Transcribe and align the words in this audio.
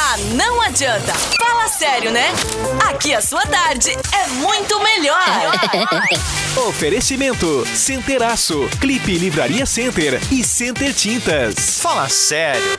Ah, 0.00 0.16
não 0.34 0.62
adianta. 0.62 1.12
Fala 1.42 1.66
sério, 1.68 2.12
né? 2.12 2.32
Aqui 2.88 3.12
a 3.12 3.20
sua 3.20 3.42
tarde 3.42 3.90
é 3.90 4.28
muito 4.28 4.80
melhor. 4.80 5.18
Oferecimento 6.68 7.66
Centeraço, 7.74 8.68
Clipe 8.80 9.18
Livraria 9.18 9.66
Center 9.66 10.20
e 10.30 10.44
Center 10.44 10.94
Tintas. 10.94 11.80
Fala 11.80 12.08
sério. 12.08 12.78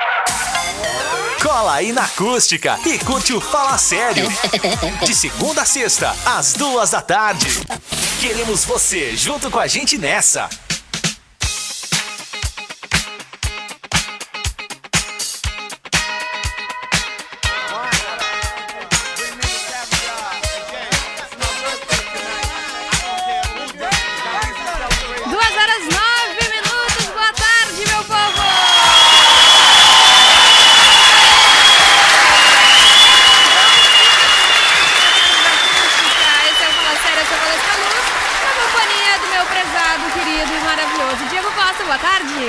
Cola 1.41 1.73
aí 1.73 1.91
na 1.91 2.03
acústica 2.03 2.79
e 2.85 2.99
curte 2.99 3.33
o 3.33 3.41
Fala 3.41 3.75
Sério. 3.75 4.27
De 5.03 5.15
segunda 5.15 5.63
a 5.63 5.65
sexta, 5.65 6.15
às 6.23 6.53
duas 6.53 6.91
da 6.91 7.01
tarde. 7.01 7.47
Queremos 8.19 8.63
você 8.63 9.17
junto 9.17 9.49
com 9.49 9.57
a 9.57 9.65
gente 9.65 9.97
nessa. 9.97 10.47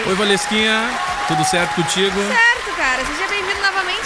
Oi, 0.07 0.15
Valesquinha, 0.15 0.89
tudo 1.29 1.45
certo 1.45 1.75
contigo? 1.75 2.19
Certo, 2.19 2.52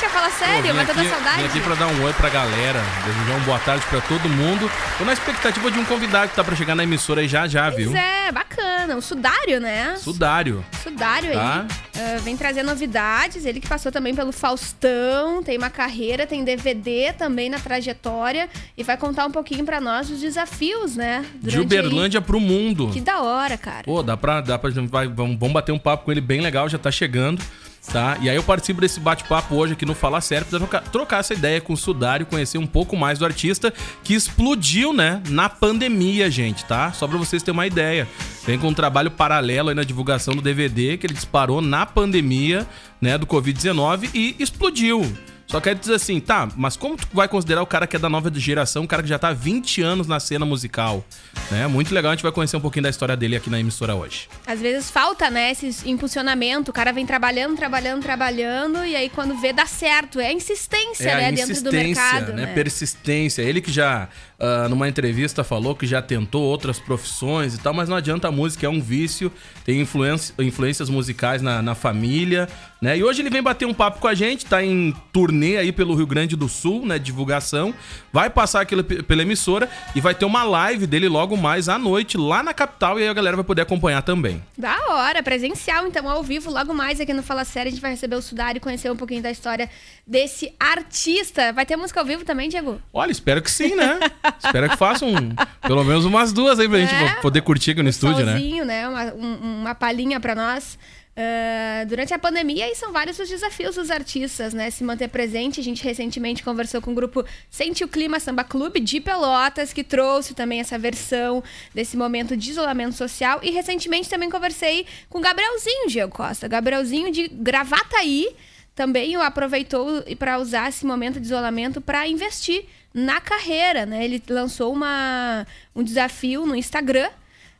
novamente 0.06 0.08
a 0.08 0.08
Fala 0.08 0.30
Sério, 0.30 0.62
vim 0.62 0.72
matando 0.72 0.98
a 0.98 1.02
aqui, 1.02 1.10
saudade. 1.10 1.42
vim 1.42 1.48
aqui 1.48 1.60
pra 1.60 1.74
dar 1.74 1.86
um 1.88 2.02
oi 2.04 2.12
pra 2.12 2.28
galera, 2.28 2.80
desejar 3.04 3.30
uma 3.36 3.44
boa 3.44 3.58
tarde 3.58 3.84
pra 3.88 4.00
todo 4.02 4.28
mundo. 4.28 4.70
Tô 4.98 5.04
na 5.04 5.12
expectativa 5.12 5.70
de 5.70 5.78
um 5.78 5.84
convidado 5.84 6.30
que 6.30 6.36
tá 6.36 6.44
pra 6.44 6.54
chegar 6.56 6.74
na 6.74 6.84
emissora 6.84 7.20
aí 7.20 7.28
já 7.28 7.46
já, 7.46 7.68
viu? 7.70 7.90
Pois 7.90 8.02
é, 8.02 8.32
bacana, 8.32 8.96
o 8.96 9.02
Sudário, 9.02 9.60
né? 9.60 9.96
Sudário. 9.98 10.64
Sudário 10.82 11.32
Tá. 11.32 11.66
aí. 11.94 12.00
ah, 12.00 12.18
vem 12.22 12.36
trazer 12.36 12.62
novidades. 12.62 13.44
Ele 13.44 13.60
que 13.60 13.68
passou 13.68 13.90
também 13.90 14.14
pelo 14.14 14.32
Faustão, 14.32 15.42
tem 15.42 15.58
uma 15.58 15.70
carreira, 15.70 16.26
tem 16.26 16.44
DVD 16.44 17.12
também 17.12 17.48
na 17.50 17.58
trajetória 17.58 18.48
e 18.76 18.82
vai 18.82 18.96
contar 18.96 19.26
um 19.26 19.30
pouquinho 19.30 19.64
pra 19.64 19.80
nós 19.80 20.10
os 20.10 20.20
desafios, 20.20 20.96
né? 20.96 21.24
De 21.42 21.58
Uberlândia 21.60 22.20
pro 22.20 22.40
mundo. 22.40 22.86
aí. 22.88 22.92
Que 22.94 23.00
da 23.00 23.20
hora, 23.20 23.56
cara. 23.56 23.84
Pô, 23.84 24.02
dá 24.02 24.16
pra, 24.16 24.40
dá 24.40 24.58
pra 24.58 24.70
vai, 24.88 25.08
vamos 25.08 25.52
bater 25.52 25.72
um 25.72 25.78
papo 25.78 26.04
com 26.04 26.12
ele 26.12 26.20
bem 26.20 26.40
legal, 26.40 26.68
já 26.68 26.78
tá 26.78 26.90
chegando, 26.90 27.42
tá? 27.86 28.18
E 28.20 28.28
aí 28.28 28.36
eu 28.36 28.42
participo 28.42 28.80
desse 28.80 29.00
bate-papo 29.00 29.54
hoje 29.54 29.74
aqui 29.74 29.86
no 29.86 29.94
Falar 29.94 30.20
Sério 30.20 30.46
pra 30.46 30.58
trocar, 30.58 30.82
trocar 30.82 31.20
essa 31.20 31.34
ideia 31.34 31.60
com 31.60 31.72
o 31.72 31.76
Sudário, 31.76 32.26
conhecer 32.26 32.58
um 32.58 32.66
pouco 32.66 32.96
mais 32.96 33.18
do 33.18 33.24
artista 33.24 33.72
que 34.02 34.14
explodiu, 34.14 34.92
né, 34.92 35.22
na 35.28 35.48
pandemia, 35.48 36.30
gente, 36.30 36.64
tá? 36.64 36.92
Só 36.92 37.06
pra 37.06 37.18
vocês 37.18 37.42
terem 37.42 37.56
uma 37.56 37.66
ideia. 37.66 38.06
Vem 38.44 38.58
com 38.58 38.68
um 38.68 38.74
trabalho 38.74 39.10
paralelo 39.10 39.68
aí 39.70 39.74
na 39.74 39.84
divulgação 39.84 40.34
do 40.34 40.42
DVD 40.42 40.96
que 40.96 41.06
ele 41.06 41.14
disparou 41.14 41.60
na 41.60 41.84
pandemia, 41.86 42.66
né, 43.00 43.16
do 43.18 43.26
Covid-19 43.26 44.10
e 44.14 44.36
explodiu. 44.38 45.02
Só 45.46 45.60
quer 45.60 45.74
dizer 45.76 45.94
assim, 45.94 46.18
tá, 46.18 46.48
mas 46.56 46.76
como 46.76 46.96
tu 46.96 47.06
vai 47.12 47.28
considerar 47.28 47.62
o 47.62 47.66
cara 47.66 47.86
que 47.86 47.94
é 47.94 47.98
da 47.98 48.08
nova 48.08 48.32
geração, 48.34 48.82
um 48.82 48.86
cara 48.86 49.02
que 49.02 49.08
já 49.08 49.18
tá 49.18 49.28
há 49.28 49.32
20 49.32 49.80
anos 49.80 50.06
na 50.08 50.18
cena 50.18 50.44
musical? 50.44 51.04
Né? 51.50 51.66
Muito 51.68 51.94
legal, 51.94 52.10
a 52.10 52.14
gente 52.14 52.22
vai 52.22 52.32
conhecer 52.32 52.56
um 52.56 52.60
pouquinho 52.60 52.82
da 52.82 52.90
história 52.90 53.16
dele 53.16 53.36
aqui 53.36 53.48
na 53.48 53.60
emissora 53.60 53.94
hoje. 53.94 54.28
Às 54.44 54.60
vezes 54.60 54.90
falta, 54.90 55.30
né, 55.30 55.52
esse 55.52 55.88
impulsionamento. 55.88 56.70
O 56.70 56.74
cara 56.74 56.92
vem 56.92 57.06
trabalhando, 57.06 57.56
trabalhando, 57.56 58.02
trabalhando 58.02 58.84
e 58.84 58.96
aí 58.96 59.08
quando 59.08 59.36
vê 59.36 59.52
dá 59.52 59.66
certo. 59.66 60.18
É 60.18 60.28
a 60.28 60.32
insistência, 60.32 61.14
né, 61.16 61.30
dentro 61.30 61.62
do 61.62 61.72
mercado, 61.72 62.32
né? 62.32 62.46
né? 62.46 62.54
Persistência. 62.54 63.42
Ele 63.42 63.60
que 63.60 63.70
já, 63.70 64.08
ah, 64.38 64.68
numa 64.68 64.86
entrevista, 64.86 65.42
falou 65.42 65.74
que 65.74 65.86
já 65.86 66.02
tentou 66.02 66.42
outras 66.42 66.78
profissões 66.78 67.54
e 67.54 67.58
tal, 67.58 67.72
mas 67.72 67.88
não 67.88 67.96
adianta 67.96 68.28
a 68.28 68.30
música, 68.30 68.66
é 68.66 68.68
um 68.68 68.82
vício, 68.82 69.32
tem 69.64 69.80
influência, 69.80 70.34
influências 70.38 70.90
musicais 70.90 71.40
na, 71.40 71.62
na 71.62 71.74
família, 71.74 72.46
né? 72.80 72.98
E 72.98 73.02
hoje 73.02 73.22
ele 73.22 73.30
vem 73.30 73.42
bater 73.42 73.64
um 73.64 73.72
papo 73.72 73.98
com 73.98 74.06
a 74.06 74.14
gente, 74.14 74.44
tá 74.44 74.62
em 74.62 74.94
turnê 75.10 75.56
aí 75.56 75.72
pelo 75.72 75.94
Rio 75.94 76.06
Grande 76.06 76.36
do 76.36 76.48
Sul, 76.48 76.84
né? 76.84 76.98
Divulgação. 76.98 77.74
Vai 78.12 78.28
passar 78.28 78.60
aqui 78.60 78.82
pela 78.82 79.22
emissora 79.22 79.70
e 79.94 80.00
vai 80.02 80.14
ter 80.14 80.26
uma 80.26 80.42
live 80.42 80.86
dele 80.86 81.08
logo 81.08 81.34
mais 81.34 81.68
à 81.68 81.78
noite 81.78 82.18
lá 82.18 82.42
na 82.42 82.52
capital 82.52 82.98
e 83.00 83.04
aí 83.04 83.08
a 83.08 83.14
galera 83.14 83.36
vai 83.36 83.44
poder 83.44 83.62
acompanhar 83.62 84.02
também. 84.02 84.42
Da 84.58 84.76
hora, 84.90 85.22
presencial, 85.22 85.86
então, 85.86 86.08
ao 86.08 86.22
vivo, 86.22 86.50
logo 86.50 86.74
mais 86.74 87.00
aqui 87.00 87.14
no 87.14 87.22
Fala 87.22 87.44
Série, 87.44 87.68
a 87.68 87.72
gente 87.72 87.80
vai 87.80 87.92
receber 87.92 88.16
o 88.16 88.22
Sudário 88.22 88.58
e 88.58 88.60
conhecer 88.60 88.90
um 88.90 88.96
pouquinho 88.96 89.22
da 89.22 89.30
história 89.30 89.70
desse 90.06 90.52
artista. 90.60 91.54
Vai 91.54 91.64
ter 91.64 91.76
música 91.76 92.00
ao 92.00 92.06
vivo 92.06 92.24
também, 92.24 92.50
Diego? 92.50 92.78
Olha, 92.92 93.10
espero 93.10 93.40
que 93.40 93.50
sim, 93.50 93.74
né? 93.74 93.98
espero 94.38 94.68
que 94.70 94.76
façam 94.76 95.08
um- 95.08 95.34
pelo 95.66 95.84
menos 95.84 96.04
umas 96.04 96.32
duas 96.32 96.58
aí 96.58 96.68
pra 96.68 96.78
É, 96.78 96.86
gente 96.86 97.20
poder 97.20 97.40
curtir 97.42 97.72
aqui 97.72 97.82
no 97.82 97.88
estúdio, 97.88 98.24
né? 98.24 98.32
Solzinho, 98.32 98.64
né? 98.64 98.88
Uma, 98.88 99.04
um- 99.14 99.60
uma 99.62 99.74
palhinha 99.74 100.18
pra 100.20 100.34
nós. 100.34 100.78
Ah, 101.18 101.82
durante 101.88 102.12
a 102.12 102.18
pandemia, 102.18 102.70
e 102.70 102.74
são 102.74 102.92
vários 102.92 103.18
os 103.18 103.26
desafios 103.26 103.76
dos 103.76 103.90
artistas, 103.90 104.52
né? 104.52 104.70
Se 104.70 104.84
manter 104.84 105.08
presente. 105.08 105.58
A 105.60 105.62
gente 105.62 105.82
recentemente 105.82 106.42
conversou 106.42 106.82
com 106.82 106.90
o 106.92 106.94
grupo 106.94 107.24
Sente 107.48 107.82
o 107.82 107.88
Clima 107.88 108.20
Samba 108.20 108.44
Clube 108.44 108.80
de 108.80 109.00
Pelotas, 109.00 109.72
que 109.72 109.82
trouxe 109.82 110.34
também 110.34 110.60
essa 110.60 110.78
versão 110.78 111.42
desse 111.74 111.96
momento 111.96 112.36
de 112.36 112.50
isolamento 112.50 112.94
social. 112.94 113.40
E 113.42 113.50
recentemente 113.50 114.10
também 114.10 114.28
conversei 114.30 114.84
com 115.08 115.16
o 115.18 115.22
Gabrielzinho, 115.22 115.88
Diego 115.88 116.12
Costa. 116.12 116.46
Gabrielzinho 116.48 117.10
de 117.10 117.28
Gravataí 117.28 118.28
também 118.76 119.16
o 119.16 119.22
aproveitou 119.22 120.04
para 120.18 120.38
usar 120.38 120.68
esse 120.68 120.84
momento 120.84 121.18
de 121.18 121.26
isolamento 121.26 121.80
para 121.80 122.06
investir 122.06 122.66
na 122.92 123.20
carreira, 123.20 123.86
né? 123.86 124.04
Ele 124.04 124.22
lançou 124.28 124.72
uma, 124.72 125.46
um 125.74 125.82
desafio 125.82 126.46
no 126.46 126.54
Instagram 126.54 127.08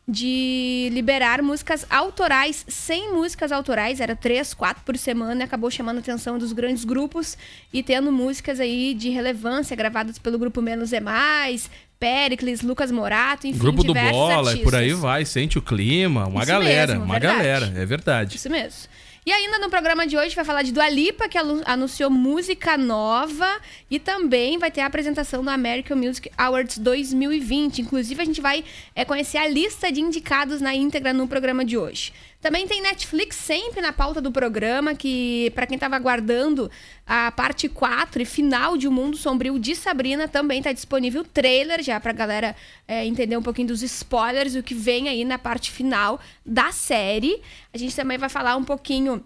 de 0.08 0.88
liberar 0.92 1.42
músicas 1.42 1.84
autorais, 1.90 2.64
100 2.68 3.12
músicas 3.12 3.50
autorais, 3.50 3.98
era 3.98 4.14
três, 4.14 4.54
quatro 4.54 4.84
por 4.84 4.96
semana, 4.96 5.40
e 5.40 5.44
acabou 5.44 5.68
chamando 5.68 5.96
a 5.96 6.00
atenção 6.00 6.38
dos 6.38 6.52
grandes 6.52 6.84
grupos 6.84 7.36
e 7.72 7.82
tendo 7.82 8.12
músicas 8.12 8.60
aí 8.60 8.94
de 8.94 9.08
relevância 9.08 9.74
gravadas 9.74 10.16
pelo 10.18 10.38
grupo 10.38 10.62
Menos 10.62 10.92
é 10.92 11.00
Mais, 11.00 11.68
Pericles, 11.98 12.60
Lucas 12.60 12.92
Morato, 12.92 13.48
enfim, 13.48 13.58
Grupo 13.58 13.82
do 13.82 13.94
Bola, 13.94 14.54
e 14.54 14.58
por 14.62 14.74
aí 14.74 14.82
artistas. 14.82 15.00
vai, 15.00 15.24
sente 15.24 15.58
o 15.58 15.62
clima, 15.62 16.26
uma 16.26 16.42
Isso 16.42 16.52
galera, 16.52 16.92
mesmo, 16.92 17.04
uma 17.04 17.18
verdade. 17.18 17.36
galera, 17.38 17.72
é 17.74 17.86
verdade. 17.86 18.36
Isso 18.36 18.50
mesmo. 18.50 18.88
E 19.28 19.32
ainda 19.32 19.58
no 19.58 19.68
programa 19.68 20.06
de 20.06 20.16
hoje 20.16 20.36
vai 20.36 20.44
falar 20.44 20.62
de 20.62 20.70
Dua 20.70 20.88
Lipa, 20.88 21.28
que 21.28 21.36
anu- 21.36 21.60
anunciou 21.66 22.08
música 22.08 22.78
nova 22.78 23.60
e 23.90 23.98
também 23.98 24.56
vai 24.56 24.70
ter 24.70 24.82
a 24.82 24.86
apresentação 24.86 25.42
do 25.42 25.50
American 25.50 25.96
Music 25.96 26.30
Awards 26.38 26.78
2020. 26.78 27.80
Inclusive, 27.82 28.22
a 28.22 28.24
gente 28.24 28.40
vai 28.40 28.64
é, 28.94 29.04
conhecer 29.04 29.38
a 29.38 29.48
lista 29.48 29.90
de 29.90 30.00
indicados 30.00 30.60
na 30.60 30.72
íntegra 30.76 31.12
no 31.12 31.26
programa 31.26 31.64
de 31.64 31.76
hoje. 31.76 32.12
Também 32.40 32.66
tem 32.66 32.82
Netflix 32.82 33.36
sempre 33.36 33.80
na 33.80 33.92
pauta 33.92 34.20
do 34.20 34.30
programa, 34.30 34.94
que 34.94 35.50
para 35.54 35.66
quem 35.66 35.76
estava 35.76 35.96
aguardando 35.96 36.70
a 37.06 37.32
parte 37.32 37.68
4 37.68 38.22
e 38.22 38.24
final 38.24 38.76
de 38.76 38.86
O 38.86 38.92
Mundo 38.92 39.16
Sombrio 39.16 39.58
de 39.58 39.74
Sabrina, 39.74 40.28
também 40.28 40.58
está 40.58 40.72
disponível 40.72 41.22
o 41.22 41.24
trailer 41.24 41.82
já 41.82 41.98
pra 41.98 42.12
galera 42.12 42.54
é, 42.86 43.04
entender 43.06 43.36
um 43.36 43.42
pouquinho 43.42 43.68
dos 43.68 43.82
spoilers, 43.82 44.54
o 44.54 44.62
que 44.62 44.74
vem 44.74 45.08
aí 45.08 45.24
na 45.24 45.38
parte 45.38 45.70
final 45.70 46.20
da 46.44 46.70
série. 46.72 47.40
A 47.72 47.78
gente 47.78 47.96
também 47.96 48.18
vai 48.18 48.28
falar 48.28 48.56
um 48.56 48.64
pouquinho 48.64 49.24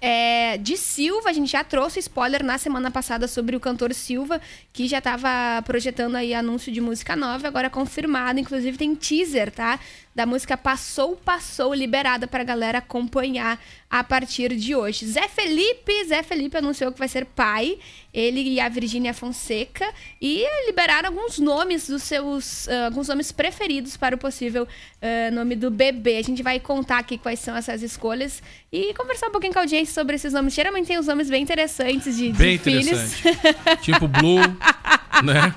é, 0.00 0.58
de 0.58 0.76
Silva, 0.76 1.30
a 1.30 1.32
gente 1.32 1.50
já 1.50 1.64
trouxe 1.64 2.00
spoiler 2.00 2.44
na 2.44 2.58
semana 2.58 2.90
passada 2.90 3.26
sobre 3.26 3.56
o 3.56 3.60
cantor 3.60 3.94
Silva, 3.94 4.40
que 4.72 4.86
já 4.86 4.98
estava 4.98 5.62
projetando 5.62 6.16
aí 6.16 6.34
anúncio 6.34 6.72
de 6.72 6.80
música 6.80 7.16
nova, 7.16 7.46
agora 7.46 7.70
confirmado, 7.70 8.38
inclusive 8.38 8.76
tem 8.76 8.94
teaser, 8.94 9.50
tá? 9.50 9.78
Da 10.16 10.24
música 10.24 10.56
Passou, 10.56 11.14
Passou, 11.14 11.74
liberada 11.74 12.26
pra 12.26 12.42
galera 12.42 12.78
acompanhar 12.78 13.62
a 13.90 14.02
partir 14.02 14.56
de 14.56 14.74
hoje. 14.74 15.06
Zé 15.06 15.28
Felipe, 15.28 15.92
Zé 16.06 16.22
Felipe 16.22 16.56
anunciou 16.56 16.90
que 16.90 16.98
vai 16.98 17.06
ser 17.06 17.26
pai, 17.26 17.78
ele 18.14 18.40
e 18.40 18.58
a 18.58 18.66
Virgínia 18.66 19.12
Fonseca, 19.12 19.86
e 20.18 20.42
liberaram 20.64 21.10
alguns 21.10 21.38
nomes 21.38 21.86
dos 21.86 22.02
seus, 22.02 22.66
uh, 22.66 22.86
alguns 22.86 23.08
nomes 23.08 23.30
preferidos 23.30 23.98
para 23.98 24.14
o 24.14 24.18
possível 24.18 24.64
uh, 24.64 25.34
nome 25.34 25.54
do 25.54 25.70
bebê. 25.70 26.16
A 26.16 26.22
gente 26.22 26.42
vai 26.42 26.58
contar 26.58 26.96
aqui 26.96 27.18
quais 27.18 27.38
são 27.40 27.54
essas 27.54 27.82
escolhas 27.82 28.42
e 28.72 28.94
conversar 28.94 29.28
um 29.28 29.32
pouquinho 29.32 29.52
com 29.52 29.58
a 29.58 29.62
audiência 29.62 29.92
sobre 29.92 30.16
esses 30.16 30.32
nomes. 30.32 30.54
Geralmente 30.54 30.86
tem 30.86 30.98
uns 30.98 31.08
nomes 31.08 31.28
bem 31.28 31.42
interessantes 31.42 32.16
de, 32.16 32.32
Bem 32.32 32.56
de 32.56 32.62
filhos. 32.64 32.86
interessante. 32.86 33.82
tipo 33.82 34.08
Blue, 34.08 34.40
né? 35.22 35.54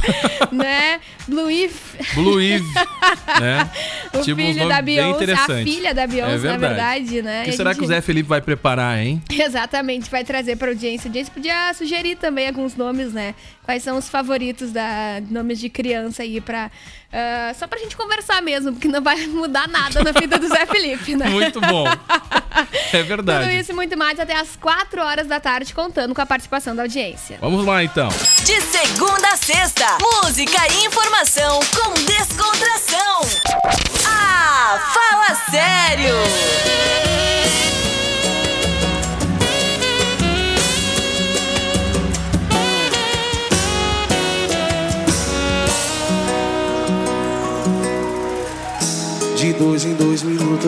né? 0.52 1.00
Blue 1.28 1.50
Eve, 1.50 1.74
Blue 2.14 2.40
Eve, 2.40 2.64
né? 3.40 3.70
o 4.12 4.20
Tipo, 4.22 4.36
filho 4.40 4.68
da 4.68 4.82
Beyoncé, 4.82 5.32
a 5.32 5.48
filha 5.62 5.94
da 5.94 6.06
Beyoncé, 6.06 6.32
É 6.48 6.50
na 6.52 6.56
verdade. 6.58 7.04
verdade, 7.04 7.22
né? 7.22 7.42
O 7.42 7.44
que 7.44 7.52
será 7.52 7.70
que 7.70 7.76
gente- 7.80 7.84
o 7.84 7.88
Zé 7.88 8.00
Felipe 8.00 8.28
vai 8.28 8.40
preparar, 8.40 8.98
hein? 8.98 9.22
Exatamente, 9.30 10.10
vai 10.10 10.24
trazer 10.24 10.56
pra 10.56 10.68
audiência. 10.68 11.06
A 11.06 11.08
audiência 11.08 11.32
podia 11.32 11.72
sugerir 11.74 12.16
também 12.16 12.48
alguns 12.48 12.74
nomes, 12.76 13.12
né? 13.12 13.34
Quais 13.64 13.82
são 13.82 13.96
os 13.96 14.08
favoritos 14.08 14.72
da 14.72 15.20
nomes 15.30 15.60
de 15.60 15.68
criança 15.68 16.22
aí 16.24 16.40
pra. 16.40 16.68
ah, 17.12 17.52
só 17.56 17.66
pra 17.68 17.78
gente 17.78 17.96
conversar 17.96 18.42
mesmo, 18.42 18.72
porque 18.72 18.88
não 18.88 19.00
vai 19.00 19.24
mudar 19.28 19.68
nada 19.68 20.02
na 20.02 20.10
vida 20.12 20.36
do 20.38 20.48
Zé 20.48 20.66
Felipe, 20.66 21.14
né? 21.14 21.28
Muito 21.28 21.60
bom. 21.60 21.86
É 21.86 21.94
Tudo 23.02 23.06
verdade. 23.06 23.56
isso 23.60 23.70
e 23.70 23.74
muito 23.74 23.96
mais 23.96 24.18
até 24.18 24.34
as 24.36 24.56
4 24.56 25.00
horas 25.00 25.26
da 25.28 25.38
tarde, 25.38 25.72
contando 25.72 26.12
com 26.14 26.20
a 26.20 26.26
participação 26.26 26.74
da 26.74 26.82
audiência. 26.82 27.38
Vamos 27.40 27.64
lá, 27.64 27.84
então. 27.84 28.08
De 28.44 28.60
segunda 28.62 29.28
a 29.28 29.36
sexta, 29.36 29.86
música 30.00 30.58
e 30.72 30.84
informação 30.86 31.60
com 31.60 31.94
descontração. 32.04 33.20
Ah, 34.04 34.92
fala 34.92 35.34
sério! 35.50 36.14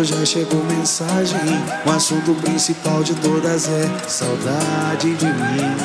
Já 0.03 0.25
chegou 0.25 0.63
mensagem. 0.65 1.39
O 1.87 1.91
assunto 1.93 2.35
principal 2.41 3.03
de 3.03 3.15
todas 3.17 3.69
é 3.69 4.09
saudade 4.09 5.15
de 5.15 5.27
mim. 5.27 5.77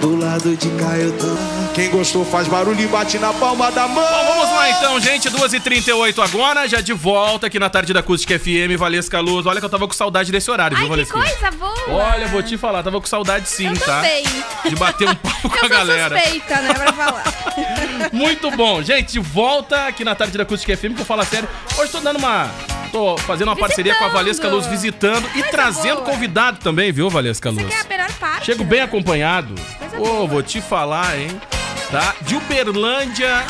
Do 0.00 0.16
lado 0.16 0.56
de 0.56 0.68
cá 0.70 0.96
eu 0.96 1.12
tô. 1.18 1.26
Quem 1.74 1.90
gostou 1.90 2.24
faz 2.24 2.48
barulho 2.48 2.80
e 2.80 2.86
bate 2.86 3.18
na 3.18 3.34
palma 3.34 3.70
da 3.70 3.86
mão. 3.86 4.02
Bom, 4.02 4.24
vamos 4.28 4.50
lá 4.56 4.70
então, 4.70 4.98
gente. 4.98 5.28
2h38 5.28 6.24
agora, 6.24 6.66
já 6.66 6.80
de 6.80 6.94
volta 6.94 7.48
aqui 7.48 7.58
na 7.58 7.68
tarde 7.68 7.92
da 7.92 8.00
Acústica 8.00 8.38
FM, 8.38 8.78
Valesca 8.78 9.20
Luz. 9.20 9.44
Olha 9.44 9.60
que 9.60 9.66
eu 9.66 9.70
tava 9.70 9.86
com 9.86 9.92
saudade 9.92 10.32
desse 10.32 10.50
horário, 10.50 10.74
Ai, 10.78 10.84
viu, 10.86 10.90
que 10.96 11.04
Valesca? 11.04 11.38
coisa 11.40 11.50
boa! 11.58 12.02
Olha, 12.12 12.26
vou 12.28 12.42
te 12.42 12.56
falar, 12.56 12.82
tava 12.82 12.98
com 12.98 13.06
saudade 13.06 13.46
sim, 13.46 13.66
Eu 13.66 13.76
tá? 13.78 13.96
também. 13.96 14.24
De 14.66 14.74
bater 14.76 15.06
um 15.06 15.14
papo 15.14 15.50
com 15.50 15.66
a 15.66 15.68
galera. 15.68 16.18
suspeita, 16.18 16.56
né, 16.62 16.72
pra 16.74 16.92
falar. 16.94 17.24
Muito 18.10 18.50
bom. 18.52 18.82
Gente, 18.82 19.12
de 19.12 19.18
volta 19.20 19.86
aqui 19.86 20.02
na 20.02 20.14
tarde 20.14 20.36
da 20.38 20.44
Acústica 20.44 20.74
FM, 20.74 20.94
que 20.94 21.02
eu 21.02 21.06
falo 21.06 21.22
sério. 21.26 21.48
Hoje 21.78 21.92
tô 21.92 22.00
dando 22.00 22.18
uma. 22.18 22.50
Tô 22.92 23.16
fazendo 23.18 23.48
uma 23.48 23.56
parceria 23.56 23.94
com 23.94 24.04
a 24.04 24.08
Valesca 24.08 24.48
Luz, 24.48 24.66
visitando 24.66 25.26
e 25.28 25.32
Coisa 25.34 25.48
trazendo 25.50 26.02
boa. 26.02 26.06
convidado 26.10 26.58
também, 26.58 26.90
viu, 26.92 27.08
Valesca 27.08 27.50
Isso 27.50 27.60
Luz? 27.60 27.72
aqui 27.74 27.82
é 27.82 27.86
a 27.86 27.88
melhor 27.98 28.12
parte. 28.18 28.46
Chego 28.46 28.64
bem 28.64 28.80
acompanhado. 28.80 29.54
Ô, 29.96 29.98
boa. 30.04 30.26
vou 30.26 30.42
te 30.42 30.60
falar, 30.60 31.18
hein? 31.18 31.40
Tá? 31.90 32.14
De 32.22 32.34
Uberlândia. 32.36 33.44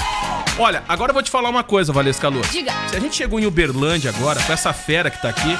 Olha, 0.58 0.82
agora 0.88 1.10
eu 1.10 1.14
vou 1.14 1.22
te 1.22 1.30
falar 1.30 1.48
uma 1.48 1.62
coisa, 1.64 1.92
Valesca 1.92 2.28
Luz. 2.28 2.50
Diga. 2.50 2.72
Se 2.88 2.96
a 2.96 3.00
gente 3.00 3.16
chegou 3.16 3.40
em 3.40 3.46
Uberlândia 3.46 4.10
agora, 4.10 4.42
com 4.42 4.52
essa 4.52 4.72
fera 4.72 5.10
que 5.10 5.20
tá 5.20 5.28
aqui, 5.30 5.56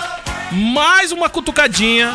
mais 0.53 1.13
uma 1.13 1.29
cutucadinha, 1.31 2.15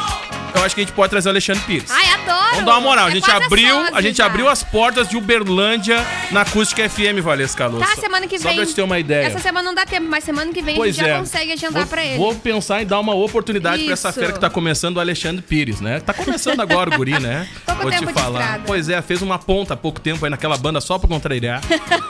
eu 0.56 0.64
acho 0.64 0.76
que 0.76 0.82
a 0.82 0.84
gente 0.84 0.94
pode 0.94 1.10
trazer 1.10 1.28
o 1.30 1.32
Alexandre 1.32 1.64
Pires. 1.64 1.90
Ai, 1.92 2.10
adoro! 2.14 2.46
Vamos 2.52 2.66
dar 2.66 2.72
uma 2.74 2.82
moral. 2.82 3.06
A 3.08 3.10
É 3.10 3.14
gente 3.14 3.26
quase 3.26 3.46
abriu, 3.46 3.80
a 3.94 4.02
gente 4.02 4.18
já. 4.18 4.26
abriu 4.26 4.48
as 4.50 4.64
portas 4.64 5.08
de 5.10 5.18
Uberlândia 5.18 6.06
na 6.32 6.42
Acústica 6.42 6.88
FM, 6.90 7.22
Valesca 7.22 7.68
Luz. 7.68 7.88
Tá, 7.88 7.96
semana 7.96 8.28
que 8.28 8.40
Só 8.40 8.48
vem. 8.50 8.58
pra 8.58 8.66
te 8.66 8.74
ter 8.76 8.82
uma 8.82 8.98
ideia. 9.00 9.28
Essa 9.28 9.40
semana 9.40 9.68
não 9.68 9.76
dá 9.76 9.86
tempo, 9.86 10.08
mas 10.10 10.24
semana 10.24 10.52
que 10.54 10.62
vem 10.62 10.76
Pois 10.76 10.96
a 10.96 11.02
gente 11.02 11.10
já 11.10 11.16
é. 11.16 11.20
consegue 11.20 11.52
agendar 11.52 11.74
vou, 11.74 11.88
pra 11.88 12.06
ele. 12.06 12.18
Vou 12.18 12.36
pensar 12.36 12.82
em 12.82 12.86
dar 12.86 13.00
uma 13.00 13.14
oportunidade 13.14 13.84
pra 13.84 13.94
essa 13.94 14.10
Isso. 14.10 14.20
fera 14.20 14.32
que 14.34 14.40
tá 14.40 14.50
começando, 14.50 14.98
o 14.98 15.00
Alexandre 15.00 15.42
Pires, 15.42 15.82
né? 15.82 16.00
Tá 16.00 16.14
começando 16.14 16.60
agora 16.62 16.90
o 16.94 16.98
guri, 16.98 17.20
né? 17.20 17.48
Pouco 17.66 17.82
vou 17.84 17.92
te 17.92 18.14
falar. 18.14 18.40
estrada. 18.42 18.64
Pois 18.66 18.90
é, 18.90 19.02
fez 19.02 19.22
uma 19.22 19.38
ponta 19.38 19.74
há 19.74 19.78
pouco 19.78 20.00
tempo 20.00 20.24
aí 20.26 20.32
naquela 20.32 20.58
banda 20.58 20.80
só 20.80 20.98
pra 20.98 21.08
contrariar. 21.10 21.62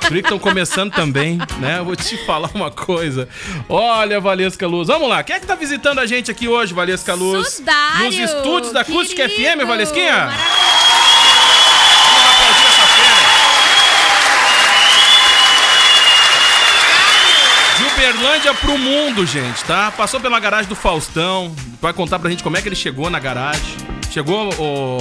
Guri 0.08 0.22
que 0.22 0.28
estão 0.28 0.38
começando 0.40 0.92
também, 0.94 1.40
né? 1.60 1.82
Vou 1.84 1.96
te 1.96 2.18
falar 2.26 2.50
uma 2.54 2.70
coisa. 2.70 3.28
Olha, 3.68 4.20
Valesca 4.20 4.68
Luz. 4.68 4.88
Vamos 4.88 5.10
lá. 5.10 5.24
Quem 5.24 5.36
é 5.36 5.40
que 5.40 5.48
tá 5.48 5.56
visitando 5.56 6.00
a 6.00 6.06
gente 6.06 6.30
aqui 6.30 6.48
hoje, 6.48 6.74
Valesca 6.74 7.14
Luz? 7.14 7.54
Sudário, 7.56 8.06
Nos 8.06 8.16
estúdios 8.38 8.74
da 8.74 8.82
Acústica 8.82 9.28
querido, 9.28 9.62
FM, 9.62 9.68
Valesquinha? 9.68 10.28
Vamos 12.14 12.30
aplaudir 12.32 12.66
essa 12.68 12.86
fera. 12.88 13.36
De 17.78 17.84
Uberlândia 17.84 18.54
pro 18.54 18.78
mundo, 18.78 19.26
gente, 19.26 19.64
tá? 19.66 19.92
Passou 19.92 20.20
pela 20.20 20.40
garagem 20.40 20.68
do 20.70 20.76
Faustão. 20.76 21.54
Vai 21.82 21.94
contar 21.94 22.20
pra 22.20 22.30
gente 22.30 22.44
como 22.44 22.56
é 22.58 22.62
que 22.62 22.68
ele 22.70 22.76
chegou 22.76 23.10
na 23.10 23.20
garagem. 23.20 23.78
Chegou, 24.12 24.50
ô. 24.60 24.98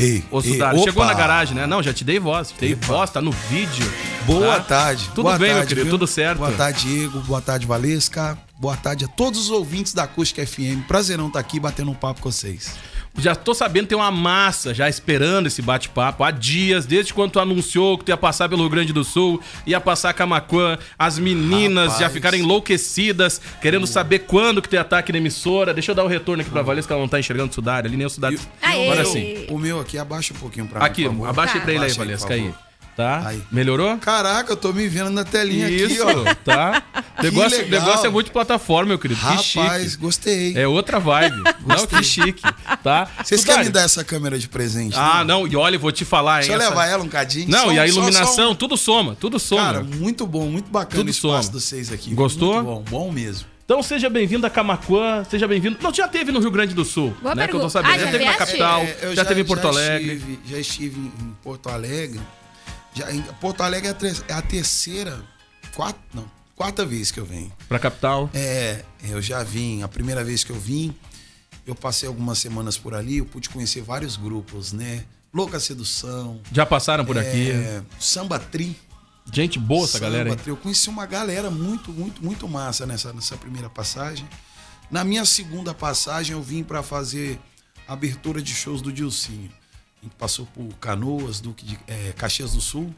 Ei, 0.00 0.24
Sudário, 0.42 0.80
chegou 0.84 1.04
na 1.04 1.12
garagem, 1.14 1.56
né? 1.56 1.66
Não, 1.66 1.82
já 1.82 1.92
te 1.92 2.04
dei 2.04 2.20
voz. 2.20 2.50
Te 2.52 2.60
dei 2.60 2.72
Epa. 2.72 2.86
voz, 2.86 3.10
tá 3.10 3.20
no 3.20 3.32
vídeo. 3.32 3.84
Boa 4.24 4.56
tá? 4.56 4.60
tarde. 4.60 5.08
Tudo 5.08 5.22
Boa 5.24 5.38
bem, 5.38 5.48
meu 5.48 5.56
tarde, 5.58 5.68
querido? 5.74 5.84
viu? 5.86 5.98
Tudo 5.98 6.06
certo? 6.06 6.38
Boa 6.38 6.52
tarde, 6.52 6.86
Diego. 6.86 7.20
Boa 7.20 7.40
tarde, 7.40 7.66
Valesca. 7.66 8.38
Boa 8.60 8.76
tarde 8.76 9.04
a 9.04 9.08
todos 9.08 9.38
os 9.38 9.50
ouvintes 9.50 9.94
da 9.94 10.02
Acústica 10.02 10.44
FM. 10.44 10.82
Prazerão 10.88 11.28
estar 11.28 11.38
aqui 11.38 11.60
batendo 11.60 11.92
um 11.92 11.94
papo 11.94 12.20
com 12.20 12.28
vocês. 12.30 12.74
Já 13.16 13.34
tô 13.36 13.54
sabendo, 13.54 13.86
tem 13.86 13.96
uma 13.96 14.10
massa 14.10 14.74
já 14.74 14.88
esperando 14.88 15.46
esse 15.46 15.62
bate-papo 15.62 16.24
há 16.24 16.32
dias, 16.32 16.84
desde 16.84 17.14
quando 17.14 17.32
tu 17.32 17.40
anunciou 17.40 17.96
que 17.96 18.04
tu 18.04 18.08
ia 18.08 18.16
passar 18.16 18.48
pelo 18.48 18.62
Rio 18.62 18.70
Grande 18.70 18.92
do 18.92 19.04
Sul, 19.04 19.40
ia 19.64 19.80
passar 19.80 20.12
Camaquã, 20.12 20.76
as 20.98 21.20
meninas 21.20 21.84
Rapaz. 21.92 22.00
já 22.00 22.10
ficaram 22.10 22.36
enlouquecidas, 22.36 23.40
querendo 23.62 23.86
saber 23.86 24.20
quando 24.20 24.60
que 24.60 24.68
tu 24.68 24.74
ia 24.74 24.80
estar 24.82 24.98
aqui 24.98 25.12
na 25.12 25.18
emissora. 25.18 25.72
Deixa 25.72 25.92
eu 25.92 25.94
dar 25.94 26.02
o 26.04 26.08
retorno 26.08 26.40
aqui 26.42 26.50
pra 26.50 26.62
Valesca, 26.62 26.88
que 26.88 26.92
ela 26.92 27.02
não 27.02 27.08
tá 27.08 27.20
enxergando 27.20 27.50
o 27.50 27.54
Sudário 27.54 27.88
ali, 27.88 27.96
nem 27.96 28.06
o 28.06 28.10
Sudário. 28.10 28.40
Aê. 28.60 28.90
Agora 28.90 29.04
sim. 29.04 29.46
O 29.50 29.58
meu 29.58 29.78
aqui, 29.80 29.98
abaixa 29.98 30.34
um 30.34 30.36
pouquinho 30.36 30.66
pra 30.66 30.80
mim, 30.80 30.86
Aqui, 30.86 31.06
abaixa 31.06 31.54
aí 31.54 31.58
Tá. 31.60 31.64
pra 31.64 31.72
ele 31.74 31.84
aí, 31.84 31.92
Abaixa 31.92 32.02
aí, 32.02 32.06
Valesca, 32.06 32.34
aí. 32.34 32.67
Tá? 32.98 33.28
Aí. 33.28 33.40
Melhorou? 33.52 33.96
Caraca, 33.98 34.50
eu 34.52 34.56
tô 34.56 34.72
me 34.72 34.88
vendo 34.88 35.08
na 35.10 35.22
telinha 35.24 35.70
Isso, 35.70 36.02
aqui, 36.02 36.18
ó. 36.20 36.34
tá? 36.44 36.82
Negócio, 37.22 37.58
legal. 37.58 37.80
negócio 37.80 38.06
é 38.06 38.10
multiplataforma, 38.10 38.88
meu 38.88 38.98
querido. 38.98 39.20
que 39.20 39.24
Rapaz, 39.24 39.82
chique. 39.84 39.96
gostei. 39.98 40.58
É 40.58 40.66
outra 40.66 40.98
vibe. 40.98 41.36
não, 41.64 41.86
que 41.86 42.02
chique, 42.02 42.42
tá? 42.82 43.06
Vocês 43.22 43.44
querem 43.44 43.66
me 43.66 43.70
dar 43.70 43.82
essa 43.82 44.02
câmera 44.02 44.36
de 44.36 44.48
presente? 44.48 44.96
Ah, 44.98 45.18
né? 45.20 45.24
não, 45.32 45.46
e 45.46 45.54
olha, 45.54 45.76
eu 45.76 45.80
vou 45.80 45.92
te 45.92 46.04
falar, 46.04 46.42
hein? 46.42 46.48
Deixa 46.48 46.54
eu 46.54 46.60
essa- 46.60 46.70
levar 46.70 46.86
ela 46.86 47.04
um 47.04 47.08
cadinho. 47.08 47.48
Não, 47.48 47.66
Só- 47.66 47.72
e 47.72 47.78
a 47.78 47.86
só- 47.86 47.92
só 47.92 47.98
iluminação, 48.00 48.50
um- 48.50 48.54
tudo 48.56 48.76
soma, 48.76 49.14
tudo 49.14 49.38
soma. 49.38 49.62
Cara, 49.62 49.84
muito 49.84 50.26
bom, 50.26 50.46
muito 50.50 50.68
bacana 50.68 50.96
Tudo 51.00 51.06
o 51.06 51.10
espaço 51.10 51.46
soma. 51.50 51.58
de 51.60 51.64
vocês 51.64 51.92
aqui. 51.92 52.12
Gostou? 52.14 52.54
Muito 52.54 52.66
bom, 52.66 52.82
bom 53.06 53.12
mesmo. 53.12 53.46
Então 53.64 53.80
seja 53.80 54.08
bem-vindo 54.10 54.44
a 54.44 54.50
Camaquã, 54.50 55.22
seja 55.30 55.46
bem-vindo. 55.46 55.76
Não, 55.80 55.94
já 55.94 56.08
teve 56.08 56.32
no 56.32 56.40
Rio 56.40 56.50
Grande 56.50 56.74
do 56.74 56.84
Sul, 56.84 57.14
Boa 57.22 57.34
né? 57.34 57.46
Que 57.46 57.54
eu 57.54 57.60
tô 57.60 57.68
pergunta. 57.68 57.70
sabendo. 57.70 57.92
Ah, 57.94 57.98
já, 57.98 58.04
já 58.06 58.10
teve 58.10 58.24
na 58.24 58.34
capital, 58.34 58.80
É, 58.80 58.98
eu 59.02 59.14
já, 59.14 59.24
teve 59.24 59.40
em 59.42 59.44
Porto 59.44 59.68
Alegre. 59.68 60.12
Estive, 60.14 60.38
já 60.50 60.58
estive 60.58 60.98
em 61.00 61.36
Porto 61.44 61.68
Alegre. 61.68 62.18
Já, 62.98 63.06
Porto 63.40 63.62
Alegre 63.62 63.88
é 63.88 64.32
a, 64.32 64.38
é 64.38 64.42
terceira, 64.42 65.22
quarta, 65.74 66.00
não, 66.12 66.28
quarta 66.56 66.84
vez 66.84 67.12
que 67.12 67.20
eu 67.20 67.24
venho. 67.24 67.52
Pra 67.68 67.78
capital. 67.78 68.28
É, 68.34 68.84
eu 69.04 69.22
já 69.22 69.44
vim, 69.44 69.82
a 69.82 69.88
primeira 69.88 70.24
vez 70.24 70.42
que 70.42 70.50
eu 70.50 70.58
vim, 70.58 70.92
eu 71.64 71.76
passei 71.76 72.08
algumas 72.08 72.40
semanas 72.40 72.76
por 72.76 72.94
ali, 72.94 73.18
eu 73.18 73.24
pude 73.26 73.48
conhecer 73.50 73.82
vários 73.82 74.16
grupos, 74.16 74.72
né? 74.72 75.04
Louca 75.32 75.60
Sedução, 75.60 76.40
Já 76.50 76.66
passaram 76.66 77.04
por 77.04 77.16
aqui. 77.16 77.52
é, 77.52 77.82
Samba 78.00 78.38
Tri. 78.40 78.76
Gente 79.32 79.58
boa 79.58 79.84
essa 79.84 79.92
Samba 79.98 80.04
galera 80.06 80.30
aí. 80.30 80.36
Tri. 80.36 80.50
Eu 80.50 80.56
conheci 80.56 80.88
uma 80.88 81.06
galera 81.06 81.50
muito, 81.50 81.92
muito, 81.92 82.24
muito 82.24 82.48
massa 82.48 82.84
nessa, 82.84 83.12
nessa 83.12 83.36
primeira 83.36 83.70
passagem. 83.70 84.28
Na 84.90 85.04
minha 85.04 85.24
segunda 85.24 85.72
passagem, 85.72 86.32
eu 86.34 86.42
vim 86.42 86.64
para 86.64 86.82
fazer 86.82 87.38
a 87.86 87.92
abertura 87.92 88.42
de 88.42 88.54
shows 88.54 88.82
do 88.82 88.92
Dilcinho. 88.92 89.52
A 90.00 90.04
gente 90.04 90.14
passou 90.16 90.46
por 90.54 90.64
Canoas, 90.80 91.40
Duque 91.40 91.64
de 91.64 91.78
é, 91.86 92.12
Caxias 92.16 92.52
do 92.52 92.60
Sul 92.60 92.94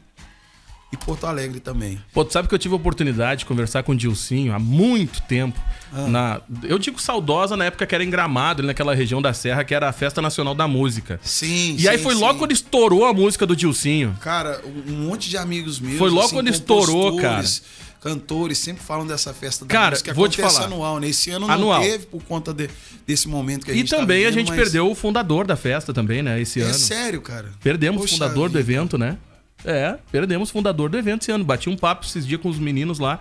e 0.93 0.97
Porto 0.97 1.25
Alegre 1.25 1.59
também. 1.59 1.99
Pô, 2.13 2.25
tu 2.25 2.33
sabe 2.33 2.47
que 2.47 2.53
eu 2.53 2.59
tive 2.59 2.73
a 2.73 2.77
oportunidade 2.77 3.39
de 3.39 3.45
conversar 3.45 3.81
com 3.81 3.93
o 3.93 3.95
Dilcinho 3.95 4.53
há 4.53 4.59
muito 4.59 5.21
tempo. 5.21 5.57
Ah. 5.93 6.07
Na, 6.07 6.41
eu 6.63 6.77
digo 6.77 7.01
saudosa 7.01 7.55
na 7.55 7.65
época 7.65 7.87
que 7.87 7.95
era 7.95 8.03
em 8.03 8.09
Gramado, 8.09 8.61
ali 8.61 8.67
naquela 8.67 8.93
região 8.93 9.21
da 9.21 9.33
Serra, 9.33 9.63
que 9.63 9.73
era 9.73 9.87
a 9.87 9.93
Festa 9.93 10.21
Nacional 10.21 10.53
da 10.53 10.67
Música. 10.67 11.19
Sim, 11.23 11.75
E 11.79 11.87
aí 11.87 11.97
sim, 11.97 12.03
foi 12.03 12.13
sim. 12.13 12.21
logo 12.21 12.39
quando 12.39 12.51
estourou 12.51 13.05
a 13.05 13.13
música 13.13 13.45
do 13.47 13.55
Dilcinho. 13.55 14.17
Cara, 14.19 14.61
um 14.65 15.07
monte 15.07 15.29
de 15.29 15.37
amigos 15.37 15.79
meus. 15.79 15.97
Foi 15.97 16.09
logo 16.09 16.25
assim, 16.25 16.35
quando 16.35 16.49
estourou, 16.49 17.11
compositores, 17.11 17.63
Cantores 18.01 18.57
sempre 18.57 18.83
falam 18.83 19.05
dessa 19.05 19.31
festa 19.31 19.63
da 19.63 19.71
Cara, 19.71 19.91
música. 19.91 20.13
vou 20.13 20.27
te 20.27 20.41
falar. 20.41 20.65
anual, 20.65 20.99
né? 20.99 21.07
Esse 21.07 21.29
ano 21.29 21.49
Anual. 21.49 21.79
não 21.81 21.87
teve 21.87 22.07
por 22.07 22.23
conta 22.23 22.51
de- 22.51 22.67
desse 23.05 23.27
momento 23.27 23.63
que 23.63 23.71
a 23.71 23.73
E 23.75 23.77
gente 23.77 23.91
tá 23.91 23.97
também 23.97 24.25
a 24.25 24.29
vivendo, 24.29 24.39
gente 24.39 24.47
mas 24.49 24.57
perdeu 24.59 24.89
o 24.89 24.95
fundador 24.95 25.45
da 25.45 25.55
festa 25.55 25.93
também, 25.93 26.23
né? 26.23 26.41
Esse 26.41 26.59
É 26.61 26.63
ano. 26.65 26.73
sério, 26.73 27.21
cara. 27.21 27.51
Perdemos 27.63 28.03
o 28.03 28.07
fundador 28.07 28.49
do 28.49 28.57
vida. 28.57 28.59
evento, 28.59 28.97
né? 28.97 29.17
É, 29.63 29.95
perdemos 30.11 30.49
o 30.49 30.51
fundador 30.51 30.89
do 30.89 30.97
evento 30.97 31.21
esse 31.21 31.31
ano. 31.31 31.43
Bati 31.43 31.69
um 31.69 31.77
papo 31.77 32.03
esses 32.07 32.25
dias 32.25 32.41
com 32.41 32.49
os 32.49 32.57
meninos 32.57 32.97
lá. 32.97 33.19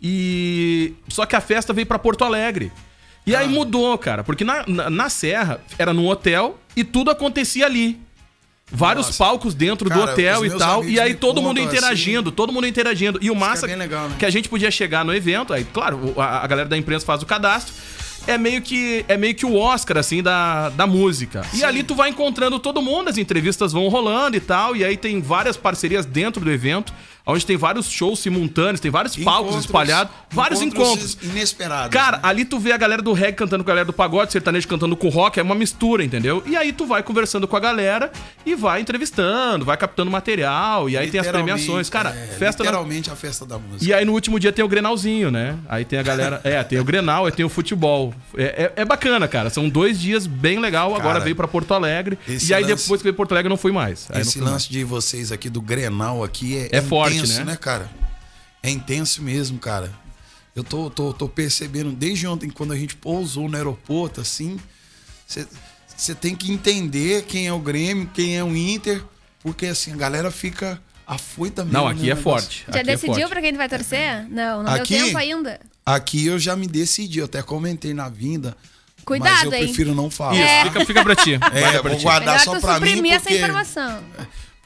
E. 0.00 0.94
Só 1.08 1.26
que 1.26 1.34
a 1.36 1.40
festa 1.40 1.72
veio 1.72 1.86
pra 1.86 1.98
Porto 1.98 2.24
Alegre. 2.24 2.70
E 3.26 3.34
Ah. 3.34 3.40
aí 3.40 3.48
mudou, 3.48 3.96
cara, 3.98 4.24
porque 4.24 4.44
na, 4.44 4.64
na, 4.66 4.88
na 4.88 5.08
Serra 5.10 5.60
era 5.78 5.92
num 5.92 6.06
hotel 6.06 6.58
e 6.74 6.82
tudo 6.84 7.10
acontecia 7.10 7.66
ali. 7.66 8.00
Vários 8.72 9.06
Nossa. 9.06 9.18
palcos 9.18 9.54
dentro 9.54 9.88
do 9.88 9.98
Cara, 9.98 10.12
hotel 10.12 10.40
os 10.42 10.52
e 10.52 10.58
tal. 10.58 10.84
E 10.84 11.00
aí 11.00 11.14
todo 11.14 11.42
mundo 11.42 11.58
contam 11.58 11.72
interagindo, 11.72 12.30
todo 12.30 12.52
mundo 12.52 12.66
interagindo. 12.66 13.18
E 13.20 13.30
o 13.30 13.34
massa 13.34 13.66
bem 13.66 13.76
legal, 13.76 14.08
né? 14.08 14.16
que 14.18 14.24
a 14.24 14.30
gente 14.30 14.48
podia 14.48 14.70
chegar 14.70 15.04
no 15.04 15.14
evento, 15.14 15.52
aí, 15.52 15.64
claro, 15.64 16.14
a, 16.16 16.44
a 16.44 16.46
galera 16.46 16.68
da 16.68 16.76
imprensa 16.76 17.04
faz 17.04 17.22
o 17.22 17.26
cadastro. 17.26 17.74
É 18.26 18.36
meio 18.36 18.60
que 18.60 19.04
é 19.08 19.16
meio 19.16 19.34
que 19.34 19.46
o 19.46 19.56
Oscar, 19.56 19.96
assim, 19.96 20.22
da, 20.22 20.68
da 20.68 20.86
música. 20.86 21.42
E 21.54 21.64
ali 21.64 21.82
tu 21.82 21.94
vai 21.94 22.10
encontrando 22.10 22.58
todo 22.60 22.82
mundo, 22.82 23.08
as 23.08 23.18
entrevistas 23.18 23.72
vão 23.72 23.88
rolando 23.88 24.36
e 24.36 24.40
tal. 24.40 24.76
E 24.76 24.84
aí 24.84 24.96
tem 24.96 25.20
várias 25.20 25.56
parcerias 25.56 26.04
dentro 26.04 26.44
do 26.44 26.50
evento, 26.50 26.92
onde 27.26 27.44
tem 27.46 27.56
vários 27.56 27.88
shows 27.90 28.18
simultâneos, 28.20 28.80
tem 28.80 28.90
vários 28.90 29.16
palcos 29.16 29.42
Encontros- 29.50 29.64
espalhados, 29.64 30.12
vários 30.30 30.62
encontros. 30.62 31.16
inesperados. 31.22 31.90
Cara, 31.90 32.16
né? 32.18 32.22
ali 32.24 32.44
tu 32.44 32.58
vê 32.58 32.72
a 32.72 32.76
galera 32.76 33.02
do 33.02 33.12
reggae 33.12 33.34
cantando 33.36 33.62
com 33.64 33.70
a 33.70 33.72
galera 33.72 33.86
do 33.86 33.92
pagode, 33.92 34.32
sertanejo 34.32 34.66
cantando 34.68 34.96
com 34.96 35.08
rock, 35.08 35.38
é 35.38 35.42
uma 35.42 35.54
mistura, 35.54 36.04
entendeu? 36.04 36.42
E 36.46 36.56
aí 36.56 36.72
tu 36.72 36.86
vai 36.86 37.02
conversando 37.02 37.46
com 37.46 37.56
a 37.56 37.60
galera 37.60 38.10
e 38.44 38.54
vai 38.54 38.80
entrevistando, 38.80 39.64
vai 39.64 39.76
captando 39.76 40.10
material, 40.10 40.88
e 40.88 40.96
aí 40.96 41.10
tem 41.10 41.20
as 41.20 41.26
premiações. 41.26 41.88
Cara, 41.90 42.10
é, 42.10 42.26
festa 42.38 42.62
da... 42.64 42.70
Literalmente 42.70 43.10
a 43.10 43.16
festa 43.16 43.44
da 43.46 43.58
música. 43.58 43.84
E 43.84 43.92
aí 43.92 44.04
no 44.04 44.12
último 44.12 44.38
dia 44.38 44.52
tem 44.52 44.64
o 44.64 44.68
Grenalzinho, 44.68 45.30
né? 45.30 45.56
Aí 45.68 45.84
tem 45.84 45.98
a 45.98 46.02
galera. 46.02 46.40
É, 46.50 46.62
tem 46.64 46.78
o 46.78 46.84
Grenal, 46.84 47.26
aí 47.26 47.32
tem 47.32 47.44
o 47.44 47.48
futebol. 47.48 48.14
É, 48.36 48.72
é, 48.76 48.82
é 48.82 48.84
bacana, 48.84 49.28
cara. 49.28 49.50
São 49.50 49.68
dois 49.68 50.00
dias 50.00 50.26
bem 50.26 50.58
legal. 50.58 50.88
Agora 50.94 51.14
Cara, 51.14 51.20
veio 51.20 51.36
pra 51.36 51.46
Porto 51.46 51.72
Alegre. 51.74 52.18
E 52.26 52.54
aí 52.54 52.62
lance- 52.64 52.82
depois 52.84 53.00
que 53.00 53.04
veio 53.04 53.14
Porto 53.14 53.32
Alegre 53.32 53.48
não 53.48 53.56
fui 53.56 53.72
mais. 53.72 54.06
Aí 54.10 54.22
Esse 54.22 54.32
fui 54.34 54.42
mais. 54.42 54.52
lance 54.54 54.70
de 54.70 54.82
vocês 54.84 55.30
aqui 55.30 55.48
do 55.50 55.60
Grenal 55.60 56.24
aqui 56.24 56.56
é, 56.72 56.78
É 56.78 56.82
forte, 56.82 57.09
intenso, 57.16 57.44
né? 57.44 57.56
cara? 57.56 57.90
É 58.62 58.70
intenso 58.70 59.22
mesmo, 59.22 59.58
cara. 59.58 59.92
Eu 60.54 60.64
tô, 60.64 60.90
tô, 60.90 61.12
tô 61.12 61.28
percebendo 61.28 61.92
desde 61.92 62.26
ontem, 62.26 62.50
quando 62.50 62.72
a 62.72 62.76
gente 62.76 62.96
pousou 62.96 63.48
no 63.48 63.56
aeroporto, 63.56 64.20
assim, 64.20 64.58
você 65.96 66.14
tem 66.14 66.34
que 66.34 66.50
entender 66.52 67.24
quem 67.24 67.46
é 67.46 67.52
o 67.52 67.58
Grêmio, 67.58 68.10
quem 68.12 68.36
é 68.36 68.42
o 68.44 68.54
Inter, 68.54 69.02
porque 69.42 69.66
assim, 69.66 69.92
a 69.92 69.96
galera 69.96 70.30
fica 70.30 70.80
afoita 71.06 71.64
mesmo. 71.64 71.78
Não, 71.78 71.86
né, 71.86 71.92
aqui 71.92 72.08
o 72.08 72.12
é 72.12 72.16
forte. 72.16 72.64
Já 72.66 72.70
aqui 72.70 72.78
é 72.78 72.84
decidiu 72.84 73.14
forte. 73.14 73.28
pra 73.28 73.40
quem 73.40 73.52
tu 73.52 73.56
vai 73.56 73.68
torcer? 73.68 74.26
Não, 74.28 74.62
não 74.62 74.72
Aqui? 74.72 74.94
deu 74.94 75.06
tempo 75.06 75.18
ainda. 75.18 75.60
Aqui 75.84 76.26
eu 76.26 76.38
já 76.38 76.54
me 76.54 76.66
decidi, 76.66 77.18
eu 77.18 77.24
até 77.24 77.42
comentei 77.42 77.92
na 77.94 78.08
vinda. 78.08 78.56
mas 78.96 79.04
Cuidado, 79.04 79.46
eu 79.46 79.54
hein? 79.54 79.64
prefiro 79.64 79.94
não 79.94 80.10
falar. 80.10 80.34
Isso, 80.36 80.72
fica, 80.72 80.86
fica 80.86 81.02
pra 81.02 81.16
ti. 81.16 81.34
É, 81.34 81.78
pra 81.80 81.90
vou 81.90 81.96
ti. 81.96 82.02
guardar 82.04 82.38
Melhor 82.38 82.44
só 82.44 82.60
pra 82.60 82.78
mim, 82.80 82.86
suprimir 82.86 83.12
essa 83.12 83.24
porque, 83.24 83.38
informação. 83.38 84.04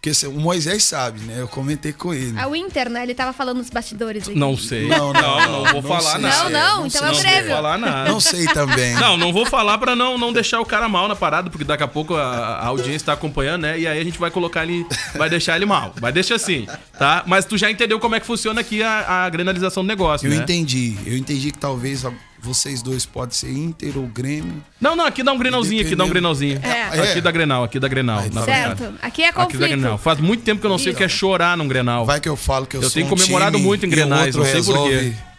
Porque 0.04 0.12
se- 0.12 0.26
o 0.26 0.32
Moisés 0.32 0.84
sabe, 0.84 1.18
né? 1.20 1.36
Eu 1.40 1.48
comentei 1.48 1.90
com 1.90 2.12
ele. 2.12 2.38
É 2.38 2.46
o 2.46 2.54
Inter, 2.54 2.90
né? 2.90 3.02
Ele 3.04 3.14
tava 3.14 3.32
falando 3.32 3.56
nos 3.56 3.70
bastidores 3.70 4.28
aqui. 4.28 4.38
Não 4.38 4.54
sei. 4.54 4.86
Não, 4.86 5.14
não, 5.14 5.22
não, 5.40 5.64
não, 5.64 5.64
vou 5.64 5.82
não 5.82 5.82
falar 5.82 6.12
sei. 6.12 6.20
nada. 6.20 6.50
Não, 6.50 6.50
não, 6.80 6.86
então 6.86 7.00
é 7.06 7.10
o 7.10 7.14
não 7.14 7.22
vou 7.22 7.48
falar 7.56 7.78
nada. 7.78 8.10
Não 8.10 8.20
sei 8.20 8.44
também. 8.48 8.92
Não, 9.00 9.16
não 9.16 9.32
vou 9.32 9.46
falar 9.46 9.78
pra 9.78 9.96
não, 9.96 10.18
não 10.18 10.30
deixar 10.32 10.60
o 10.60 10.66
cara 10.66 10.88
mal 10.90 11.08
na 11.08 11.16
parada, 11.16 11.48
porque 11.48 11.64
daqui 11.64 11.82
a 11.82 11.88
pouco 11.88 12.14
a, 12.14 12.22
a 12.22 12.66
audiência 12.66 13.06
tá 13.06 13.12
acompanhando, 13.14 13.62
né? 13.62 13.78
E 13.78 13.86
aí 13.86 13.98
a 13.98 14.04
gente 14.04 14.18
vai 14.18 14.30
colocar 14.30 14.62
ele, 14.64 14.86
vai 15.14 15.30
deixar 15.30 15.56
ele 15.56 15.64
mal. 15.64 15.94
Vai 15.98 16.12
deixar 16.12 16.34
assim, 16.34 16.66
tá? 16.98 17.22
Mas 17.26 17.44
tu 17.46 17.56
já 17.56 17.70
entendeu 17.70 17.98
como 17.98 18.14
é 18.14 18.20
que 18.20 18.26
funciona 18.26 18.60
aqui 18.60 18.82
a, 18.82 19.24
a 19.24 19.30
granalização 19.30 19.82
do 19.82 19.86
negócio, 19.86 20.26
Eu 20.26 20.30
né? 20.30 20.36
entendi. 20.36 20.96
Eu 21.06 21.16
entendi 21.16 21.50
que 21.50 21.58
talvez 21.58 22.04
a- 22.04 22.12
vocês 22.44 22.82
dois 22.82 23.06
podem 23.06 23.34
ser 23.34 23.50
Inter 23.50 23.96
ou 23.98 24.06
Grêmio. 24.06 24.62
Não, 24.80 24.94
não, 24.94 25.06
aqui 25.06 25.22
dá 25.22 25.32
um 25.32 25.38
grenalzinho, 25.38 25.80
aqui 25.84 25.96
dá 25.96 26.04
um 26.04 26.08
grenalzinho. 26.08 26.60
É. 26.62 26.82
Aqui 27.10 27.20
dá 27.20 27.30
grenal, 27.30 27.64
aqui 27.64 27.80
dá 27.80 27.88
grenal. 27.88 28.18
Aí, 28.20 28.30
na 28.30 28.40
tá 28.40 28.46
verdade. 28.46 28.78
Certo. 28.80 28.94
Aqui 29.02 29.22
é 29.22 29.28
Aqui 29.28 29.36
dá 29.38 29.44
conflito. 29.44 29.68
grenal. 29.68 29.98
Faz 29.98 30.18
muito 30.20 30.42
tempo 30.44 30.60
que 30.60 30.66
eu 30.66 30.70
não 30.70 30.78
sei 30.78 30.92
o 30.92 30.96
que 30.96 31.02
é 31.02 31.08
chorar 31.08 31.56
num 31.56 31.66
grenal. 31.66 32.04
Vai 32.06 32.20
que 32.20 32.28
eu 32.28 32.36
falo 32.36 32.66
que 32.66 32.76
eu, 32.76 32.82
Eu 32.82 32.90
sou 32.90 32.94
tenho 32.94 33.06
um 33.06 33.10
comemorado 33.10 33.56
time 33.56 33.66
muito 33.66 33.84
em 33.84 33.88
o 33.88 33.90
grenais, 33.90 34.36
outro 34.36 34.40
não 34.54 34.62
sei 34.62 34.74
por 34.74 34.88
quê. 34.88 34.94
resolve. 34.94 35.34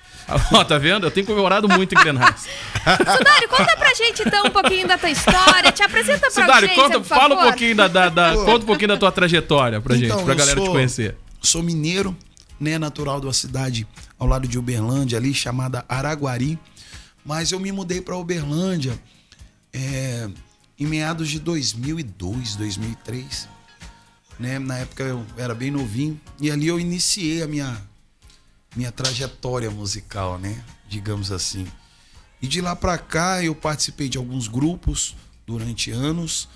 Ó, 0.53 0.63
tá 0.63 0.77
vendo? 0.79 1.05
Eu 1.05 1.11
tenho 1.11 1.25
comemorado 1.27 1.69
muito 1.69 1.93
em 1.93 1.99
grenais. 1.99 2.47
Sudário, 3.17 3.47
conta 3.47 3.77
pra 3.77 3.93
gente 3.93 4.23
então 4.25 4.45
um 4.47 4.49
pouquinho 4.49 4.87
da 4.87 4.97
tua 4.97 5.09
história. 5.11 5.71
Te 5.71 5.83
apresenta 5.83 6.19
pra 6.21 6.31
Sudário, 6.31 6.53
audiência, 6.69 6.83
conta, 6.83 6.99
por 6.99 7.05
fala 7.05 7.35
um 7.35 7.37
favor. 7.37 7.49
pouquinho 7.51 7.75
da, 7.75 7.87
da- 7.87 8.09
da- 8.09 8.33
conta 8.33 8.63
um 8.63 8.67
pouquinho 8.67 8.87
da 8.87 8.97
tua 8.97 9.11
trajetória 9.11 9.79
pra 9.79 9.95
gente, 9.95 10.05
Então, 10.07 10.23
pra 10.23 10.33
eu 10.33 10.37
galera 10.37 10.59
te 10.59 10.63
sou- 10.65 10.73
conhecer. 10.73 11.15
Sou 11.41 11.61
mineiro, 11.61 12.17
né? 12.59 12.79
Natural 12.79 13.19
de 13.19 13.27
uma 13.27 13.33
cidade 13.33 13.85
ao 14.17 14.27
lado 14.27 14.47
de 14.47 14.57
Uberlândia, 14.57 15.15
ali 15.19 15.31
chamada 15.31 15.85
Araguari. 15.87 16.57
Mas 17.25 17.51
eu 17.51 17.59
me 17.59 17.71
mudei 17.71 17.99
para 17.99 18.15
Uberlândia 18.15 18.97
é, 19.73 20.29
em 20.79 20.85
meados 20.85 21.27
de 21.27 21.39
2002, 21.39 22.55
2003. 22.55 23.49
Né? 24.39 24.59
Na 24.59 24.77
época 24.77 25.03
eu 25.03 25.25
era 25.35 25.55
bem 25.55 25.71
novinho. 25.71 26.21
E 26.39 26.51
ali 26.51 26.67
eu 26.67 26.79
iniciei 26.79 27.41
a 27.41 27.47
minha, 27.47 27.81
minha 28.75 28.91
trajetória 28.91 29.71
musical, 29.71 30.37
né? 30.37 30.63
Digamos 30.87 31.31
assim. 31.31 31.65
E 32.39 32.47
de 32.47 32.61
lá 32.61 32.75
pra 32.75 32.97
cá 32.97 33.43
eu 33.43 33.55
participei 33.55 34.07
de 34.07 34.19
alguns 34.19 34.47
grupos 34.47 35.15
durante 35.47 35.89
anos, 35.89 36.47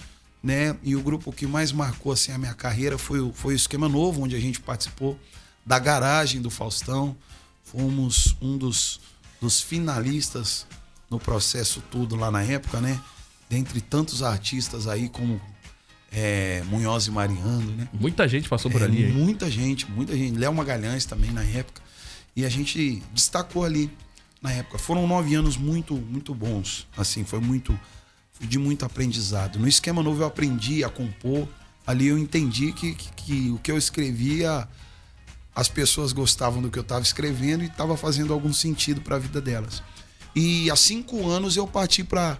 né? 0.43 0.77
E 0.83 0.95
o 0.95 1.01
grupo 1.01 1.31
que 1.31 1.47
mais 1.47 1.71
marcou 1.71 2.11
assim 2.11 2.31
a 2.31 2.37
minha 2.37 2.53
carreira 2.53 2.95
foi 2.95 3.19
o, 3.19 3.33
foi 3.33 3.53
o 3.53 3.55
Esquema 3.55 3.89
Novo, 3.89 4.21
onde 4.21 4.35
a 4.35 4.39
gente 4.39 4.59
participou 4.59 5.19
da 5.65 5.79
garagem 5.79 6.41
do 6.41 6.51
Faustão. 6.51 7.17
Fomos 7.63 8.35
um 8.41 8.57
dos, 8.57 8.99
dos 9.41 9.61
finalistas 9.61 10.67
no 11.09 11.19
processo 11.19 11.81
todo 11.89 12.15
lá 12.15 12.29
na 12.29 12.43
época, 12.43 12.79
né? 12.79 12.99
Dentre 13.49 13.81
tantos 13.81 14.21
artistas 14.21 14.87
aí 14.87 15.09
como 15.09 15.41
é, 16.11 16.63
Munhoz 16.67 17.07
e 17.07 17.11
Mariano, 17.11 17.71
né? 17.75 17.87
Muita 17.93 18.27
gente 18.27 18.47
passou 18.49 18.69
por 18.69 18.81
É, 18.81 18.85
ali, 18.85 19.05
hein? 19.05 19.11
Muita 19.11 19.49
gente, 19.49 19.89
muita 19.89 20.15
gente. 20.15 20.37
Léo 20.37 20.53
Magalhães 20.53 21.05
também 21.05 21.31
na 21.31 21.43
época. 21.43 21.81
E 22.35 22.45
a 22.45 22.49
gente 22.49 23.01
destacou 23.13 23.63
ali 23.63 23.91
na 24.41 24.51
época. 24.51 24.77
Foram 24.77 25.07
nove 25.07 25.35
anos 25.35 25.57
muito, 25.57 25.95
muito 25.95 26.33
bons. 26.33 26.87
Assim, 26.95 27.23
foi 27.23 27.39
muito. 27.39 27.77
de 28.39 28.57
muito 28.57 28.85
aprendizado. 28.85 29.59
No 29.59 29.67
esquema 29.67 30.01
novo 30.01 30.21
eu 30.21 30.27
aprendi 30.27 30.83
a 30.83 30.89
compor. 30.89 31.47
Ali 31.85 32.07
eu 32.07 32.17
entendi 32.17 32.71
que, 32.71 32.93
que, 32.93 33.11
que 33.13 33.49
o 33.49 33.57
que 33.57 33.71
eu 33.71 33.77
escrevia, 33.77 34.67
as 35.59 35.67
pessoas 35.67 36.13
gostavam 36.13 36.61
do 36.61 36.69
que 36.71 36.79
eu 36.79 36.83
estava 36.83 37.01
escrevendo 37.01 37.63
e 37.63 37.67
estava 37.67 37.97
fazendo 37.97 38.31
algum 38.31 38.53
sentido 38.53 39.01
para 39.01 39.17
a 39.17 39.19
vida 39.19 39.41
delas. 39.41 39.83
E 40.33 40.71
há 40.71 40.75
cinco 40.75 41.27
anos 41.27 41.57
eu 41.57 41.67
parti 41.67 42.01
para 42.03 42.37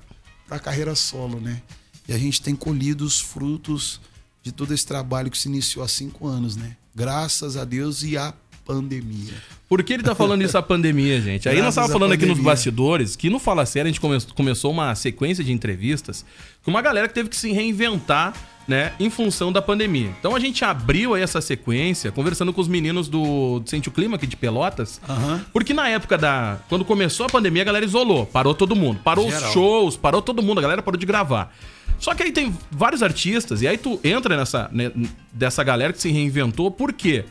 a 0.50 0.58
carreira 0.58 0.96
solo, 0.96 1.40
né? 1.40 1.62
E 2.08 2.14
a 2.14 2.18
gente 2.18 2.42
tem 2.42 2.56
colhido 2.56 3.04
os 3.04 3.20
frutos 3.20 4.00
de 4.42 4.54
todo 4.54 4.74
esse 4.74 4.86
trabalho 4.86 5.30
que 5.30 5.38
se 5.38 5.50
iniciou 5.50 5.84
há 5.84 5.88
cinco 5.88 6.28
anos, 6.28 6.56
né? 6.56 6.78
Graças 6.96 7.58
a 7.58 7.66
Deus 7.66 8.04
e 8.04 8.18
à 8.18 8.34
pandemia. 8.64 9.34
Por 9.68 9.84
que 9.84 9.94
ele 9.94 10.04
tá 10.04 10.16
falando 10.16 10.42
isso 10.44 10.58
a 10.58 10.62
pandemia, 10.62 11.20
gente? 11.20 11.50
Aí 11.50 11.56
nós 11.56 11.76
Graças 11.76 11.76
tava 11.76 11.88
à 11.88 11.92
falando 11.92 12.14
aqui 12.14 12.26
nos 12.26 12.40
bastidores 12.40 13.16
que 13.18 13.30
no 13.30 13.38
Fala 13.38 13.66
Sério 13.66 13.90
a 13.90 13.92
gente 13.92 14.00
come- 14.00 14.22
começou 14.34 14.72
uma 14.72 14.96
sequência 14.96 15.44
de 15.44 15.52
entrevistas 15.52 16.24
com 16.64 16.72
uma 16.72 16.82
galera 16.82 17.08
que 17.08 17.14
teve 17.14 17.28
que 17.28 17.36
se 17.36 17.52
reinventar, 17.52 18.34
né, 18.70 18.94
em 19.00 19.10
função 19.10 19.52
da 19.52 19.62
pandemia. 19.64 20.12
Então 20.20 20.36
a 20.36 20.40
gente 20.40 20.64
abriu 20.64 21.16
aí 21.16 21.24
essa 21.24 21.42
sequência 21.42 22.12
conversando 22.12 22.54
com 22.54 22.62
os 22.62 22.68
meninos 22.68 23.10
do, 23.10 23.60
do 23.60 23.68
Sente 23.70 23.90
o 23.90 23.92
Clima 23.92 24.16
aqui 24.16 24.28
de 24.28 24.38
Pelotas, 24.38 25.02
Aham. 25.10 25.44
porque 25.52 25.74
na 25.74 25.90
época 25.90 26.18
da. 26.18 26.60
Quando 26.70 26.86
começou 26.86 27.26
a 27.26 27.30
pandemia, 27.30 27.64
a 27.64 27.66
galera 27.66 27.84
isolou, 27.84 28.28
parou 28.28 28.54
todo 28.54 28.76
mundo. 28.76 29.00
Parou 29.04 29.28
os 29.28 29.34
Geral. 29.34 29.52
shows, 29.52 29.98
parou 29.98 30.22
todo 30.22 30.44
mundo, 30.44 30.60
a 30.60 30.62
galera 30.62 30.84
parou 30.84 31.00
de 31.00 31.06
gravar. 31.06 31.52
Só 31.98 32.14
que 32.14 32.22
aí 32.22 32.32
tem 32.32 32.56
vários 32.72 33.02
artistas, 33.02 33.64
e 33.64 33.68
aí 33.68 33.78
tu 33.78 34.00
entra 34.04 34.38
nessa 34.38 34.70
né, 34.72 34.92
dessa 35.34 35.64
galera 35.64 35.92
que 35.92 36.00
se 36.00 36.12
reinventou, 36.12 36.70
por 36.70 36.94
quê? 36.94 37.26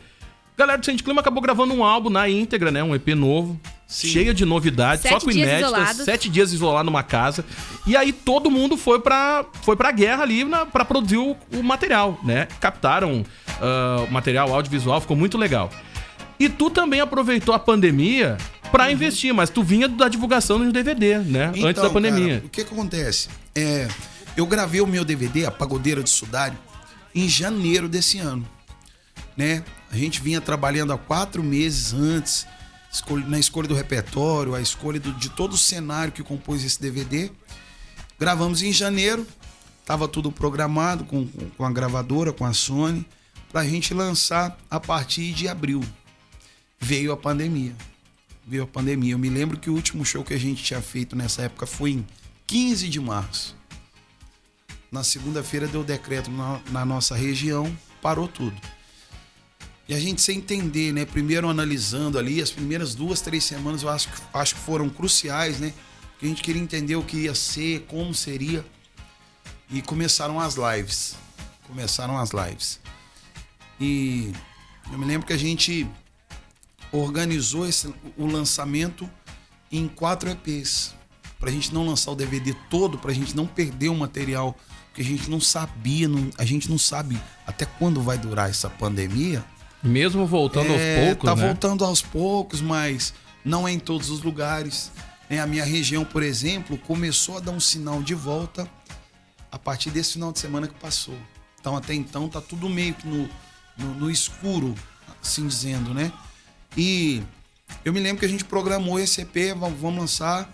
A 0.55 0.59
galera 0.59 0.77
do 0.77 0.85
Sente 0.85 1.01
Clima 1.01 1.21
acabou 1.21 1.41
gravando 1.41 1.73
um 1.73 1.85
álbum 1.85 2.09
na 2.09 2.27
íntegra, 2.29 2.69
né? 2.69 2.83
Um 2.83 2.93
EP 2.93 3.07
novo, 3.15 3.59
cheio 3.89 4.33
de 4.33 4.45
novidades, 4.45 5.01
só 5.01 5.09
Sete 5.09 5.25
com 5.25 5.31
dias 5.31 5.47
inéditas, 5.47 5.71
isolados. 5.71 6.05
sete 6.05 6.29
dias 6.29 6.53
isolado 6.53 6.85
numa 6.85 7.01
casa. 7.03 7.43
E 7.87 7.97
aí 7.97 8.13
todo 8.13 8.51
mundo 8.51 8.77
foi 8.77 8.99
pra, 8.99 9.43
foi 9.63 9.75
pra 9.75 9.91
guerra 9.91 10.21
ali 10.23 10.43
na, 10.43 10.65
pra 10.65 10.85
produzir 10.85 11.17
o, 11.17 11.35
o 11.53 11.63
material, 11.63 12.19
né? 12.23 12.47
Captaram 12.59 13.23
o 14.07 14.11
material 14.11 14.53
audiovisual, 14.53 15.01
ficou 15.01 15.17
muito 15.17 15.37
legal. 15.37 15.69
E 16.39 16.47
tu 16.47 16.69
também 16.69 17.01
aproveitou 17.01 17.53
a 17.53 17.59
pandemia 17.59 18.37
pra 18.71 18.91
investir, 18.91 19.33
mas 19.33 19.49
tu 19.49 19.63
vinha 19.63 19.87
da 19.89 20.07
divulgação 20.07 20.59
no 20.59 20.71
DVD, 20.71 21.17
né? 21.17 21.47
Antes 21.47 21.61
da 21.63 21.69
Então, 21.71 21.91
pandemia. 21.91 22.35
cara, 22.35 22.45
o 22.45 22.49
que, 22.49 22.63
que 22.63 22.73
acontece? 22.73 23.27
É, 23.55 23.87
eu 24.37 24.45
gravei 24.45 24.79
o 24.79 24.87
meu 24.87 25.03
DVD, 25.03 25.45
A 25.47 25.51
Pagodeira 25.51 26.01
de 26.03 26.09
Sudário, 26.09 26.57
em 27.13 27.27
janeiro 27.27 27.89
desse 27.89 28.19
ano. 28.19 28.47
Né? 29.35 29.63
A 29.91 29.97
gente 29.97 30.21
vinha 30.21 30.39
trabalhando 30.39 30.93
há 30.93 30.97
quatro 30.97 31.43
meses 31.43 31.93
antes, 31.93 32.45
na 33.27 33.39
escolha 33.39 33.67
do 33.67 33.75
repertório, 33.75 34.55
a 34.55 34.61
escolha 34.61 34.99
do- 34.99 35.13
de 35.13 35.29
todo 35.29 35.53
o 35.53 35.57
cenário 35.57 36.11
que 36.11 36.23
compôs 36.23 36.63
esse 36.63 36.81
DVD. 36.81 37.31
Gravamos 38.19 38.61
em 38.63 38.71
janeiro, 38.73 39.25
estava 39.81 40.07
tudo 40.07 40.31
programado 40.31 41.05
com, 41.05 41.27
com- 41.57 41.65
a 41.65 41.71
gravadora, 41.71 42.33
com 42.33 42.45
a 42.45 42.53
Sony, 42.53 43.05
para 43.51 43.61
a 43.61 43.65
gente 43.67 43.93
lançar 43.93 44.57
a 44.69 44.79
partir 44.79 45.31
de 45.33 45.47
abril. 45.47 45.83
Veio 46.79 47.11
a 47.11 47.17
pandemia. 47.17 47.75
Veio 48.45 48.63
a 48.63 48.67
pandemia. 48.67 49.13
Eu 49.13 49.19
me 49.19 49.29
lembro 49.29 49.57
que 49.59 49.69
o 49.69 49.73
último 49.73 50.03
show 50.05 50.23
que 50.23 50.33
a 50.33 50.39
gente 50.39 50.63
tinha 50.63 50.81
feito 50.81 51.15
nessa 51.15 51.43
época 51.43 51.65
foi 51.67 51.91
em 51.91 52.07
15 52.47 52.89
de 52.89 52.99
março. 52.99 53.55
Na 54.91 55.03
segunda-feira 55.03 55.67
deu 55.67 55.83
decreto 55.83 56.31
na, 56.31 56.59
na 56.71 56.83
nossa 56.85 57.15
região, 57.15 57.71
parou 58.01 58.27
tudo. 58.27 58.59
E 59.89 59.93
a 59.95 59.99
gente 59.99 60.21
sem 60.21 60.37
entender, 60.37 60.93
né? 60.93 61.03
Primeiro 61.03 61.49
analisando 61.49 62.19
ali, 62.19 62.39
as 62.39 62.51
primeiras 62.51 62.93
duas, 62.93 63.21
três 63.21 63.43
semanas 63.43 63.81
eu 63.81 63.89
acho, 63.89 64.07
que- 64.09 64.21
acho 64.35 64.53
que 64.53 64.61
foram 64.61 64.87
cruciais, 64.87 65.59
né? 65.59 65.73
Porque 66.11 66.27
a 66.27 66.29
gente 66.29 66.43
queria 66.43 66.61
entender 66.61 66.95
o 66.95 67.01
que 67.01 67.17
ia 67.21 67.33
ser, 67.33 67.87
como 67.87 68.13
seria. 68.13 68.63
E 69.67 69.81
começaram 69.81 70.39
as 70.39 70.53
lives. 70.55 71.15
Começaram 71.65 72.19
as 72.19 72.29
lives. 72.29 72.79
E 73.79 74.31
eu 74.91 74.99
me 74.99 75.05
lembro 75.05 75.25
que 75.25 75.33
a 75.33 75.37
gente 75.37 75.87
organizou 76.91 77.67
esse- 77.67 77.91
o 78.15 78.27
lançamento 78.27 79.09
em 79.71 79.87
quatro 79.87 80.29
EPs. 80.29 80.93
Pra 81.39 81.49
gente 81.49 81.73
não 81.73 81.83
lançar 81.83 82.11
o 82.11 82.15
DVD 82.15 82.53
todo, 82.69 82.99
pra 82.99 83.11
gente 83.11 83.35
não 83.35 83.47
perder 83.47 83.89
o 83.89 83.95
material. 83.95 84.55
Porque 84.87 85.01
a 85.01 85.05
gente 85.05 85.31
não 85.31 85.41
sabia, 85.41 86.07
não- 86.07 86.29
a 86.37 86.45
gente 86.45 86.69
não 86.69 86.77
sabe 86.77 87.19
até 87.47 87.65
quando 87.65 88.03
vai 88.03 88.19
durar 88.19 88.51
essa 88.51 88.69
pandemia. 88.69 89.43
Mesmo 89.81 90.25
voltando 90.25 90.73
É, 90.73 90.99
aos 90.99 91.05
poucos, 91.07 91.25
tá 91.29 91.35
né? 91.35 91.47
voltando 91.47 91.85
aos 91.85 92.01
poucos, 92.01 92.61
mas 92.61 93.13
não 93.45 93.67
é 93.67 93.71
em 93.71 93.79
todos 93.79 94.09
os 94.09 94.21
lugares. 94.21 94.91
né? 95.29 95.39
A 95.39 95.47
minha 95.47 95.63
região, 95.63 96.03
por 96.03 96.21
exemplo, 96.23 96.77
começou 96.77 97.37
a 97.37 97.39
dar 97.39 97.51
um 97.51 97.59
sinal 97.59 98.01
de 98.03 98.13
volta 98.13 98.69
a 99.51 99.57
partir 99.57 99.89
desse 99.89 100.13
final 100.13 100.31
de 100.31 100.39
semana 100.39 100.67
que 100.67 100.73
passou. 100.75 101.17
Então, 101.59 101.75
até 101.75 101.93
então, 101.93 102.27
tá 102.29 102.39
tudo 102.41 102.69
meio 102.69 102.93
que 102.93 103.07
no, 103.07 103.29
no, 103.77 103.93
no 103.95 104.11
escuro, 104.11 104.75
assim 105.21 105.47
dizendo, 105.47 105.93
né? 105.93 106.11
E 106.77 107.21
eu 107.83 107.91
me 107.93 107.99
lembro 107.99 108.19
que 108.19 108.25
a 108.25 108.29
gente 108.29 108.45
programou 108.45 108.99
esse 108.99 109.21
EP, 109.21 109.55
vamos, 109.57 109.79
vamos 109.79 109.99
lançar 109.99 110.49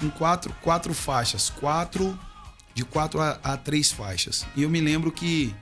em 0.00 0.08
quatro, 0.10 0.54
quatro 0.62 0.92
faixas. 0.94 1.50
Quatro, 1.50 2.18
de 2.74 2.84
quatro 2.84 3.20
a, 3.20 3.38
a 3.42 3.56
três 3.56 3.90
faixas. 3.90 4.46
E 4.54 4.62
eu 4.62 4.70
me 4.70 4.80
lembro 4.80 5.10
que 5.10 5.54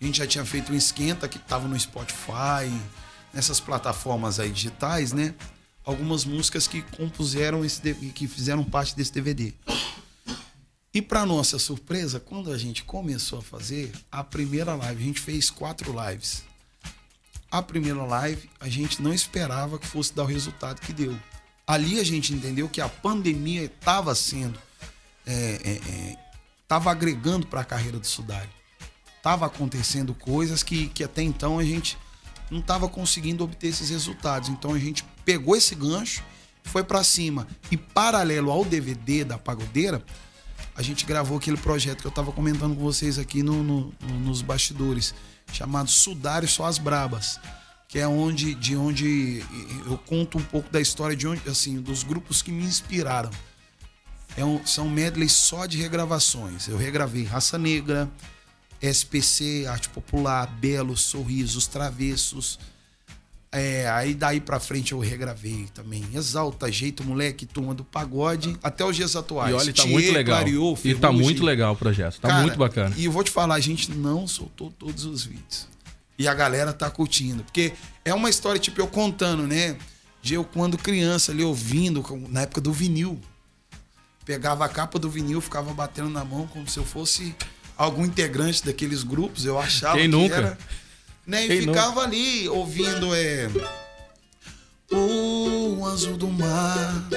a 0.00 0.04
gente 0.04 0.18
já 0.18 0.26
tinha 0.26 0.44
feito 0.44 0.72
um 0.72 0.76
esquenta 0.76 1.28
que 1.28 1.38
tava 1.38 1.66
no 1.68 1.78
Spotify, 1.78 2.70
nessas 3.32 3.60
plataformas 3.60 4.38
aí 4.38 4.50
digitais, 4.50 5.12
né? 5.12 5.34
Algumas 5.84 6.24
músicas 6.24 6.66
que 6.66 6.82
compuseram 6.82 7.64
esse 7.64 7.94
que 8.14 8.26
fizeram 8.26 8.64
parte 8.64 8.96
desse 8.96 9.12
DVD. 9.12 9.52
E 10.92 11.02
para 11.02 11.26
nossa 11.26 11.58
surpresa, 11.58 12.20
quando 12.20 12.52
a 12.52 12.56
gente 12.56 12.84
começou 12.84 13.40
a 13.40 13.42
fazer 13.42 13.92
a 14.10 14.22
primeira 14.22 14.74
live, 14.76 15.02
a 15.02 15.06
gente 15.06 15.20
fez 15.20 15.50
quatro 15.50 15.92
lives. 16.08 16.44
A 17.50 17.60
primeira 17.60 18.02
live, 18.04 18.48
a 18.60 18.68
gente 18.68 19.02
não 19.02 19.12
esperava 19.12 19.78
que 19.78 19.86
fosse 19.86 20.14
dar 20.14 20.22
o 20.22 20.26
resultado 20.26 20.80
que 20.80 20.92
deu. 20.92 21.18
Ali 21.66 21.98
a 21.98 22.04
gente 22.04 22.32
entendeu 22.32 22.68
que 22.68 22.80
a 22.80 22.88
pandemia 22.88 23.64
estava 23.64 24.14
sendo, 24.14 24.58
estava 26.62 26.90
agregando 26.90 27.46
para 27.46 27.62
a 27.62 27.64
carreira 27.64 27.98
do 27.98 28.06
Sudário. 28.06 28.50
Tava 29.24 29.46
acontecendo 29.46 30.12
coisas 30.14 30.62
que, 30.62 30.86
que 30.88 31.02
até 31.02 31.22
então 31.22 31.58
a 31.58 31.64
gente 31.64 31.96
não 32.50 32.60
estava 32.60 32.86
conseguindo 32.90 33.42
obter 33.42 33.68
esses 33.68 33.88
resultados. 33.88 34.50
Então 34.50 34.74
a 34.74 34.78
gente 34.78 35.02
pegou 35.24 35.56
esse 35.56 35.74
gancho, 35.74 36.22
foi 36.62 36.84
para 36.84 37.02
cima. 37.02 37.48
E 37.70 37.76
paralelo 37.78 38.50
ao 38.50 38.66
DVD 38.66 39.24
da 39.24 39.38
Pagodeira, 39.38 40.04
a 40.76 40.82
gente 40.82 41.06
gravou 41.06 41.38
aquele 41.38 41.56
projeto 41.56 42.02
que 42.02 42.06
eu 42.06 42.10
estava 42.10 42.32
comentando 42.32 42.76
com 42.76 42.82
vocês 42.82 43.18
aqui 43.18 43.42
no- 43.42 43.62
no- 43.64 43.94
no- 44.02 44.20
nos 44.20 44.42
bastidores, 44.42 45.14
chamado 45.50 45.90
Sudário 45.90 46.46
Só 46.46 46.66
as 46.66 46.76
Brabas, 46.76 47.40
que 47.88 47.98
é 47.98 48.06
onde 48.06 48.54
de 48.54 48.76
onde 48.76 49.42
eu 49.86 49.96
conto 49.96 50.36
um 50.36 50.42
pouco 50.42 50.70
da 50.70 50.82
história 50.82 51.16
de 51.16 51.26
onde 51.26 51.48
assim 51.48 51.80
dos 51.80 52.02
grupos 52.02 52.42
que 52.42 52.52
me 52.52 52.62
inspiraram. 52.62 53.30
É 54.36 54.44
um- 54.44 54.66
são 54.66 54.86
medleys 54.86 55.32
só 55.32 55.64
de 55.64 55.78
regravações. 55.78 56.68
Eu 56.68 56.76
regravei 56.76 57.24
Raça 57.24 57.56
Negra, 57.56 58.10
SPC, 58.92 59.66
Arte 59.66 59.88
Popular, 59.88 60.46
Belo, 60.46 60.96
Sorrisos, 60.96 61.66
Travessos. 61.66 62.58
É, 63.50 63.88
aí 63.88 64.14
daí 64.14 64.40
pra 64.40 64.58
frente 64.58 64.92
eu 64.92 64.98
regravei 64.98 65.68
também. 65.72 66.04
Exalta, 66.12 66.70
Jeito 66.70 67.04
Moleque, 67.04 67.46
Turma 67.46 67.72
do 67.72 67.84
Pagode, 67.84 68.56
até 68.62 68.84
os 68.84 68.96
dias 68.96 69.14
atuais. 69.14 69.52
E 69.52 69.54
olha, 69.54 69.72
tá 69.72 69.82
Thier, 69.84 69.92
muito 69.92 70.12
legal. 70.12 70.38
Clareou, 70.38 70.78
e 70.84 70.94
tá 70.94 71.12
muito 71.12 71.44
legal 71.44 71.72
o 71.72 71.76
projeto. 71.76 72.20
Tá 72.20 72.28
Cara, 72.28 72.42
muito 72.42 72.58
bacana. 72.58 72.94
E 72.98 73.04
eu 73.04 73.12
vou 73.12 73.22
te 73.22 73.30
falar, 73.30 73.54
a 73.54 73.60
gente 73.60 73.92
não 73.92 74.26
soltou 74.26 74.72
todos 74.76 75.04
os 75.04 75.24
vídeos. 75.24 75.68
E 76.18 76.26
a 76.26 76.34
galera 76.34 76.72
tá 76.72 76.90
curtindo. 76.90 77.44
Porque 77.44 77.72
é 78.04 78.12
uma 78.12 78.28
história, 78.28 78.58
tipo, 78.60 78.80
eu 78.80 78.88
contando, 78.88 79.46
né? 79.46 79.76
De 80.20 80.34
eu, 80.34 80.44
quando 80.44 80.76
criança, 80.76 81.30
ali 81.30 81.44
ouvindo, 81.44 82.04
na 82.28 82.42
época 82.42 82.60
do 82.60 82.72
vinil. 82.72 83.20
Pegava 84.24 84.64
a 84.64 84.68
capa 84.68 84.98
do 84.98 85.08
vinil, 85.08 85.40
ficava 85.40 85.72
batendo 85.72 86.08
na 86.08 86.24
mão 86.24 86.46
como 86.48 86.68
se 86.68 86.78
eu 86.78 86.84
fosse 86.84 87.34
algum 87.76 88.04
integrante 88.04 88.64
daqueles 88.64 89.02
grupos. 89.02 89.44
Eu 89.44 89.58
achava 89.58 89.94
Quem 89.94 90.02
que 90.02 90.08
nunca? 90.08 90.34
era. 90.34 90.58
Né? 91.26 91.44
E 91.44 91.48
Quem 91.48 91.60
ficava 91.62 92.02
ali 92.02 92.48
ouvindo 92.48 93.14
é. 93.14 93.48
O 94.90 95.84
azul 95.86 96.16
do 96.16 96.28
mar 96.28 97.08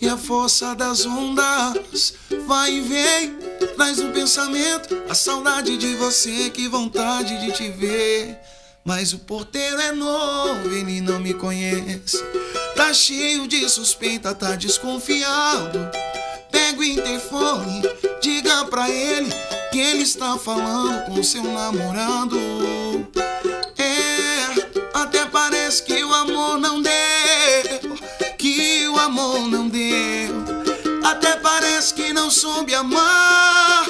e 0.00 0.08
a 0.08 0.16
força 0.16 0.74
das 0.74 1.04
ondas 1.04 2.14
vai 2.46 2.72
e 2.72 2.80
vem, 2.80 3.36
traz 3.76 3.98
no 3.98 4.10
pensamento 4.12 5.02
a 5.08 5.14
saudade 5.14 5.76
de 5.76 5.94
você, 5.94 6.48
que 6.50 6.68
vontade 6.68 7.38
de 7.40 7.52
te 7.52 7.68
ver. 7.70 8.38
Mas 8.82 9.12
o 9.12 9.18
porteiro 9.18 9.78
é 9.78 9.92
novo, 9.92 10.70
ele 10.70 11.02
não 11.02 11.20
me 11.20 11.34
conhece. 11.34 12.22
Tá 12.74 12.94
cheio 12.94 13.46
de 13.46 13.68
suspeita, 13.68 14.34
tá 14.34 14.56
desconfiado. 14.56 15.78
Pega 16.70 16.82
o 16.82 16.84
interfone, 16.84 17.82
diga 18.22 18.64
pra 18.66 18.88
ele 18.88 19.28
que 19.72 19.80
ele 19.80 20.02
está 20.02 20.38
falando 20.38 21.04
com 21.06 21.20
seu 21.20 21.42
namorado. 21.42 22.38
É, 23.76 24.78
até 24.94 25.26
parece 25.26 25.82
que 25.82 26.04
o 26.04 26.14
amor 26.14 26.60
não 26.60 26.80
deu, 26.80 27.98
que 28.38 28.86
o 28.86 28.96
amor 28.96 29.48
não 29.48 29.68
deu. 29.68 30.44
Até 31.02 31.34
parece 31.38 31.92
que 31.92 32.12
não 32.12 32.30
soube 32.30 32.72
amar, 32.72 33.84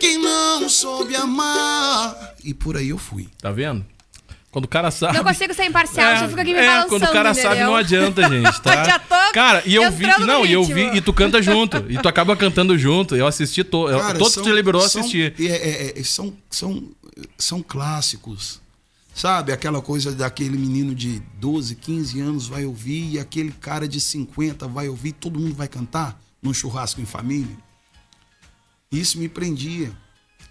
que 0.00 0.16
não 0.16 0.70
soube 0.70 1.14
amar. 1.14 2.34
E 2.42 2.54
por 2.54 2.78
aí 2.78 2.88
eu 2.88 2.98
fui. 2.98 3.28
Tá 3.42 3.52
vendo? 3.52 3.84
Quando 4.52 4.66
o 4.66 4.68
cara 4.68 4.90
sabe. 4.90 5.16
Não 5.16 5.24
consigo 5.24 5.54
ser 5.54 5.64
imparcial, 5.64 6.14
já 6.14 6.28
fico 6.28 6.38
aqui 6.38 6.52
me 6.52 6.58
é, 6.60 6.66
balançando, 6.66 6.88
quando 6.90 7.04
o 7.04 7.12
cara 7.12 7.32
sabe, 7.32 7.46
entendeu? 7.46 7.66
não 7.68 7.74
adianta, 7.74 8.28
gente, 8.28 8.60
tá? 8.60 8.84
Já 8.84 8.98
tô 9.00 9.32
cara, 9.32 9.62
e 9.64 9.74
eu 9.74 9.90
vi. 9.90 10.06
Não, 10.26 10.44
e 10.44 10.52
eu 10.52 10.62
vi. 10.62 10.94
E 10.94 11.00
tu 11.00 11.10
canta 11.10 11.40
junto. 11.40 11.78
E 11.88 11.96
tu 11.98 12.06
acaba 12.06 12.36
cantando 12.36 12.76
junto. 12.76 13.16
Eu 13.16 13.26
assisti 13.26 13.64
to, 13.64 13.86
Cara, 13.86 14.18
são- 14.18 14.30
que 14.44 14.50
tu 14.50 14.54
liberou, 14.54 14.86
são- 14.86 15.00
assisti. 15.00 15.32
é, 15.40 15.44
é, 15.46 15.98
é, 15.98 16.04
são, 16.04 16.34
são, 16.50 16.86
são 17.38 17.62
clássicos. 17.62 18.60
Sabe? 19.14 19.52
Aquela 19.52 19.80
coisa 19.80 20.12
daquele 20.12 20.58
menino 20.58 20.94
de 20.94 21.22
12, 21.38 21.74
15 21.76 22.20
anos 22.20 22.46
vai 22.46 22.66
ouvir 22.66 23.12
e 23.12 23.18
aquele 23.18 23.52
cara 23.52 23.88
de 23.88 24.00
50 24.02 24.68
vai 24.68 24.86
ouvir, 24.86 25.12
todo 25.12 25.40
mundo 25.40 25.54
vai 25.54 25.68
cantar 25.68 26.20
num 26.42 26.52
churrasco 26.52 27.00
em 27.00 27.06
família. 27.06 27.56
Isso 28.90 29.18
me 29.18 29.28
prendia, 29.28 29.90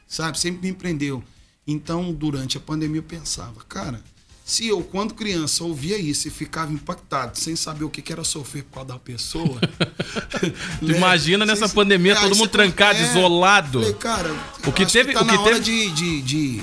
sabe? 0.08 0.40
Sempre 0.40 0.68
me 0.70 0.74
prendeu. 0.74 1.24
Então, 1.68 2.12
durante 2.12 2.58
a 2.58 2.60
pandemia, 2.60 3.00
eu 3.00 3.04
pensava, 3.04 3.54
cara, 3.70 4.02
se 4.44 4.68
eu, 4.68 4.82
quando 4.82 5.14
criança, 5.14 5.64
ouvia 5.64 5.98
isso 5.98 6.28
e 6.28 6.32
ficava 6.32 6.74
impactado, 6.74 7.38
sem 7.38 7.56
saber 7.56 7.84
o 7.86 7.90
que 7.90 8.02
que 8.02 8.12
era 8.12 8.24
sofrer 8.24 8.64
por 8.64 8.74
causa 8.76 8.90
da 8.90 9.00
pessoa. 9.00 9.60
Tu 10.80 10.92
imagina 10.92 11.46
nessa 11.46 11.70
pandemia, 11.70 12.16
todo 12.16 12.36
mundo 12.36 12.50
trancado, 12.50 12.98
é, 13.00 13.04
isolado. 13.04 13.80
Falei, 13.80 13.94
cara, 13.96 14.36
O 14.66 14.72
que 14.72 14.86
teve- 14.86 15.14
tá 15.14 15.22
o 15.22 15.26
que 15.28 15.38
teve- 15.44 15.60
de, 15.60 15.90
de, 15.92 16.22
de, 16.24 16.62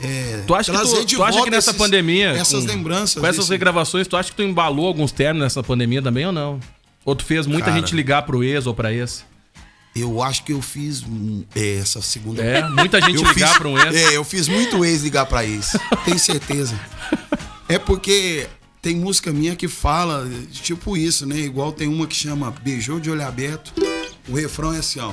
é, 0.00 0.42
Tu 0.46 0.54
acha, 0.54 0.72
que, 0.72 0.78
tu, 0.78 1.04
de 1.04 1.16
tu 1.16 1.22
acha 1.22 1.42
que 1.42 1.50
nessa 1.50 1.70
esses- 1.70 1.78
pandemia. 1.80 2.30
essas 2.30 2.64
com- 2.64 2.70
lembranças. 2.70 3.20
Com 3.20 3.26
essas 3.26 3.38
desse- 3.44 3.50
regravações, 3.50 4.08
tu 4.08 4.16
acha 4.16 4.30
que 4.30 4.36
tu 4.36 4.42
embalou 4.42 4.86
alguns 4.86 5.12
termos 5.12 5.42
nessa 5.42 5.62
pandemia 5.62 6.00
também 6.02 6.26
ou 6.26 6.32
não? 6.32 6.58
Ou 7.04 7.14
tu 7.14 7.24
fez 7.24 7.46
muita 7.46 7.66
Cara. 7.66 7.78
gente 7.78 7.94
ligar 7.94 8.22
pro 8.22 8.42
ex 8.42 8.66
ou 8.66 8.74
pra 8.74 8.92
ex? 8.92 9.24
Eu 9.98 10.22
acho 10.22 10.44
que 10.44 10.52
eu 10.52 10.60
fiz 10.60 11.02
é, 11.54 11.76
essa 11.78 12.02
segunda. 12.02 12.42
É, 12.42 12.68
muita 12.68 13.00
gente 13.00 13.16
eu 13.16 13.32
ligar 13.32 13.56
pra 13.56 13.66
um 13.66 13.78
ex. 13.78 13.94
É, 13.94 14.14
eu 14.14 14.22
fiz 14.22 14.46
muito 14.46 14.84
ex 14.84 15.02
ligar 15.02 15.24
pra 15.24 15.42
ex. 15.42 15.74
Tenho 16.04 16.18
certeza. 16.18 16.78
É 17.66 17.78
porque 17.78 18.46
tem 18.82 18.94
música 18.94 19.32
minha 19.32 19.56
que 19.56 19.66
fala 19.68 20.28
tipo 20.52 20.98
isso, 20.98 21.24
né? 21.24 21.38
Igual 21.38 21.72
tem 21.72 21.88
uma 21.88 22.06
que 22.06 22.14
chama 22.14 22.50
Beijou 22.62 23.00
de 23.00 23.10
Olho 23.10 23.26
Aberto. 23.26 23.72
O 24.28 24.34
refrão 24.34 24.74
é 24.74 24.78
assim, 24.80 25.00
ó. 25.00 25.10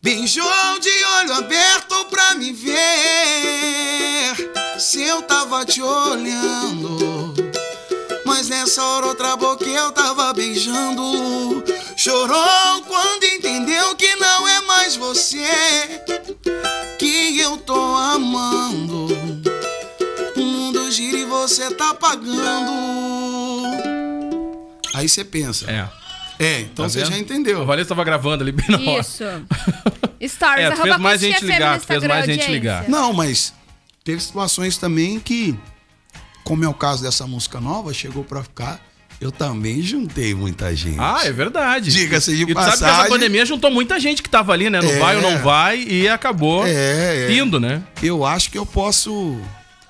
Beijou 0.00 0.78
de 0.80 1.04
olho 1.20 1.34
aberto 1.34 2.04
pra 2.04 2.36
me 2.36 2.52
ver. 2.52 2.76
Se 4.78 5.02
eu 5.02 5.22
tava 5.22 5.66
te 5.66 5.82
olhando. 5.82 7.07
Mas 8.48 8.60
nessa 8.60 8.82
hora 8.82 9.06
outra 9.06 9.36
boca 9.36 9.64
eu 9.64 9.92
tava 9.92 10.32
beijando. 10.32 11.62
Chorou 11.96 12.82
quando 12.86 13.24
entendeu 13.24 13.94
que 13.94 14.16
não 14.16 14.48
é 14.48 14.60
mais 14.62 14.96
você 14.96 15.44
que 16.98 17.38
eu 17.38 17.58
tô 17.58 17.74
amando. 17.96 19.06
O 20.36 20.40
mundo 20.40 20.90
gira 20.90 21.18
e 21.18 21.24
você 21.26 21.70
tá 21.74 21.92
pagando. 21.92 22.72
Aí 24.94 25.06
você 25.08 25.24
pensa. 25.24 25.70
É. 25.70 25.88
É, 26.40 26.60
então 26.60 26.84
Tá 26.86 26.88
você 26.88 27.00
vendo? 27.00 27.10
já 27.10 27.18
entendeu. 27.18 27.60
O 27.62 27.66
Valês 27.66 27.86
tava 27.86 28.02
gravando 28.04 28.44
ali 28.44 28.52
bem 28.52 28.66
na 28.70 28.92
hora. 28.92 29.00
Isso. 29.02 29.24
Stories, 30.26 30.64
É, 30.70 30.76
fez 30.76 30.96
mais 30.98 31.20
gente 31.20 31.44
ligar, 31.44 31.80
fez 31.80 32.02
mais 32.04 32.24
gente 32.24 32.40
audiência. 32.40 32.50
ligar. 32.52 32.88
Não, 32.88 33.12
mas 33.12 33.52
teve 34.04 34.22
situações 34.22 34.78
também 34.78 35.18
que, 35.20 35.58
como 36.48 36.64
é 36.64 36.68
o 36.68 36.72
caso 36.74 37.02
dessa 37.02 37.26
música 37.26 37.60
nova, 37.60 37.92
chegou 37.92 38.24
pra 38.24 38.42
ficar. 38.42 38.80
Eu 39.20 39.30
também 39.30 39.82
juntei 39.82 40.32
muita 40.34 40.74
gente. 40.74 40.96
Ah, 40.98 41.20
é 41.24 41.32
verdade. 41.32 41.90
Diga-se 41.90 42.34
de 42.36 42.42
e 42.44 42.46
tu 42.46 42.54
sabe 42.54 42.66
que 42.68 42.72
essa 42.72 42.84
passagem. 42.86 43.10
pandemia 43.10 43.44
juntou 43.44 43.70
muita 43.70 43.98
gente 44.00 44.22
que 44.22 44.30
tava 44.30 44.52
ali, 44.52 44.70
né? 44.70 44.80
Não 44.80 44.88
É. 44.90 44.98
vai 44.98 45.16
ou 45.16 45.22
não 45.22 45.38
vai 45.42 45.82
e 45.82 46.08
acabou 46.08 46.64
É, 46.66 47.26
é. 47.28 47.32
indo, 47.36 47.58
né? 47.60 47.82
Eu 48.02 48.24
acho 48.24 48.50
que 48.50 48.56
eu 48.56 48.64
posso 48.64 49.36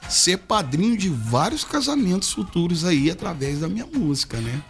ser 0.09 0.38
padrinho 0.38 0.97
de 0.97 1.09
vários 1.11 1.62
casamentos 1.62 2.33
futuros 2.33 2.85
aí 2.85 3.11
através 3.11 3.61
da 3.61 3.68
minha 3.68 3.87
música, 3.87 4.38
né? 4.38 4.62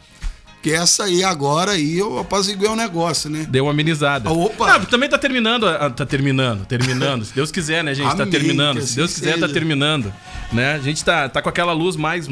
Que 0.60 0.72
essa 0.72 1.04
aí 1.04 1.22
agora 1.22 1.72
aí 1.72 1.96
eu 1.98 2.18
apaziguei 2.18 2.68
o 2.68 2.74
negócio, 2.74 3.30
né? 3.30 3.46
Deu 3.48 3.64
uma 3.66 3.70
amenizada. 3.70 4.28
Opa! 4.30 4.74
Ah, 4.74 4.80
também 4.80 5.08
tá 5.08 5.16
terminando. 5.16 5.68
ah, 5.68 5.88
Tá 5.88 6.04
terminando, 6.04 6.66
terminando. 6.66 7.24
Se 7.24 7.32
Deus 7.32 7.52
quiser, 7.52 7.84
né, 7.84 7.94
gente? 7.94 8.06
Tá 8.16 8.22
Amém, 8.24 8.30
terminando. 8.30 8.80
que 8.80 8.86
Se 8.86 8.96
Deus 8.96 9.10
assim 9.12 9.20
quiser, 9.20 9.34
tá 9.34 9.40
seja. 9.42 9.52
terminando. 9.54 10.12
Né? 10.52 10.74
A 10.74 10.78
gente 10.80 11.04
tá, 11.04 11.28
tá 11.28 11.40
com 11.40 11.48
aquela 11.48 11.72
luz 11.72 11.94
mais. 11.94 12.26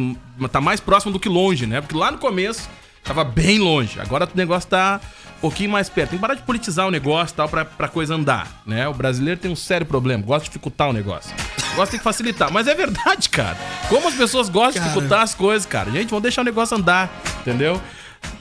Tá 0.51 0.61
mais 0.61 0.81
próximo 0.81 1.13
do 1.13 1.21
que 1.21 1.29
longe, 1.29 1.67
né? 1.67 1.81
Porque 1.81 1.97
lá 1.97 2.11
no 2.11 2.19
começo 2.19 2.69
tava 3.05 3.23
bem 3.23 3.59
longe. 3.61 4.01
Agora 4.01 4.25
o 4.25 4.37
negócio 4.37 4.69
tá 4.69 5.01
um 5.37 5.41
pouquinho 5.41 5.71
mais 5.71 5.89
perto. 5.89 6.11
Tem 6.11 6.19
que 6.19 6.23
parar 6.23 6.35
de 6.35 6.43
politizar 6.43 6.89
o 6.89 6.91
negócio 6.91 7.33
e 7.33 7.37
tal 7.37 7.49
pra, 7.49 7.65
pra 7.65 7.87
coisa 7.87 8.15
andar, 8.17 8.61
né? 8.67 8.89
O 8.89 8.93
brasileiro 8.95 9.39
tem 9.39 9.51
um 9.51 9.57
sério 9.57 9.87
problema. 9.87 10.25
Gosta 10.25 10.41
de 10.45 10.49
dificultar 10.51 10.89
o 10.89 10.93
negócio. 10.93 11.33
Gosta 11.77 11.97
que 11.97 12.03
facilitar. 12.03 12.51
Mas 12.51 12.67
é 12.67 12.75
verdade, 12.75 13.29
cara. 13.29 13.57
Como 13.89 14.09
as 14.09 14.15
pessoas 14.15 14.49
gostam 14.49 14.73
de 14.73 14.79
Cara. 14.81 14.89
dificultar 14.91 15.23
as 15.23 15.35
coisas, 15.35 15.65
cara. 15.67 15.91
Gente, 15.93 16.09
vamos 16.09 16.23
deixar 16.23 16.41
o 16.41 16.45
negócio 16.45 16.77
andar, 16.77 17.09
entendeu? 17.41 17.81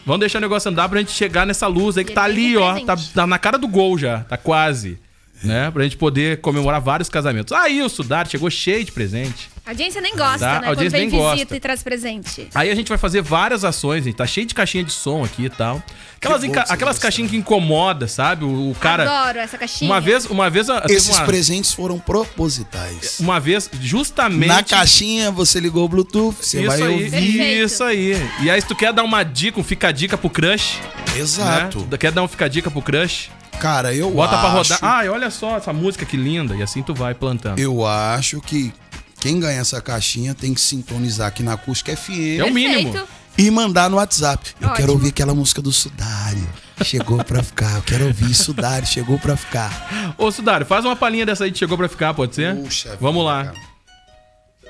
Vamos 0.05 0.19
deixar 0.19 0.39
o 0.39 0.41
negócio 0.41 0.69
andar 0.69 0.87
pra 0.89 0.99
gente 0.99 1.11
chegar 1.11 1.45
nessa 1.45 1.67
luz 1.67 1.97
aí 1.97 2.05
que 2.05 2.13
tá 2.13 2.23
ali, 2.23 2.55
ó. 2.57 2.79
Tá, 2.81 2.95
tá 3.13 3.27
na 3.27 3.39
cara 3.39 3.57
do 3.57 3.67
gol 3.67 3.97
já, 3.97 4.19
tá 4.19 4.37
quase. 4.37 4.99
Né? 5.43 5.69
Pra 5.69 5.83
gente 5.83 5.97
poder 5.97 6.41
comemorar 6.41 6.81
vários 6.81 7.09
casamentos. 7.09 7.51
Aí 7.53 7.81
o 7.83 7.89
Sudar 7.89 8.27
chegou 8.27 8.49
cheio 8.49 8.83
de 8.83 8.91
presente. 8.91 9.49
A 9.65 9.71
audiência 9.71 9.99
nem 10.01 10.15
gosta, 10.15 10.39
Tá, 10.39 10.59
né? 10.61 10.67
a 10.67 10.69
audiência 10.69 10.75
Quando 10.75 10.91
vem 10.91 10.99
nem 11.01 11.09
visita 11.09 11.35
gosta. 11.43 11.55
e 11.55 11.59
traz 11.59 11.83
presente. 11.83 12.47
Aí 12.55 12.71
a 12.71 12.75
gente 12.75 12.87
vai 12.87 12.97
fazer 12.97 13.21
várias 13.21 13.63
ações, 13.63 14.03
gente. 14.05 14.15
Tá 14.15 14.25
cheio 14.25 14.45
de 14.45 14.55
caixinha 14.55 14.83
de 14.83 14.91
som 14.91 15.23
aqui 15.23 15.45
e 15.45 15.49
tal. 15.49 15.83
Aquelas, 16.17 16.43
enca- 16.43 16.65
aquelas 16.69 16.97
caixinhas 16.97 17.29
que 17.31 17.37
incomoda, 17.37 18.07
sabe? 18.07 18.45
O, 18.45 18.71
o 18.71 18.75
cara. 18.75 19.03
Adoro 19.03 19.39
essa 19.39 19.57
caixinha. 19.57 19.89
Uma 19.91 19.99
vez, 20.01 20.25
uma 20.25 20.49
vez. 20.49 20.67
teve 20.67 20.93
Esses 20.93 21.15
uma, 21.17 21.25
presentes 21.25 21.73
foram 21.73 21.99
propositais. 21.99 23.19
uma 23.19 23.39
vez, 23.39 23.69
justamente. 23.81 24.47
Na 24.47 24.63
caixinha 24.63 25.31
você 25.31 25.59
ligou 25.59 25.85
o 25.85 25.89
Bluetooth, 25.89 26.35
você 26.41 26.59
isso 26.59 26.67
vai 26.67 26.81
aí, 26.81 26.87
ouvir. 26.93 27.11
Perfeito. 27.11 27.65
isso 27.65 27.83
aí. 27.83 28.29
E 28.41 28.49
aí, 28.49 28.61
se 28.61 28.67
tu 28.67 28.75
quer 28.75 28.93
dar 28.93 29.03
uma 29.03 29.23
dica, 29.23 29.59
um 29.59 29.63
fica 29.63 29.91
dica 29.91 30.17
pro 30.17 30.29
crush, 30.29 30.79
Exato. 31.15 31.79
né? 31.89 31.97
Quer 31.97 32.11
dar 32.11 32.23
um 32.23 32.27
fica 32.27 32.47
dica 32.49 32.69
pro 32.71 32.81
crush? 32.81 33.29
Cara, 33.59 33.93
eu 33.93 34.11
Bota 34.11 34.37
pra 34.37 34.47
acho, 34.49 34.73
rodar. 34.73 34.79
Ai, 34.81 35.09
olha 35.09 35.29
só 35.31 35.57
essa 35.57 35.73
música 35.73 36.05
que 36.05 36.15
linda. 36.17 36.55
E 36.55 36.61
assim 36.63 36.81
tu 36.83 36.93
vai 36.93 37.13
plantando. 37.13 37.57
eu 37.59 37.85
acho 37.85 38.39
que 38.41 38.73
quem 39.19 39.39
ganha 39.39 39.59
essa 39.59 39.81
caixinha 39.81 40.33
tem 40.35 40.53
que 40.53 40.61
sintonizar 40.61 41.27
aqui 41.27 41.41
na 41.41 41.53
Acústica 41.53 41.95
FM 41.95 42.39
É 42.39 42.43
o 42.43 42.53
mínimo. 42.53 42.91
Perfeito. 42.91 43.07
e 43.37 43.49
mandar 43.51 43.89
no 43.89 43.97
WhatsApp. 43.97 44.51
Eu 44.61 44.67
Ótimo. 44.67 44.75
quero 44.77 44.91
ouvir 44.93 45.09
aquela 45.09 45.33
música 45.33 45.61
do 45.61 45.71
Sudário. 45.71 46.47
Chegou 46.83 47.23
pra 47.23 47.41
ficar. 47.41 47.75
Eu 47.77 47.81
quero 47.81 48.05
ouvir 48.05 48.33
Sudário. 48.35 48.85
Chegou 48.87 49.17
pra 49.17 49.35
ficar. 49.35 50.13
Ô, 50.17 50.29
Sudário, 50.31 50.65
faz 50.65 50.85
uma 50.85 50.95
palhinha 50.95 51.25
dessa 51.25 51.45
aí 51.45 51.51
que 51.51 51.57
chegou 51.57 51.77
pra 51.77 51.87
ficar, 51.89 52.13
pode 52.13 52.35
ser? 52.35 52.55
Puxa 52.55 52.97
Vamos 53.01 53.23
vida, 53.23 53.33
lá. 53.33 53.43
cara. 53.45 53.57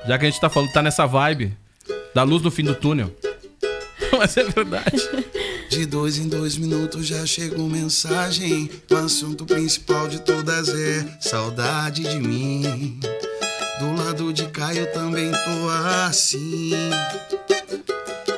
Já 0.08 0.18
que 0.20 0.26
a 0.26 0.30
gente 0.30 0.40
tá 0.40 0.50
falando, 0.50 0.72
tá 0.72 0.82
nessa 0.84 1.06
vibe 1.08 1.58
da 2.14 2.22
luz 2.24 2.42
no 2.44 2.52
fim 2.52 2.64
do 2.64 2.76
túnel. 2.76 3.12
Mas 4.18 4.38
é 4.38 4.44
verdade. 4.44 4.86
De 5.70 5.86
dois 5.86 6.18
em 6.18 6.28
dois 6.28 6.58
minutos 6.58 7.06
já 7.06 7.26
chegou 7.26 7.68
mensagem. 7.68 8.70
O 8.92 8.96
assunto 8.96 9.46
principal 9.46 10.08
de 10.08 10.22
todas 10.22 10.70
é 10.70 11.18
saudade 11.20 12.04
de 12.04 12.20
mim. 12.20 13.00
Do 13.80 13.94
lado 13.94 14.32
de 14.32 14.48
cá 14.48 14.74
eu 14.74 14.92
também 14.94 15.32
tô 15.32 15.70
assim. 16.08 16.72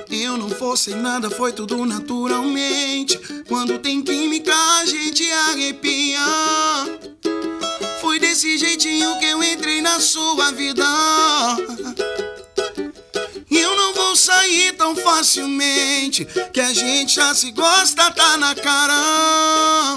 Eu 0.10 0.36
não 0.36 0.50
fosse 0.50 0.96
nada, 0.96 1.30
foi 1.30 1.52
tudo 1.52 1.86
naturalmente. 1.86 3.20
Quando 3.48 3.78
tem 3.78 4.02
química, 4.02 4.54
a 4.54 4.86
gente 4.86 5.30
arrepia. 5.32 6.20
Foi 8.02 8.20
desse 8.20 8.58
jeitinho 8.58 9.18
que 9.20 9.26
eu 9.26 9.44
entrei 9.44 9.82
na 9.82 10.00
sua 10.00 10.52
vida. 10.52 10.86
Sair 14.18 14.74
tão 14.74 14.96
facilmente. 14.96 16.26
Que 16.52 16.60
a 16.60 16.74
gente 16.74 17.16
já 17.16 17.34
se 17.34 17.52
gosta, 17.52 18.12
tá 18.12 18.38
na 18.38 18.56
cara. 18.56 19.96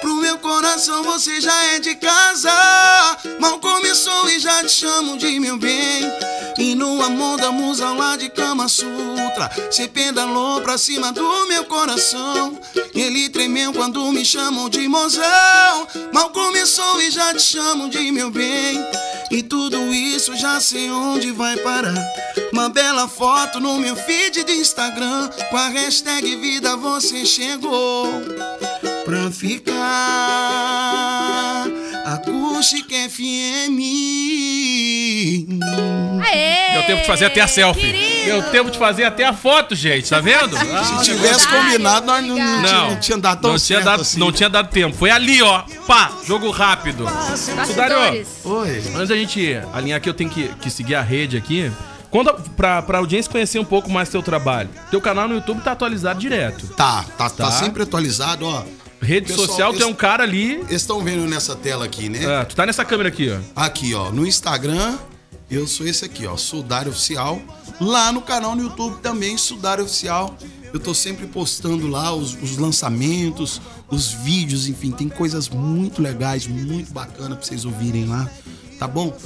Pro 0.00 0.16
meu 0.16 0.38
coração 0.38 1.02
você 1.02 1.40
já 1.40 1.64
é 1.74 1.78
de 1.78 1.94
casa. 1.94 2.50
Mal 3.40 3.58
começou 3.60 4.28
e 4.28 4.38
já 4.38 4.62
te 4.62 4.70
chamo 4.70 5.16
de 5.16 5.38
meu 5.40 5.56
bem. 5.56 6.02
E 6.58 6.74
no 6.74 7.02
amor 7.02 7.38
da 7.38 7.52
musa 7.52 7.90
lá 7.90 8.16
de 8.16 8.28
Kama 8.30 8.68
Sutra. 8.68 9.50
Cê 9.70 9.88
pedalou 9.88 10.60
pra 10.60 10.78
cima 10.78 11.12
do 11.12 11.46
meu 11.46 11.64
coração. 11.64 12.58
Ele 12.94 13.28
tremeu 13.28 13.72
quando 13.72 14.10
me 14.12 14.24
chamam 14.24 14.68
de 14.68 14.86
mozão. 14.88 15.86
Mal 16.12 16.30
começou 16.30 17.00
e 17.02 17.10
já 17.10 17.34
te 17.34 17.42
chamo 17.42 17.88
de 17.88 18.10
meu 18.10 18.30
bem. 18.30 18.82
E 19.30 19.42
tudo 19.42 19.92
isso 19.92 20.36
já 20.36 20.60
sei 20.60 20.90
onde 20.90 21.32
vai 21.32 21.56
parar. 21.58 21.94
Uma 22.52 22.68
bela 22.68 23.08
foto 23.08 23.58
no 23.60 23.78
meu 23.78 23.96
feed 23.96 24.44
de 24.44 24.52
Instagram. 24.52 25.28
Com 25.50 25.56
a 25.56 25.68
hashtag 25.68 26.36
Vida 26.36 26.76
Você 26.76 27.26
Chegou 27.26 28.08
pra 29.04 29.30
ficar. 29.30 29.76
Acústica 32.20 32.94
FM. 33.10 33.78
Aê! 36.24 36.72
Deu 36.72 36.82
tempo 36.86 37.00
de 37.02 37.06
fazer 37.06 37.24
até 37.26 37.40
a 37.42 37.46
selfie. 37.46 37.80
querido. 37.92 38.24
Deu 38.24 38.42
tempo 38.50 38.70
de 38.70 38.78
fazer 38.78 39.04
até 39.04 39.24
a 39.26 39.32
foto, 39.34 39.74
gente. 39.74 40.08
Tá 40.08 40.18
vendo? 40.20 40.56
Ah, 40.76 40.84
Se 40.84 41.04
tivesse 41.04 41.46
Ai, 41.48 41.62
combinado, 41.64 42.06
nós 42.06 42.24
não, 42.24 42.36
não, 42.36 42.90
não 42.90 43.00
tinha 43.00 43.18
dado 43.18 43.40
tão 43.42 43.52
não 43.52 43.58
tinha 43.58 43.76
certo 43.78 43.84
dado, 43.84 44.00
assim. 44.02 44.18
não 44.18 44.32
tinha 44.32 44.48
dado 44.48 44.68
tempo. 44.70 44.96
Foi 44.96 45.10
ali, 45.10 45.42
ó. 45.42 45.62
Pá, 45.86 46.10
jogo 46.26 46.50
rápido. 46.50 47.06
Sudário. 47.66 48.26
Oi. 48.44 48.82
antes 48.94 49.08
da 49.08 49.16
gente 49.16 49.58
alinhar 49.72 49.98
aqui, 49.98 50.08
eu 50.08 50.14
tenho 50.14 50.30
que, 50.30 50.48
que 50.60 50.70
seguir 50.70 50.94
a 50.94 51.02
rede 51.02 51.36
aqui. 51.36 51.70
Conta 52.10 52.32
pra, 52.56 52.80
pra 52.82 52.98
audiência 52.98 53.30
conhecer 53.30 53.58
um 53.58 53.64
pouco 53.64 53.90
mais 53.90 54.08
teu 54.08 54.22
trabalho. 54.22 54.70
Teu 54.90 55.00
canal 55.00 55.28
no 55.28 55.34
YouTube 55.34 55.60
tá 55.60 55.72
atualizado 55.72 56.18
direto. 56.18 56.66
Tá, 56.68 57.04
tá, 57.18 57.28
tá, 57.30 57.44
Tá. 57.46 57.50
sempre 57.52 57.82
atualizado, 57.82 58.46
ó. 58.46 58.62
Rede 59.06 59.28
Pessoal, 59.28 59.46
social, 59.46 59.72
tu 59.72 59.82
é 59.84 59.86
um 59.86 59.94
cara 59.94 60.24
ali. 60.24 60.60
Estão 60.68 61.02
vendo 61.02 61.24
nessa 61.28 61.54
tela 61.54 61.84
aqui, 61.84 62.08
né? 62.08 62.26
Ah, 62.26 62.44
tu 62.44 62.56
tá 62.56 62.66
nessa 62.66 62.84
câmera 62.84 63.08
aqui, 63.08 63.30
ó. 63.30 63.38
Aqui, 63.54 63.94
ó, 63.94 64.10
no 64.10 64.26
Instagram, 64.26 64.98
eu 65.48 65.64
sou 65.64 65.86
esse 65.86 66.04
aqui, 66.04 66.26
ó, 66.26 66.36
Sudário 66.36 66.90
Oficial. 66.90 67.40
Lá 67.80 68.10
no 68.10 68.20
canal 68.20 68.56
no 68.56 68.64
YouTube 68.64 68.98
também, 69.00 69.38
Sudário 69.38 69.84
Oficial. 69.84 70.36
Eu 70.72 70.80
tô 70.80 70.92
sempre 70.92 71.24
postando 71.28 71.86
lá 71.86 72.12
os, 72.12 72.34
os 72.42 72.58
lançamentos, 72.58 73.62
os 73.88 74.10
vídeos, 74.10 74.68
enfim, 74.68 74.90
tem 74.90 75.08
coisas 75.08 75.48
muito 75.48 76.02
legais, 76.02 76.48
muito 76.48 76.92
bacanas 76.92 77.38
pra 77.38 77.46
vocês 77.46 77.64
ouvirem 77.64 78.06
lá, 78.06 78.28
tá 78.76 78.88
bom? 78.88 79.16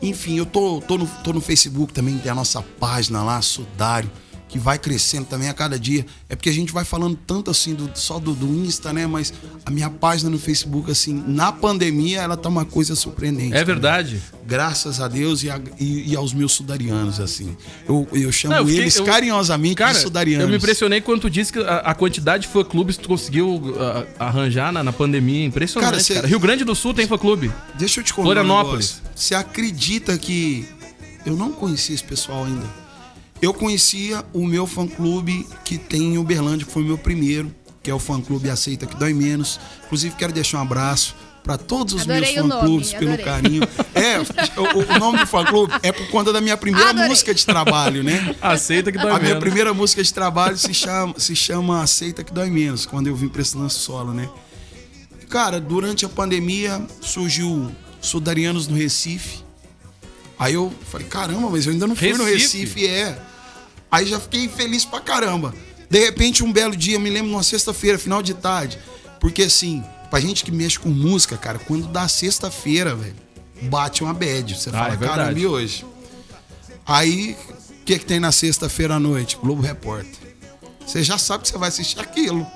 Enfim, 0.00 0.38
eu 0.38 0.46
tô, 0.46 0.80
tô, 0.80 0.96
no, 0.98 1.06
tô 1.24 1.32
no 1.32 1.40
Facebook 1.40 1.92
também, 1.92 2.16
tem 2.18 2.30
a 2.30 2.34
nossa 2.34 2.62
página 2.62 3.24
lá, 3.24 3.42
Sudário, 3.42 4.08
que 4.48 4.58
vai 4.60 4.78
crescendo 4.78 5.26
também 5.26 5.48
a 5.48 5.54
cada 5.54 5.76
dia. 5.78 6.06
É 6.28 6.36
porque 6.36 6.48
a 6.48 6.52
gente 6.52 6.72
vai 6.72 6.84
falando 6.84 7.18
tanto 7.26 7.50
assim 7.50 7.74
do, 7.74 7.90
só 7.94 8.18
do, 8.20 8.32
do 8.32 8.46
Insta, 8.46 8.92
né? 8.92 9.04
Mas 9.06 9.32
a 9.64 9.70
minha 9.72 9.90
página 9.90 10.30
no 10.30 10.38
Facebook, 10.38 10.88
assim, 10.90 11.24
na 11.26 11.50
pandemia, 11.50 12.20
ela 12.20 12.36
tá 12.36 12.48
uma 12.48 12.64
coisa 12.64 12.94
surpreendente. 12.94 13.54
É 13.56 13.64
verdade. 13.64 14.22
Graças 14.46 15.00
a 15.00 15.08
Deus 15.08 15.42
e, 15.42 15.50
a- 15.50 15.60
e- 15.80 16.12
e 16.12 16.16
aos 16.16 16.32
meus 16.32 16.52
sudarianos, 16.52 17.18
assim. 17.18 17.56
Eu, 17.88 18.06
eu 18.12 18.30
chamo 18.30 18.54
Não, 18.54 18.60
eu 18.60 18.66
fiquei- 18.66 18.82
eles 18.82 18.94
eu- 18.96 19.04
carinhosamente 19.04 19.74
Cara, 19.74 19.94
de 19.94 19.98
sudarianos. 20.00 20.44
eu 20.44 20.48
me 20.48 20.56
impressionei 20.56 21.00
quando 21.00 21.22
tu 21.22 21.30
disse 21.30 21.52
que 21.52 21.58
a, 21.58 21.78
a 21.78 21.94
quantidade 21.94 22.46
de 22.46 22.48
fã-clubes 22.52 22.96
que 22.96 23.02
tu 23.02 23.08
conseguiu 23.08 23.74
ah, 23.80 24.26
arranjar 24.26 24.72
na, 24.72 24.84
na 24.84 24.92
pandemia. 24.92 25.44
Impressionante, 25.44 25.90
Cara, 25.90 26.02
cara, 26.04 26.20
cê- 26.22 26.26
Rio 26.28 26.38
Grande 26.38 26.64
do 26.64 26.74
Sul 26.76 26.94
tem 26.94 27.08
fã-clube. 27.08 27.50
Deixa 27.76 27.98
eu 27.98 28.04
te 28.04 28.14
contar 28.14 28.26
Florianópolis. 28.26 29.02
um. 29.04 29.08
Você 29.16 29.34
acredita 29.34 30.16
que 30.16 30.68
eu 31.26 31.34
não 31.36 31.50
conhecia 31.50 31.94
esse 31.96 32.04
pessoal 32.04 32.44
ainda? 32.44 32.85
Eu 33.40 33.52
conhecia 33.52 34.24
o 34.32 34.46
meu 34.46 34.66
fã-clube 34.66 35.46
que 35.64 35.76
tem 35.78 36.14
em 36.14 36.18
Uberlândia, 36.18 36.66
que 36.66 36.72
foi 36.72 36.82
o 36.82 36.86
meu 36.86 36.98
primeiro, 36.98 37.54
que 37.82 37.90
é 37.90 37.94
o 37.94 37.98
fã-clube 37.98 38.48
Aceita 38.50 38.86
Que 38.86 38.96
Dói 38.96 39.12
Menos. 39.12 39.60
Inclusive, 39.84 40.14
quero 40.16 40.32
deixar 40.32 40.58
um 40.58 40.62
abraço 40.62 41.14
para 41.44 41.56
todos 41.56 41.94
os 41.94 42.02
Adorei 42.02 42.34
meus 42.34 42.48
fã-clubes 42.48 42.92
pelo 42.94 43.12
adorei. 43.12 43.24
carinho. 43.24 43.62
É, 43.94 44.18
o, 44.60 44.94
o 44.94 44.98
nome 44.98 45.18
do 45.18 45.26
fã-clube 45.26 45.72
é 45.82 45.92
por 45.92 46.08
conta 46.08 46.32
da 46.32 46.40
minha 46.40 46.56
primeira 46.56 46.90
Adorei. 46.90 47.08
música 47.08 47.32
de 47.32 47.46
trabalho, 47.46 48.02
né? 48.02 48.34
Aceita 48.40 48.90
que 48.90 48.98
dói 48.98 49.10
A 49.10 49.14
minha 49.14 49.24
menos. 49.28 49.40
primeira 49.40 49.72
música 49.72 50.02
de 50.02 50.12
trabalho 50.12 50.56
se 50.58 50.74
chama, 50.74 51.14
se 51.18 51.36
chama 51.36 51.82
Aceita 51.82 52.24
Que 52.24 52.32
Dói 52.32 52.50
Menos, 52.50 52.84
quando 52.86 53.06
eu 53.06 53.14
vim 53.14 53.28
pra 53.28 53.42
esse 53.42 53.56
lance 53.56 53.78
solo, 53.78 54.12
né? 54.12 54.28
Cara, 55.28 55.60
durante 55.60 56.04
a 56.04 56.08
pandemia 56.08 56.84
surgiu 57.00 57.70
Sudarianos 58.00 58.66
no 58.66 58.76
Recife. 58.76 59.44
Aí 60.38 60.54
eu 60.54 60.72
falei, 60.90 61.06
caramba, 61.06 61.48
mas 61.50 61.66
eu 61.66 61.72
ainda 61.72 61.86
não 61.86 61.94
fui 61.96 62.12
no 62.12 62.24
Recife? 62.24 62.58
Recife, 62.58 62.86
é. 62.86 63.18
Aí 63.90 64.06
já 64.06 64.18
fiquei 64.20 64.48
feliz 64.48 64.84
pra 64.84 65.00
caramba. 65.00 65.54
De 65.88 65.98
repente, 66.00 66.42
um 66.42 66.52
belo 66.52 66.76
dia, 66.76 66.96
eu 66.96 67.00
me 67.00 67.08
lembro 67.10 67.30
numa 67.30 67.42
sexta-feira, 67.42 67.98
final 67.98 68.22
de 68.22 68.34
tarde. 68.34 68.78
Porque 69.20 69.42
assim, 69.44 69.82
pra 70.10 70.20
gente 70.20 70.44
que 70.44 70.50
mexe 70.50 70.78
com 70.78 70.88
música, 70.88 71.36
cara, 71.36 71.58
quando 71.58 71.86
dá 71.88 72.08
sexta-feira, 72.08 72.94
velho, 72.94 73.14
bate 73.62 74.02
uma 74.02 74.12
bad. 74.12 74.54
Você 74.58 74.70
Ah, 74.70 74.72
fala, 74.72 74.94
é 74.94 74.96
caramba, 74.96 75.38
e 75.38 75.46
hoje? 75.46 75.84
Aí, 76.84 77.36
o 77.80 77.84
que, 77.84 77.98
que 77.98 78.04
tem 78.04 78.18
na 78.20 78.32
sexta-feira 78.32 78.96
à 78.96 79.00
noite? 79.00 79.36
Globo 79.40 79.62
Repórter. 79.62 80.36
Você 80.86 81.02
já 81.02 81.18
sabe 81.18 81.42
que 81.44 81.48
você 81.50 81.58
vai 81.58 81.68
assistir 81.68 81.98
aquilo. 82.00 82.46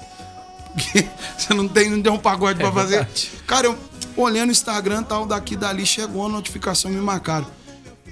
Porque 0.73 1.09
você 1.39 1.55
não 1.55 1.67
tem, 1.69 1.89
não 1.91 2.01
tem 2.03 2.13
um 2.13 2.19
pagode 2.19 2.61
É 2.61 2.63
pra 2.63 2.73
fazer. 2.73 2.97
verdade. 2.99 3.31
Cara, 3.47 3.67
eu 3.69 3.79
tipo, 3.99 4.23
olhando 4.23 4.49
o 4.51 4.53
Instagram 4.53 5.03
tal, 5.03 5.27
daqui 5.27 5.57
dali 5.57 5.85
chegou 5.87 6.27
a 6.27 6.29
notificação, 6.29 6.91
me 6.91 7.01
marcaram. 7.01 7.47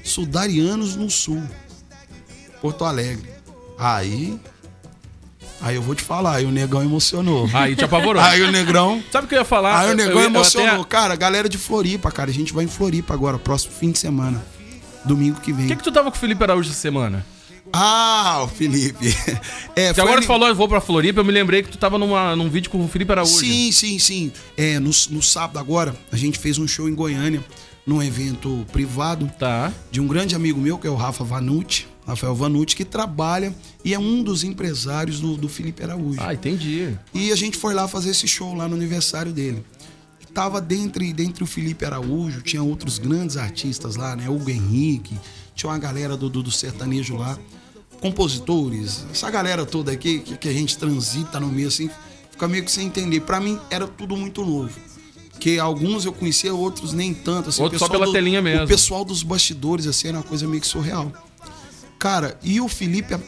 Sudarianos 0.05 0.97
no 0.97 1.11
Sul. 1.11 1.43
Porto 2.61 2.85
Alegre. 2.85 3.29
Aí. 3.79 4.39
Aí 5.61 5.75
eu 5.75 5.83
vou 5.83 5.95
te 5.95 6.03
falar, 6.03 6.37
aí 6.37 6.45
o 6.45 6.51
negão 6.53 6.83
emocionou. 6.83 7.49
Aí 7.53 7.75
te 7.75 7.85
apavorou. 7.85 8.23
Aí 8.23 8.43
o 8.43 8.53
negrão. 8.53 9.03
Sabe 9.11 9.27
o 9.27 9.29
que 9.29 9.35
eu 9.35 9.41
ia 9.41 9.45
falar? 9.45 9.81
Aí 9.81 9.89
o 9.89 9.91
Eu- 9.93 9.97
negão 9.97 10.13
eu- 10.15 10.21
eu 10.21 10.27
emocionou. 10.27 10.83
até- 10.83 10.85
Cara, 10.89 11.17
galera 11.17 11.49
de 11.49 11.59
Floripa, 11.59 12.11
cara. 12.13 12.31
A 12.31 12.35
gente 12.35 12.53
vai 12.53 12.65
em 12.65 12.69
Floripa 12.69 13.13
agora, 13.13 13.39
próximo 13.39 13.73
fim 13.73 13.91
de 13.91 13.99
semana. 13.99 14.45
Domingo 15.05 15.41
que 15.41 15.53
vem. 15.53 15.67
Por 15.67 15.73
que, 15.73 15.77
que 15.77 15.83
tu 15.85 15.91
tava 15.93 16.11
com 16.11 16.17
o 16.17 16.21
Felipe 16.21 16.43
Araújo 16.45 16.71
essa 16.71 16.79
semana? 16.79 17.27
Ah, 17.73 18.41
o 18.45 18.49
Felipe. 18.49 19.15
É, 19.75 19.93
foi 19.95 20.03
agora 20.03 20.19
ali- 20.19 20.25
tu 20.25 20.29
falou, 20.29 20.49
eu 20.49 20.55
vou 20.55 20.69
pra 20.69 20.81
Floripa, 20.81 21.21
eu 21.21 21.25
me 21.25 21.31
lembrei 21.33 21.63
que 21.63 21.69
tu 21.71 21.79
tava 21.79 21.99
numa, 21.99 22.35
num 22.35 22.49
vídeo 22.49 22.69
com 22.71 22.85
o 22.85 22.89
Felipe 22.89 23.13
Araújo. 23.13 23.39
Sim, 23.39 23.71
sim, 23.71 23.99
sim. 23.99 24.33
É, 24.57 24.79
no, 24.81 24.91
no 25.11 25.23
sábado 25.23 25.59
agora, 25.59 25.95
a 26.11 26.17
gente 26.17 26.37
fez 26.39 26.59
um 26.59 26.67
show 26.67 26.89
em 26.89 26.95
Goiânia, 26.95 27.45
num 27.87 28.03
evento 28.03 28.67
privado 28.73 29.31
Tá. 29.39 29.73
de 29.91 30.01
um 30.01 30.07
grande 30.09 30.35
amigo 30.35 30.61
meu, 30.61 30.79
que 30.79 30.87
é 30.87 30.91
o 30.91 30.97
Rafa 30.97 31.23
Vanucci, 31.23 31.87
Rafael 32.09 32.35
Vanucci, 32.35 32.75
que 32.75 32.87
trabalha 32.87 33.55
e 33.85 33.93
é 33.93 33.99
um 33.99 34.23
dos 34.23 34.43
empresários 34.43 35.21
do, 35.21 35.37
do 35.37 35.47
Felipe 35.47 35.83
Araújo. 35.83 36.19
Ah, 36.19 36.33
entendi. 36.33 36.97
E 37.13 37.31
a 37.31 37.37
gente 37.37 37.59
foi 37.59 37.75
lá 37.75 37.87
fazer 37.87 38.11
esse 38.11 38.27
show 38.27 38.55
lá 38.55 38.67
no 38.67 38.75
aniversário 38.75 39.31
dele. 39.31 39.63
Tava 40.33 40.59
dentre, 40.59 41.13
dentre 41.13 41.45
o 41.45 41.47
Felipe 41.47 41.85
Araújo, 41.85 42.41
tinha 42.41 42.63
outros 42.63 42.99
grandes 42.99 43.37
artistas 43.37 43.97
lá, 43.97 44.17
né? 44.17 44.29
Hugo 44.29 44.49
Henrique, 44.49 45.19
tinha 45.55 45.71
uma 45.71 45.79
galera 45.79 46.17
do, 46.17 46.31
do, 46.31 46.43
do 46.43 46.51
sertanejo 46.51 47.15
lá, 47.15 47.39
compositores, 48.01 49.05
essa 49.11 49.31
galera 49.31 49.67
toda 49.67 49.93
aqui 49.93 50.21
que, 50.21 50.37
que 50.37 50.49
a 50.49 50.53
gente 50.53 50.79
transita 50.79 51.39
no 51.39 51.49
meio 51.49 51.69
assim, 51.69 51.91
fica 52.31 52.49
meio 52.49 52.65
que 52.65 52.71
sem 52.71 52.87
entender. 52.87 53.21
Pra 53.21 53.39
mim 53.39 53.59
era 53.69 53.87
tudo 53.87 54.17
muito 54.17 54.43
novo. 54.45 54.71
Que 55.39 55.59
alguns 55.59 56.05
eu 56.05 56.13
conhecia, 56.13 56.55
outros 56.55 56.93
nem 56.93 57.13
tanto. 57.13 57.51
Assim, 57.51 57.63
só 57.77 57.89
pela 57.89 58.11
telinha 58.11 58.41
mesmo. 58.41 58.65
O 58.65 58.69
pessoal 58.69 59.05
dos 59.05 59.23
bastidores, 59.23 59.87
assim, 59.87 60.09
era 60.09 60.17
uma 60.17 60.25
coisa 60.25 60.49
meio 60.49 60.61
que 60.61 60.67
surreal. 60.67 61.13
Cara, 61.99 62.39
e 62.43 62.61
o 62.61 62.69
Felipe, 62.69 63.15
é- 63.15 63.21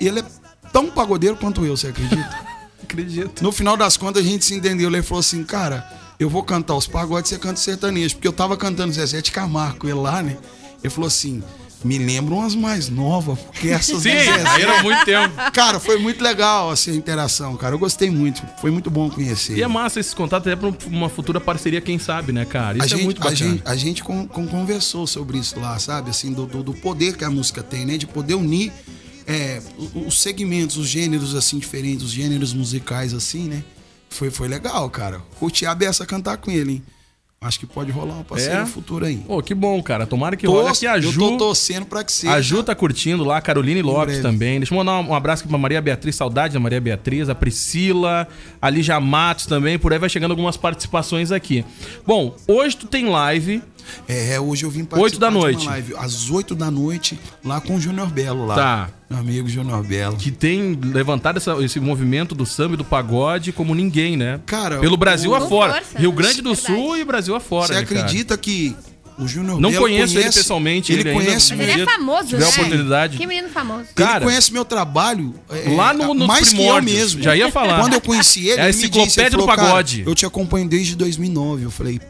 ele 0.00 0.20
é 0.20 0.24
tão 0.72 0.90
pagodeiro 0.90 1.36
quanto 1.36 1.64
eu, 1.64 1.76
você 1.76 1.88
acredita? 1.88 2.44
Acredito. 2.82 3.42
No 3.42 3.50
final 3.50 3.76
das 3.76 3.96
contas, 3.96 4.22
a 4.22 4.26
gente 4.26 4.44
se 4.44 4.54
entendeu. 4.54 4.88
Ele 4.90 5.02
falou 5.02 5.20
assim, 5.20 5.42
cara, 5.42 5.88
eu 6.20 6.28
vou 6.28 6.42
cantar 6.42 6.74
os 6.74 6.86
pagodes, 6.86 7.30
você 7.30 7.38
canta 7.38 7.58
sertanejo. 7.58 8.16
Porque 8.16 8.28
eu 8.28 8.32
tava 8.32 8.56
cantando 8.56 8.92
Zezé 8.92 9.22
de 9.22 9.32
Camargo 9.32 9.86
ele 9.86 9.94
lá, 9.94 10.22
né? 10.22 10.36
Ele 10.82 10.90
falou 10.90 11.08
assim, 11.08 11.42
me 11.84 11.98
lembram 11.98 12.40
as 12.42 12.54
mais 12.54 12.88
novas, 12.88 13.38
porque 13.38 13.68
essas 13.68 14.02
Sim, 14.02 14.10
do 14.10 14.18
Zezé... 14.18 14.48
aí 14.48 14.62
era 14.62 14.82
muito 14.82 15.04
tempo. 15.04 15.34
Cara, 15.52 15.78
foi 15.78 15.98
muito 15.98 16.22
legal 16.24 16.70
assim, 16.70 16.92
a 16.92 16.94
interação, 16.94 17.56
cara. 17.56 17.74
Eu 17.74 17.78
gostei 17.78 18.10
muito. 18.10 18.42
Foi 18.60 18.70
muito 18.70 18.90
bom 18.90 19.10
conhecer. 19.10 19.56
E 19.58 19.62
é 19.62 19.68
massa 19.68 20.00
esses 20.00 20.14
contatos 20.14 20.48
até 20.50 20.56
pra 20.56 20.72
uma 20.86 21.08
futura 21.08 21.40
parceria, 21.40 21.80
quem 21.80 21.98
sabe, 21.98 22.32
né, 22.32 22.44
cara? 22.44 22.78
Isso 22.78 22.82
a 22.82 22.86
é 22.86 22.88
gente, 22.96 23.04
muito 23.04 23.20
a 23.20 23.30
bacana. 23.30 23.36
gente, 23.50 23.62
a 23.66 23.76
gente 23.76 24.02
con- 24.02 24.26
con- 24.26 24.46
conversou 24.46 25.06
sobre 25.06 25.38
isso 25.38 25.60
lá, 25.60 25.78
sabe? 25.78 26.10
Assim, 26.10 26.32
do, 26.32 26.46
do, 26.46 26.62
do 26.62 26.72
poder 26.74 27.16
que 27.16 27.24
a 27.24 27.30
música 27.30 27.62
tem, 27.62 27.84
né? 27.84 27.96
De 27.98 28.06
poder 28.06 28.34
unir 28.34 28.72
é, 29.26 29.60
os 30.06 30.20
segmentos, 30.20 30.76
os 30.76 30.86
gêneros 30.88 31.34
assim 31.34 31.58
diferentes, 31.58 32.02
os 32.04 32.10
gêneros 32.10 32.52
musicais 32.54 33.12
assim, 33.14 33.48
né? 33.48 33.62
Foi, 34.08 34.30
foi 34.30 34.48
legal, 34.48 34.88
cara. 34.90 35.20
Curti 35.38 35.66
a 35.66 35.74
beça 35.74 36.06
cantar 36.06 36.36
com 36.38 36.50
ele, 36.50 36.72
hein? 36.72 36.82
Acho 37.44 37.60
que 37.60 37.66
pode 37.66 37.92
rolar 37.92 38.14
uma 38.14 38.24
parceria 38.24 38.60
É? 38.60 38.66
futura 38.66 39.06
aí. 39.06 39.16
Pô, 39.18 39.42
que 39.42 39.54
bom, 39.54 39.82
cara. 39.82 40.06
Tomara 40.06 40.34
que 40.34 40.46
rola 40.46 40.70
aqui 40.70 40.86
a 40.86 40.96
eu 40.96 41.02
Ju. 41.12 41.18
tô 41.18 41.36
torcendo 41.36 41.84
pra 41.84 42.02
que 42.02 42.10
seja. 42.10 42.32
A 42.32 42.40
Ju 42.40 42.62
tá 42.62 42.74
curtindo 42.74 43.22
lá, 43.22 43.36
a 43.36 43.40
Caroline 43.42 43.82
Lopes 43.82 44.20
também. 44.20 44.58
Deixa 44.58 44.72
eu 44.72 44.78
mandar 44.78 44.98
um 45.00 45.10
um 45.10 45.14
abraço 45.14 45.42
aqui 45.42 45.48
pra 45.50 45.58
Maria 45.58 45.80
Beatriz, 45.82 46.16
saudade 46.16 46.54
da 46.54 46.60
Maria 46.60 46.80
Beatriz, 46.80 47.28
a 47.28 47.34
Priscila, 47.34 48.26
a 48.60 48.70
Lígia 48.70 48.98
Matos 48.98 49.44
também. 49.46 49.78
Por 49.78 49.92
aí 49.92 49.98
vai 49.98 50.08
chegando 50.08 50.30
algumas 50.30 50.56
participações 50.56 51.30
aqui. 51.30 51.64
Bom, 52.06 52.34
hoje 52.48 52.76
tu 52.76 52.86
tem 52.86 53.06
live. 53.08 53.62
É, 54.08 54.38
hoje 54.40 54.64
eu 54.64 54.70
vim 54.70 54.80
Oito 54.80 54.90
da 54.90 54.96
participar 54.96 55.30
de 55.30 55.34
uma 55.36 55.40
noite. 55.42 55.66
live, 55.66 55.94
às 55.96 56.30
8 56.30 56.54
da 56.54 56.70
noite, 56.70 57.18
lá 57.44 57.60
com 57.60 57.76
o 57.76 57.80
Júnior 57.80 58.08
Belo 58.08 58.44
lá. 58.46 58.54
Tá. 58.54 58.90
Meu 59.10 59.18
amigo 59.20 59.48
Júnior 59.48 59.82
Belo. 59.84 60.16
que 60.16 60.30
tem 60.30 60.78
levantado 60.82 61.36
essa- 61.36 61.56
esse 61.62 61.78
movimento 61.78 62.34
do 62.34 62.44
samba 62.46 62.74
e 62.74 62.76
do 62.76 62.84
pagode 62.84 63.52
como 63.52 63.74
ninguém, 63.74 64.16
né? 64.16 64.40
Cara, 64.46 64.78
Pelo 64.78 64.96
Brasil 64.96 65.30
o- 65.30 65.34
afora. 65.34 65.74
força, 65.74 65.98
Rio? 65.98 66.12
Grande 66.12 66.42
do 66.42 66.54
Verdade. 66.54 66.78
Sul 66.80 66.96
e 66.96 67.04
Brasil 67.04 67.34
afora. 67.36 67.66
Você 67.68 67.74
né, 67.74 67.84
cara? 67.84 68.00
acredita 68.00 68.36
que 68.36 68.74
o 69.16 69.28
Júnior 69.28 69.60
Não 69.60 69.70
Belo 69.70 69.82
conheço 69.84 70.14
ele 70.14 70.22
conhece- 70.22 70.38
pessoalmente, 70.38 70.92
Ele 70.92 71.02
ele 71.02 71.10
ainda- 71.10 71.24
conhece 71.24 71.50
Mas 71.54 71.58
meu, 71.58 71.68
ele 71.68 71.82
é 71.82 71.84
famoso, 71.84 72.28
tiver 72.28 72.40
né? 72.40 72.48
oportunidade. 72.48 73.16
Que 73.18 73.26
menino 73.28 73.48
famoso. 73.48 73.84
Cara, 73.94 74.16
ele 74.16 74.24
conhece 74.24 74.52
meu 74.52 74.64
trabalho 74.64 75.34
é, 75.48 75.70
Lá 75.76 75.94
no- 75.94 76.12
nos 76.14 76.26
mais 76.26 76.48
que 76.48 76.54
eu 76.56 76.58
primórdios. 76.62 76.92
mesmo. 76.98 77.22
Já 77.22 77.36
ia 77.36 77.52
falar. 77.52 77.78
Quando 77.80 77.92
eu 77.92 78.00
conheci 78.00 78.40
ele, 78.48 78.60
É 78.60 78.64
a 78.64 78.68
ele 78.70 78.76
me 78.78 78.88
disse, 78.88 79.20
ele 79.20 79.30
falou, 79.30 79.46
do 79.46 79.50
"Cara, 79.54 79.62
pagode." 79.68 80.02
eu 80.04 80.14
te 80.16 80.26
acompanho 80.26 80.68
desde 80.68 80.96
2009. 80.96 81.62
Eu 81.64 81.70
falei, 81.70 82.00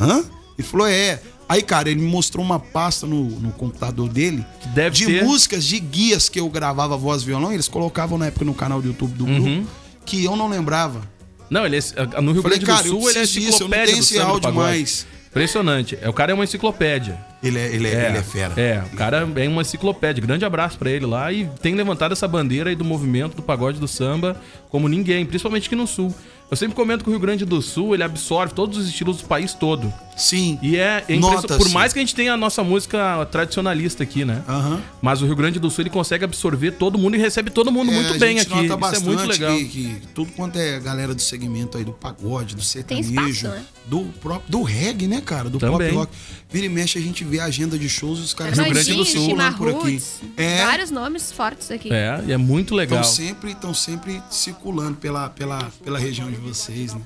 hã? 0.00 0.24
Ele 0.58 0.66
falou, 0.66 0.86
é. 0.86 1.20
Aí, 1.48 1.62
cara, 1.62 1.88
ele 1.88 2.00
me 2.00 2.06
mostrou 2.10 2.44
uma 2.44 2.58
pasta 2.58 3.06
no, 3.06 3.24
no 3.24 3.52
computador 3.52 4.06
dele 4.08 4.44
Que 4.60 4.68
deve 4.68 4.96
de 4.96 5.06
ter. 5.06 5.24
músicas, 5.24 5.64
de 5.64 5.78
guias 5.80 6.28
que 6.28 6.38
eu 6.38 6.48
gravava 6.50 6.94
voz 6.96 7.22
e 7.22 7.26
violão. 7.26 7.52
Eles 7.52 7.68
colocavam 7.68 8.18
na 8.18 8.26
época 8.26 8.44
no 8.44 8.52
canal 8.52 8.82
do 8.82 8.88
YouTube 8.88 9.14
do 9.14 9.24
Uhum. 9.24 9.40
grupo, 9.62 9.70
que 10.04 10.24
eu 10.24 10.36
não 10.36 10.48
lembrava. 10.48 11.00
Não, 11.48 11.64
ele 11.64 11.78
é, 11.78 12.20
no 12.20 12.32
Rio 12.32 12.42
Grande 12.42 12.66
do 12.66 12.76
Sul 12.76 13.00
ele 13.08 13.10
é 13.10 13.12
preciso 13.22 13.40
disso, 13.46 13.62
eu 13.62 13.68
não 13.68 13.76
enciclopédia 13.78 13.86
tenho 13.86 13.98
esse 14.00 14.18
áudio 14.18 14.52
mais. 14.52 15.06
Impressionante. 15.30 15.98
É, 16.02 16.08
o 16.08 16.12
cara 16.12 16.32
é 16.32 16.34
uma 16.34 16.44
enciclopédia. 16.44 17.18
Ele 17.42 17.58
é, 17.58 17.66
ele 17.66 17.86
é, 17.86 18.08
ele 18.08 18.18
é 18.18 18.22
fera. 18.22 18.60
É, 18.60 18.82
o 18.92 18.96
cara 18.96 19.28
é 19.36 19.48
uma 19.48 19.62
enciclopédia. 19.62 20.20
Grande 20.20 20.44
abraço 20.44 20.76
pra 20.76 20.90
ele 20.90 21.06
lá 21.06 21.32
e 21.32 21.48
tem 21.62 21.74
levantado 21.74 22.12
essa 22.12 22.26
bandeira 22.26 22.70
aí 22.70 22.76
do 22.76 22.84
movimento 22.84 23.36
do 23.36 23.42
pagode 23.42 23.78
do 23.78 23.86
samba 23.86 24.36
como 24.70 24.88
ninguém, 24.88 25.24
principalmente 25.24 25.66
aqui 25.66 25.76
no 25.76 25.86
Sul. 25.86 26.14
Eu 26.50 26.56
sempre 26.56 26.74
comento 26.74 27.04
que 27.04 27.10
o 27.10 27.12
Rio 27.12 27.20
Grande 27.20 27.44
do 27.44 27.60
Sul, 27.60 27.92
ele 27.94 28.02
absorve 28.02 28.54
todos 28.54 28.78
os 28.78 28.88
estilos 28.88 29.18
do 29.18 29.28
país 29.28 29.52
todo. 29.52 29.92
Sim. 30.16 30.58
E 30.62 30.76
é, 30.78 31.04
é. 31.06 31.18
Por 31.58 31.68
mais 31.68 31.92
que 31.92 31.98
a 31.98 32.02
gente 32.02 32.14
tenha 32.14 32.32
a 32.32 32.36
nossa 32.38 32.64
música 32.64 33.24
tradicionalista 33.30 34.02
aqui, 34.02 34.24
né? 34.24 34.42
Aham. 34.48 34.80
Mas 35.02 35.20
o 35.20 35.26
Rio 35.26 35.36
Grande 35.36 35.60
do 35.60 35.70
Sul 35.70 35.82
ele 35.82 35.90
consegue 35.90 36.24
absorver 36.24 36.72
todo 36.72 36.96
mundo 36.96 37.16
e 37.16 37.18
recebe 37.18 37.50
todo 37.50 37.70
mundo 37.70 37.90
É, 37.90 37.94
muito 37.94 38.18
bem 38.18 38.40
aqui. 38.40 38.48
nota 38.68 38.96
Isso 38.96 38.96
é 38.96 39.06
muito 39.06 39.26
legal. 39.26 39.56
Que, 39.56 39.64
que 39.66 40.02
tudo 40.14 40.32
quanto 40.32 40.58
é 40.58 40.80
galera 40.80 41.14
do 41.14 41.20
segmento 41.20 41.76
aí 41.76 41.84
do 41.84 41.92
pagode, 41.92 42.56
do 42.56 42.62
sertanejo, 42.62 43.10
espaço, 43.10 43.48
né? 43.48 43.64
do 43.84 44.00
próprio 44.20 44.50
do 44.50 44.62
reggae, 44.62 45.06
né, 45.06 45.20
cara, 45.20 45.50
do 45.50 45.58
Também. 45.58 45.88
pop 45.90 45.96
rock. 45.96 46.12
Vira 46.50 46.64
e 46.64 46.68
mexe 46.70 46.98
a 46.98 47.02
gente 47.02 47.24
vê 47.28 47.40
a 47.40 47.44
agenda 47.44 47.78
de 47.78 47.88
shows 47.88 48.18
e 48.18 48.22
os 48.22 48.34
caras 48.34 48.58
Rio 48.58 48.70
Grande 48.70 48.94
do 48.94 49.04
Sul, 49.04 49.20
circulando 49.20 49.56
por 49.56 49.68
aqui. 49.68 50.02
É. 50.36 50.64
vários 50.64 50.90
nomes 50.90 51.30
fortes 51.30 51.70
aqui. 51.70 51.92
É, 51.92 52.22
e 52.26 52.32
é 52.32 52.36
muito 52.36 52.74
legal. 52.74 53.00
Estão 53.00 53.14
sempre, 53.14 53.54
tão 53.54 53.74
sempre 53.74 54.22
circulando 54.30 54.96
pela, 54.96 55.28
pela, 55.30 55.70
pela 55.84 55.98
região 55.98 56.30
de 56.30 56.36
vocês, 56.36 56.94
né? 56.94 57.00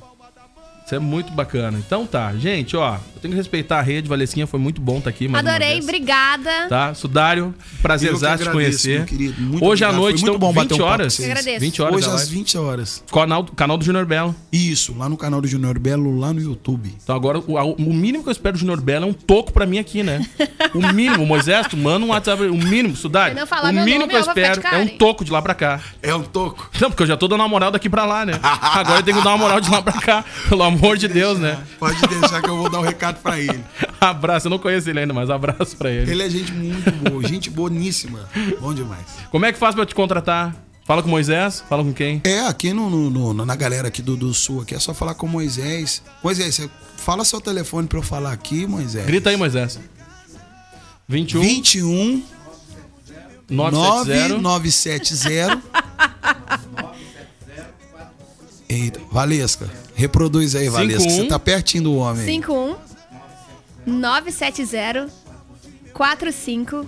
Isso 0.85 0.95
é 0.95 0.99
muito 0.99 1.33
bacana. 1.33 1.79
Então 1.79 2.07
tá, 2.07 2.35
gente, 2.35 2.77
ó, 2.77 2.95
eu 3.15 3.21
tenho 3.21 3.33
que 3.33 3.39
respeitar 3.39 3.79
a 3.79 3.83
rede, 3.83 4.09
Valesquinha, 4.09 4.47
foi 4.47 4.59
muito 4.59 4.81
bom 4.81 4.99
estar 4.99 5.11
aqui. 5.11 5.29
mais 5.29 5.45
uma 5.45 5.51
Adorei, 5.55 5.81
obrigada. 5.81 6.69
Tá, 6.69 6.93
Sudário, 6.93 7.55
prazerzaço 7.81 8.43
te 8.43 8.49
agradeço, 8.49 8.51
conhecer. 8.53 8.99
meu 8.99 9.07
querido. 9.07 9.41
Muito 9.41 9.65
Hoje 9.65 9.85
à 9.85 9.89
obrigado. 9.89 10.03
noite, 10.03 10.21
Foi 10.21 10.29
muito 10.31 10.37
então, 10.39 10.49
bom 10.49 10.53
bater 10.53 10.69
20 10.69 10.75
um 10.75 10.79
papo 10.79 10.85
com 10.89 10.93
horas. 10.93 11.19
Eu 11.19 11.25
agradeço. 11.27 11.61
20 11.61 11.83
horas 11.83 11.95
Hoje 11.97 12.07
às 12.09 12.15
live. 12.15 12.35
20 12.35 12.59
horas. 12.59 13.05
Canal, 13.13 13.45
canal 13.45 13.79
do 13.79 13.85
Junior 13.85 14.05
Belo. 14.05 14.35
Isso, 14.53 14.95
lá 14.99 15.09
no 15.09 15.17
canal 15.17 15.41
do 15.41 15.47
Junior 15.47 15.79
Belo, 15.79 16.19
lá 16.19 16.33
no 16.33 16.41
YouTube. 16.41 16.93
Então 17.03 17.15
agora, 17.15 17.39
o, 17.39 17.55
o 17.75 17.95
mínimo 17.95 18.23
que 18.25 18.29
eu 18.29 18.33
espero 18.33 18.55
do 18.55 18.59
Junior 18.59 18.81
Belo 18.81 19.05
é 19.07 19.09
um 19.09 19.13
toco 19.15 19.53
pra 19.53 19.65
mim 19.65 19.79
aqui, 19.79 20.03
né? 20.03 20.27
O 20.75 20.93
mínimo, 20.93 21.25
Moisés, 21.25 21.69
tu 21.69 21.77
manda 21.77 22.05
um 22.05 22.09
WhatsApp, 22.09 22.43
o 22.43 22.57
mínimo, 22.57 22.97
Sudário. 22.97 23.37
Não 23.37 23.47
falar 23.47 23.71
O 23.71 23.73
meu 23.73 23.85
mínimo 23.85 24.01
nome, 24.01 24.11
que 24.11 24.17
eu 24.17 24.21
eu 24.21 24.25
ficar 24.35 24.53
espero 24.53 24.75
é 24.75 24.79
um 24.79 24.89
toco 24.99 25.25
de 25.25 25.31
lá 25.31 25.41
pra 25.41 25.55
cá. 25.55 25.81
É 26.03 26.15
um 26.15 26.23
toco. 26.23 26.69
Não, 26.81 26.91
porque 26.91 27.05
eu 27.05 27.07
já 27.07 27.17
tô 27.17 27.29
dando 27.29 27.41
uma 27.41 27.49
moral 27.49 27.71
daqui 27.71 27.89
pra 27.89 28.05
lá, 28.05 28.27
né? 28.27 28.33
Agora 28.43 28.99
eu 28.99 29.03
tenho 29.05 29.19
que 29.19 29.23
dar 29.25 29.31
uma 29.31 29.39
moral 29.39 29.61
de 29.61 29.71
lá 29.71 29.81
pra 29.81 29.93
cá, 30.01 30.25
pelo 30.49 30.63
amor 30.65 30.72
de 30.99 31.09
Deus, 31.09 31.39
né? 31.39 31.63
Pode 31.79 32.01
deixar 32.07 32.41
que 32.43 32.49
eu 32.49 32.57
vou 32.57 32.69
dar 32.71 32.79
um 32.79 32.83
recado 32.83 33.21
pra 33.23 33.39
ele. 33.39 33.63
Abraço, 34.01 34.47
eu 34.47 34.51
não 34.51 34.59
conheço 34.59 34.89
ele 34.91 34.99
ainda, 35.01 35.13
mas 35.15 35.31
abraço 35.31 35.77
pra 35.77 35.91
ele. 35.91 36.11
Ele 36.11 36.23
é 36.23 36.29
gente 36.31 36.53
muito 36.53 36.91
boa, 36.91 37.23
gente 37.27 37.49
boníssima. 37.51 38.29
Bom 38.61 38.75
demais. 38.75 39.05
Como 39.31 39.47
é 39.47 39.53
que 39.53 39.59
faz 39.59 39.75
pra 39.75 39.83
eu 39.83 39.87
te 39.87 39.95
contratar? 39.95 40.55
Fala 40.85 41.01
com 41.03 41.07
o 41.09 41.11
Moisés? 41.13 41.63
Fala 41.69 41.85
com 41.85 41.93
quem? 41.93 42.21
É, 42.25 42.41
aqui 42.41 42.73
no, 42.73 42.91
no- 42.91 43.33
no- 43.33 43.45
na 43.47 43.55
galera 43.55 43.87
aqui 43.89 44.03
do, 44.03 44.17
do 44.17 44.35
Sul, 44.35 44.63
aqui 44.63 44.75
é 44.75 44.79
só 44.81 44.93
falar 44.93 45.15
com 45.15 45.27
o 45.27 45.29
Moisés. 45.29 46.03
Moisés, 46.25 46.55
você 46.57 46.69
fala 46.97 47.25
seu 47.25 47.41
telefone 47.41 47.87
pra 47.87 47.99
eu 47.99 48.03
falar 48.03 48.33
aqui, 48.33 48.67
Moisés. 48.67 49.07
Grita 49.07 49.31
aí, 49.31 49.37
Moisés. 49.37 49.79
21 51.09 51.41
21 51.41 52.23
970 53.49 54.39
9970. 54.39 55.63
Eita, 58.69 59.01
Valesca, 59.11 59.71
reproduz 59.95 60.55
aí, 60.55 60.69
Valesca. 60.69 61.01
51. 61.01 61.23
Você 61.23 61.29
tá 61.29 61.39
pertinho 61.39 61.85
do 61.85 61.97
homem. 61.97 62.23
aí. 62.23 62.27
51 62.27 62.77
970 63.87 65.11
45 65.93 66.87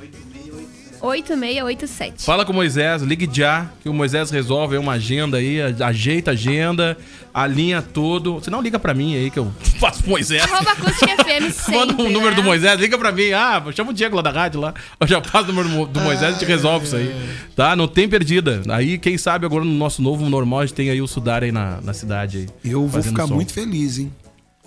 8687. 1.04 2.24
Fala 2.24 2.44
com 2.44 2.52
o 2.52 2.54
Moisés, 2.54 3.02
ligue 3.02 3.28
já, 3.32 3.66
que 3.82 3.88
o 3.88 3.94
Moisés 3.94 4.30
resolve 4.30 4.74
aí 4.76 4.80
uma 4.80 4.92
agenda 4.92 5.36
aí, 5.38 5.60
ajeita 5.60 6.30
a 6.30 6.34
agenda, 6.34 6.96
alinha 7.32 7.82
tudo. 7.82 8.40
Se 8.42 8.50
não, 8.50 8.60
liga 8.62 8.78
pra 8.78 8.94
mim 8.94 9.14
aí 9.16 9.30
que 9.30 9.38
eu 9.38 9.52
faço 9.80 10.00
pro 10.02 10.10
Moisés. 10.10 10.42
Arroba 10.42 10.70
Acústica 10.72 11.24
FM 11.24 11.50
sempre, 11.52 11.74
Manda 11.78 11.92
um 11.94 12.10
número 12.10 12.30
né? 12.30 12.36
do 12.36 12.42
Moisés, 12.42 12.80
liga 12.80 12.96
pra 12.98 13.12
mim. 13.12 13.32
Ah, 13.32 13.62
chama 13.74 13.90
o 13.90 13.94
Diego 13.94 14.16
lá 14.16 14.22
da 14.22 14.30
rádio 14.30 14.60
lá. 14.60 14.72
Eu 15.00 15.06
já 15.06 15.20
passo 15.20 15.44
o 15.44 15.52
número 15.52 15.68
do 15.68 15.74
Mo- 15.74 15.86
do 15.86 16.00
Moisés 16.00 16.30
e 16.36 16.38
gente 16.38 16.44
resolve 16.48 16.86
isso 16.86 16.96
aí. 16.96 17.14
Tá? 17.54 17.74
Não 17.76 17.86
tem 17.88 18.08
perdida. 18.08 18.62
Aí, 18.68 18.98
quem 18.98 19.16
sabe 19.18 19.44
agora 19.46 19.64
no 19.64 19.72
nosso 19.72 20.00
novo 20.02 20.28
normal 20.28 20.60
a 20.60 20.66
gente 20.66 20.74
tem 20.74 20.90
aí 20.90 21.00
o 21.02 21.06
Sudar 21.06 21.42
aí 21.42 21.52
na, 21.52 21.80
na 21.82 21.92
cidade 21.92 22.38
aí. 22.64 22.70
Eu 22.72 22.86
vou 22.86 23.02
ficar 23.02 23.26
som. 23.26 23.34
muito 23.34 23.52
feliz, 23.52 23.98
hein? 23.98 24.12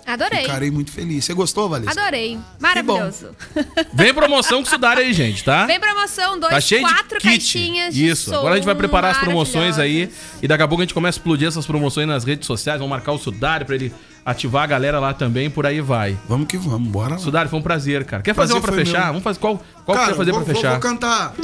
Adorei. 0.08 0.40
Ficarei 0.42 0.70
muito 0.70 0.90
feliz. 0.90 1.24
Você 1.24 1.34
gostou, 1.34 1.68
Valesca? 1.68 2.00
Adorei. 2.00 2.38
Maravilhoso. 2.58 3.28
Vem 3.92 4.14
promoção 4.14 4.62
com 4.62 4.66
o 4.68 4.70
Sudar 4.70 4.96
aí, 4.96 5.12
gente, 5.12 5.44
tá? 5.44 5.66
Vem 5.66 5.78
promoção, 5.78 6.38
dois, 6.40 6.52
Tá 6.52 6.60
cheio 6.60 6.80
quatro 6.80 7.18
de 7.18 7.28
kit. 7.28 7.28
caixinhas 7.38 7.94
de 7.94 8.08
Isso. 8.08 8.30
som 8.30 8.36
Agora 8.36 8.54
a 8.54 8.56
gente 8.56 8.64
vai 8.64 8.74
preparar 8.74 9.10
as 9.10 9.18
promoções 9.18 9.78
aí. 9.78 10.10
E 10.42 10.48
daqui 10.48 10.62
a 10.62 10.68
pouco 10.68 10.80
a 10.82 10.84
gente 10.84 10.94
começa 10.94 11.18
a 11.18 11.20
explodir 11.20 11.46
essas 11.46 11.66
promoções 11.66 12.06
nas 12.08 12.24
redes 12.24 12.46
sociais. 12.46 12.78
Vamos 12.78 12.90
marcar 12.90 13.12
o 13.12 13.18
Sudário 13.18 13.66
pra 13.66 13.74
ele 13.74 13.92
ativar 14.24 14.64
a 14.64 14.66
galera 14.66 14.98
lá 14.98 15.12
também. 15.12 15.50
Por 15.50 15.66
aí 15.66 15.80
vai. 15.80 16.16
Vamos 16.28 16.46
que 16.48 16.56
vamos, 16.56 16.88
bora 16.88 17.12
lá. 17.12 17.18
Sudário, 17.18 17.50
foi 17.50 17.58
um 17.58 17.62
prazer, 17.62 18.04
cara. 18.04 18.22
Quer 18.22 18.34
fazer 18.34 18.54
Prazer 18.54 18.70
uma 18.70 18.76
pra 18.76 18.84
fechar? 18.84 18.98
meu. 19.04 19.06
Vamos 19.08 19.22
fazer 19.22 19.38
qual? 19.40 19.56
Qual 19.84 19.96
que 19.96 20.02
Cara, 20.04 20.12
quer 20.12 20.16
fazer 20.16 20.32
vou, 20.32 20.40
pra 20.42 20.52
vou- 20.52 20.62
fechar? 20.62 20.70
Vou 20.72 20.80
cantar. 20.80 21.34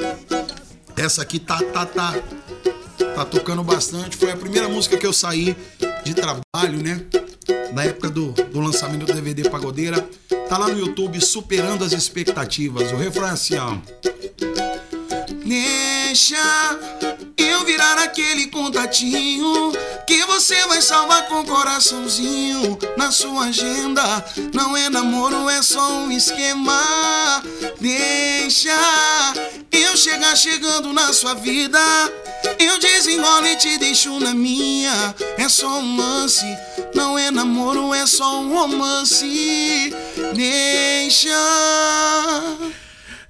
Essa 0.96 1.22
aqui 1.22 1.38
tá, 1.38 1.58
tá, 1.72 1.84
tá. 1.84 2.14
Tá 3.14 3.24
tocando 3.24 3.62
bastante. 3.62 4.16
Foi 4.16 4.30
a 4.30 4.36
primeira 4.36 4.68
música 4.68 4.96
que 4.96 5.06
eu 5.06 5.12
saí 5.12 5.56
de 6.04 6.14
trabalho, 6.14 6.82
né? 6.82 7.00
Na 7.72 7.84
época 7.84 8.08
do, 8.08 8.32
do 8.32 8.60
lançamento 8.60 9.06
do 9.06 9.12
DVD 9.12 9.48
Pagodeira. 9.48 10.08
Tá 10.48 10.58
lá 10.58 10.68
no 10.68 10.78
YouTube, 10.78 11.20
superando 11.20 11.84
as 11.84 11.92
expectativas. 11.92 12.92
O 12.92 12.96
refrão 12.96 13.26
é 13.26 13.30
assim, 13.30 13.56
ó. 13.56 13.76
Deixa 15.44 16.36
eu 17.36 17.64
virar 17.64 17.98
aquele 17.98 18.46
contatinho 18.46 19.72
que 20.06 20.24
você 20.26 20.54
vai 20.66 20.80
salvar 20.80 21.26
com 21.28 21.44
coraçãozinho 21.44 22.78
na 22.96 23.10
sua 23.10 23.46
agenda. 23.46 24.24
Não 24.52 24.76
é 24.76 24.88
namoro, 24.88 25.48
é 25.48 25.62
só 25.62 25.92
um 25.98 26.10
esquema. 26.10 27.42
Deixa 27.80 28.70
eu 29.76 29.96
chegar 29.96 30.36
chegando 30.36 30.92
na 30.92 31.12
sua 31.12 31.34
vida. 31.34 31.78
Eu 32.58 32.78
desenrolo 32.78 33.46
e 33.46 33.56
te 33.56 33.78
deixo 33.78 34.18
na 34.20 34.34
minha. 34.34 35.14
É 35.38 35.48
só 35.48 35.78
um 35.78 35.96
lance, 35.96 36.44
não 36.94 37.18
é 37.18 37.30
namoro, 37.30 37.94
é 37.94 38.06
só 38.06 38.40
um 38.40 38.52
romance. 38.52 39.92
Deixa. 40.34 41.34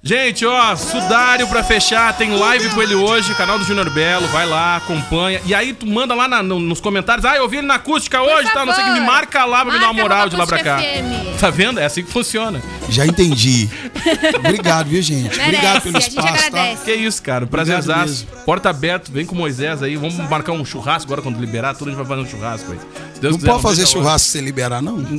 Gente, 0.07 0.45
ó, 0.45 0.75
Sudário 0.75 1.47
pra 1.47 1.63
fechar, 1.63 2.15
tem 2.15 2.29
live 2.37 2.69
com 2.69 2.83
ele 2.83 2.93
hoje, 2.93 3.33
canal 3.33 3.57
do 3.57 3.65
Júnior 3.65 3.89
Belo, 3.89 4.27
vai 4.27 4.45
lá, 4.45 4.75
acompanha. 4.75 5.41
E 5.47 5.51
aí 5.55 5.73
tu 5.73 5.87
manda 5.87 6.13
lá 6.13 6.27
na- 6.27 6.43
no- 6.43 6.59
nos 6.59 6.79
comentários, 6.79 7.25
ah, 7.25 7.35
eu 7.35 7.49
vi 7.49 7.57
ele 7.57 7.65
na 7.65 7.73
acústica 7.75 8.21
hoje, 8.21 8.47
tá? 8.53 8.63
Não 8.63 8.71
sei 8.75 8.83
o 8.83 8.85
que, 8.85 8.93
me 8.93 8.99
favor. 8.99 9.11
marca 9.13 9.45
lá 9.45 9.65
pra 9.65 9.73
me 9.73 9.79
dar 9.79 9.87
uma 9.87 9.93
Marca 9.93 10.01
moral 10.03 10.29
de 10.29 10.35
lá 10.35 10.45
pra 10.45 10.61
cá. 10.63 10.77
FM. 10.77 11.39
Tá 11.39 11.49
vendo? 11.49 11.79
É 11.79 11.85
assim 11.85 12.03
que 12.03 12.11
funciona. 12.11 12.61
Já 12.87 13.03
entendi. 13.03 13.67
Obrigado, 14.37 14.85
viu, 14.89 15.01
gente? 15.01 15.23
Merece, 15.23 15.41
Obrigado 15.43 15.81
pelo 15.81 15.97
espaço, 15.97 16.51
tá? 16.51 16.75
Que 16.85 16.93
isso, 16.93 17.23
cara, 17.23 17.47
prazerzaço. 17.47 18.27
Porta 18.45 18.69
aberta, 18.69 19.09
vem 19.11 19.25
com 19.25 19.33
o 19.33 19.37
Moisés 19.39 19.81
aí, 19.81 19.95
vamos 19.95 20.13
marcar 20.29 20.51
um 20.51 20.63
churrasco 20.63 21.07
agora 21.07 21.23
quando 21.23 21.39
liberar, 21.39 21.73
tudo 21.73 21.87
a 21.89 21.93
gente 21.93 21.97
vai 21.97 22.05
fazer 22.05 22.21
um 22.27 22.29
churrasco 22.29 22.71
aí. 22.73 22.77
Deus 23.19 23.31
Não 23.31 23.39
quiser, 23.39 23.51
pode 23.51 23.63
fazer 23.63 23.87
churrasco 23.87 24.27
sem 24.29 24.41
liberar, 24.43 24.83
não? 24.83 24.97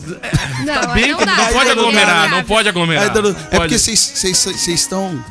Não, 0.64 0.74
Tá 0.80 0.86
bem, 0.88 1.12
não 1.12 1.18
não, 1.20 1.26
dá. 1.26 1.48
pode 1.52 1.70
aglomerar, 1.70 2.30
Não 2.30 2.36
não 2.38 2.44
pode 2.44 2.68
aglomerar. 2.68 3.04
Aí, 3.04 3.10
Dano, 3.10 3.36
É 3.50 3.56
porque 3.58 3.78
vocês 3.78 4.00
estão. 4.80 5.22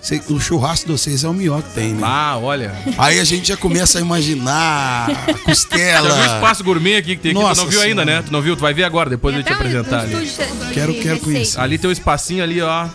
cês- 0.00 0.28
o 0.30 0.40
churrasco 0.40 0.86
de 0.86 0.92
vocês 0.92 1.22
é 1.22 1.28
o 1.28 1.32
melhor 1.32 1.62
que 1.62 1.70
tem, 1.74 1.92
né? 1.94 2.00
Ah, 2.02 2.36
olha. 2.40 2.74
Aí 2.98 3.20
a 3.20 3.24
gente 3.24 3.46
já 3.48 3.56
começa 3.56 3.98
a 3.98 4.00
imaginar 4.00 5.08
a 5.08 5.12
Já 5.12 5.22
viu 5.26 5.34
o 5.34 5.38
costela. 5.38 6.26
espaço 6.26 6.64
gourmet 6.64 6.96
aqui 6.96 7.14
que 7.16 7.22
tem 7.22 7.30
aqui? 7.32 7.40
Tu 7.40 7.46
Nossa 7.46 7.62
não 7.62 7.68
viu 7.70 7.80
ainda, 7.80 8.02
Senhora. 8.02 8.20
né? 8.20 8.26
Tu 8.26 8.32
não 8.32 8.42
viu? 8.42 8.56
Tu 8.56 8.60
vai 8.62 8.74
ver 8.74 8.82
agora, 8.84 9.08
depois 9.10 9.36
eu 9.36 9.42
te 9.44 9.52
apresentar 9.52 9.98
um 9.98 10.02
ali. 10.02 10.26
de- 10.26 10.74
Quero- 10.74 10.92
de 10.92 11.00
quero 11.00 11.20
conhecer. 11.20 11.60
Ali 11.60 11.78
tem 11.78 11.88
um 11.88 11.92
espacinho 11.92 12.42
ali, 12.42 12.60
ó. 12.60 12.88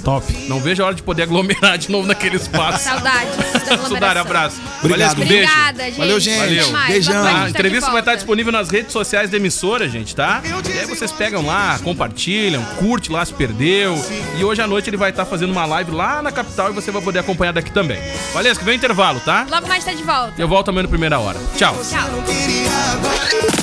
Top. 0.00 0.26
Não 0.48 0.60
vejo 0.60 0.82
a 0.82 0.86
hora 0.86 0.94
de 0.94 1.02
poder 1.02 1.24
aglomerar 1.24 1.78
de 1.78 1.90
novo 1.90 2.06
naquele 2.06 2.36
espaço. 2.36 2.84
Saudades. 2.84 3.30
Sudário, 3.86 4.20
abraço. 4.20 4.56
Obrigado. 4.82 4.90
Valesca, 4.98 5.20
um 5.20 5.26
beijo. 5.26 5.50
Obrigada, 5.50 5.84
gente. 5.84 5.98
Valeu, 5.98 6.20
gente. 6.20 6.72
Mais. 6.72 6.88
Beijão. 6.88 7.26
A 7.26 7.50
entrevista 7.50 7.90
vai 7.90 8.00
estar 8.00 8.14
disponível 8.14 8.52
nas 8.52 8.70
redes 8.70 8.92
sociais 8.92 9.30
da 9.30 9.36
emissora, 9.36 9.88
gente, 9.88 10.14
tá? 10.14 10.42
E 10.44 10.78
aí 10.78 10.86
vocês 10.86 11.12
pegam 11.12 11.44
lá, 11.44 11.78
compartilham, 11.80 12.64
curte 12.76 13.10
lá 13.10 13.24
se 13.24 13.32
perdeu. 13.32 13.94
E 14.38 14.44
hoje 14.44 14.62
à 14.62 14.66
noite 14.66 14.90
ele 14.90 14.96
vai 14.96 15.10
estar 15.10 15.24
fazendo 15.24 15.50
uma 15.50 15.66
live 15.66 15.90
lá 15.92 16.22
na 16.22 16.32
capital 16.32 16.70
e 16.70 16.72
você 16.72 16.90
vai 16.90 17.02
poder 17.02 17.20
acompanhar 17.20 17.52
daqui 17.52 17.70
também. 17.70 17.98
Valesca, 18.32 18.64
vem 18.64 18.76
intervalo, 18.76 19.20
tá? 19.20 19.46
Logo 19.50 19.68
mais 19.68 19.84
tá 19.84 19.92
de 19.92 20.02
volta. 20.02 20.34
Eu 20.38 20.48
volto 20.48 20.68
amanhã 20.68 20.84
na 20.84 20.88
primeira 20.88 21.18
hora. 21.18 21.38
Tchau. 21.56 21.76
Tchau. 21.88 22.08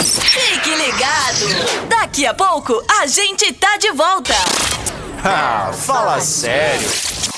Fique 0.03 0.69
ligado. 0.69 1.87
Daqui 1.89 2.25
a 2.25 2.33
pouco 2.33 2.83
a 3.01 3.07
gente 3.07 3.51
tá 3.53 3.77
de 3.77 3.91
volta. 3.91 4.35
Ah, 5.23 5.71
fala 5.73 6.19
sério. 6.21 7.36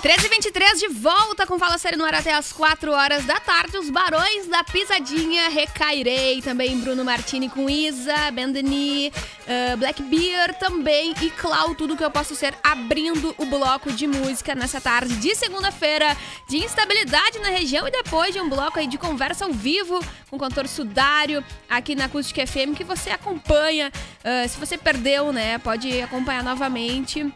13h23 0.00 0.78
de 0.78 0.88
volta 0.88 1.46
com 1.46 1.58
Fala 1.58 1.76
Sério 1.76 1.98
no 1.98 2.06
ar 2.06 2.14
até 2.14 2.32
as 2.32 2.50
4 2.54 2.90
horas 2.90 3.26
da 3.26 3.38
tarde. 3.38 3.76
Os 3.76 3.90
Barões 3.90 4.46
da 4.46 4.64
Pisadinha, 4.64 5.50
Recairei. 5.50 6.40
Também 6.40 6.80
Bruno 6.80 7.04
Martini 7.04 7.50
com 7.50 7.68
Isa, 7.68 8.30
Bendani, 8.32 9.08
uh, 9.08 9.76
Black 9.76 10.02
Beer 10.04 10.54
também. 10.58 11.14
E 11.20 11.28
Clau, 11.28 11.74
tudo 11.74 11.98
que 11.98 12.02
eu 12.02 12.10
posso 12.10 12.34
ser 12.34 12.54
abrindo 12.64 13.34
o 13.36 13.44
bloco 13.44 13.92
de 13.92 14.06
música 14.06 14.54
nessa 14.54 14.80
tarde 14.80 15.16
de 15.16 15.34
segunda-feira 15.34 16.16
de 16.48 16.56
instabilidade 16.56 17.38
na 17.38 17.50
região. 17.50 17.86
E 17.86 17.90
depois 17.90 18.32
de 18.32 18.40
um 18.40 18.48
bloco 18.48 18.78
aí 18.78 18.86
de 18.86 18.96
conversa 18.96 19.44
ao 19.44 19.52
vivo 19.52 20.02
com 20.30 20.36
o 20.36 20.38
cantor 20.38 20.66
Sudário 20.66 21.44
aqui 21.68 21.94
na 21.94 22.06
Acústica 22.06 22.46
FM 22.46 22.74
que 22.74 22.84
você 22.84 23.10
acompanha. 23.10 23.92
Uh, 24.24 24.48
se 24.48 24.58
você 24.58 24.78
perdeu, 24.78 25.30
né, 25.30 25.58
pode 25.58 26.00
acompanhar 26.00 26.42
novamente 26.42 27.30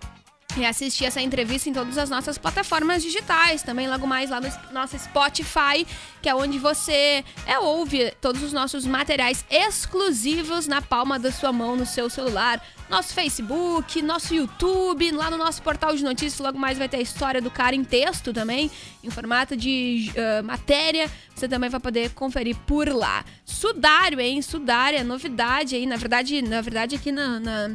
e 0.56 0.64
assistir 0.64 1.04
essa 1.04 1.20
entrevista 1.20 1.68
em 1.68 1.72
todas 1.72 1.98
as 1.98 2.08
nossas 2.08 2.38
plataformas 2.38 3.02
digitais, 3.02 3.62
também 3.62 3.88
logo 3.88 4.06
mais 4.06 4.30
lá 4.30 4.40
no 4.40 4.48
nosso 4.72 4.98
Spotify, 4.98 5.86
que 6.22 6.28
é 6.28 6.34
onde 6.34 6.58
você 6.58 7.24
é, 7.46 7.58
ouve 7.58 8.12
todos 8.20 8.42
os 8.42 8.52
nossos 8.52 8.86
materiais 8.86 9.44
exclusivos 9.50 10.66
na 10.66 10.80
palma 10.80 11.18
da 11.18 11.32
sua 11.32 11.52
mão, 11.52 11.76
no 11.76 11.84
seu 11.84 12.08
celular. 12.08 12.62
Nosso 12.88 13.14
Facebook, 13.14 14.00
nosso 14.02 14.34
YouTube, 14.34 15.10
lá 15.12 15.30
no 15.30 15.36
nosso 15.38 15.62
portal 15.62 15.96
de 15.96 16.04
notícias, 16.04 16.38
logo 16.38 16.58
mais 16.58 16.76
vai 16.78 16.88
ter 16.88 16.98
a 16.98 17.00
história 17.00 17.40
do 17.40 17.50
cara 17.50 17.74
em 17.74 17.82
texto 17.82 18.32
também, 18.32 18.70
em 19.02 19.10
formato 19.10 19.56
de 19.56 20.12
ah, 20.16 20.42
matéria. 20.42 21.10
Você 21.34 21.48
também 21.48 21.68
vai 21.70 21.80
poder 21.80 22.10
conferir 22.10 22.56
por 22.66 22.88
lá. 22.88 23.24
Sudário, 23.44 24.20
hein? 24.20 24.40
Sudário, 24.42 24.98
é 24.98 25.02
novidade 25.02 25.74
aí. 25.74 25.86
Na 25.86 25.96
verdade, 25.96 26.40
na 26.42 26.60
verdade 26.60 26.94
aqui 26.94 27.10
na- 27.10 27.40
na 27.40 27.70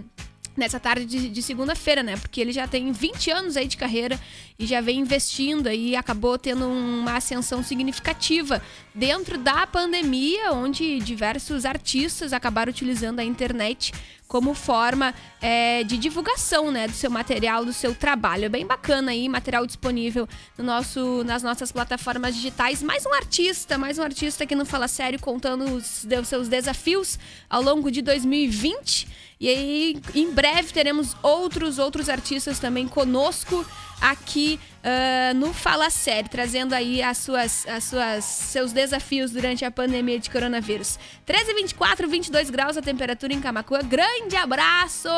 nessa 0.59 0.79
tarde 0.79 1.05
de, 1.05 1.29
de 1.29 1.41
segunda-feira, 1.41 2.03
né? 2.03 2.17
Porque 2.17 2.39
ele 2.39 2.51
já 2.51 2.67
tem 2.67 2.91
20 2.91 3.31
anos 3.31 3.57
aí 3.57 3.67
de 3.67 3.77
carreira 3.77 4.19
e 4.59 4.65
já 4.65 4.81
vem 4.81 4.99
investindo 4.99 5.69
e 5.69 5.95
acabou 5.95 6.37
tendo 6.37 6.67
uma 6.67 7.15
ascensão 7.15 7.63
significativa 7.63 8.61
dentro 8.99 9.37
da 9.37 9.65
pandemia, 9.65 10.51
onde 10.51 10.99
diversos 10.99 11.65
artistas 11.65 12.33
acabaram 12.33 12.69
utilizando 12.69 13.19
a 13.19 13.23
internet 13.23 13.93
como 14.27 14.53
forma 14.53 15.15
é, 15.41 15.83
de 15.85 15.97
divulgação, 15.97 16.69
né, 16.69 16.85
do 16.85 16.93
seu 16.93 17.09
material, 17.09 17.63
do 17.63 17.71
seu 17.71 17.95
trabalho. 17.95 18.45
É 18.45 18.49
bem 18.49 18.67
bacana 18.67 19.11
aí, 19.11 19.29
material 19.29 19.65
disponível 19.65 20.27
no 20.57 20.65
nosso, 20.65 21.23
nas 21.23 21.41
nossas 21.41 21.71
plataformas 21.71 22.35
digitais. 22.35 22.83
Mais 22.83 23.05
um 23.05 23.13
artista, 23.13 23.77
mais 23.77 23.97
um 23.97 24.03
artista 24.03 24.45
que 24.45 24.53
não 24.53 24.65
fala 24.65 24.87
sério, 24.89 25.17
contando 25.17 25.63
os, 25.63 26.05
os 26.05 26.27
seus 26.27 26.49
desafios 26.49 27.17
ao 27.49 27.63
longo 27.63 27.89
de 27.89 28.01
2020. 28.01 29.07
E 29.39 29.47
aí, 29.47 30.01
em 30.13 30.29
breve, 30.29 30.73
teremos 30.73 31.15
outros 31.23 31.79
outros 31.79 32.09
artistas 32.09 32.59
também 32.59 32.85
conosco 32.85 33.65
aqui 34.01 34.59
ah, 34.83 35.33
no 35.33 35.53
Fala 35.53 35.89
Sério, 35.89 36.29
trazendo 36.29 36.73
aí 36.73 37.01
as 37.01 37.17
suas, 37.17 37.67
as 37.67 37.83
suas, 37.83 38.23
seus 38.23 38.71
desafios 38.71 39.31
durante 39.31 39.65
a 39.65 39.71
pandemia 39.71 40.19
de 40.19 40.29
coronavírus. 40.29 40.97
13 41.25 41.53
24, 41.53 42.07
22 42.07 42.49
graus 42.49 42.77
a 42.77 42.81
temperatura 42.81 43.33
em 43.33 43.41
Camacuã. 43.41 43.79
Grande 43.81 44.35
abraço 44.35 45.09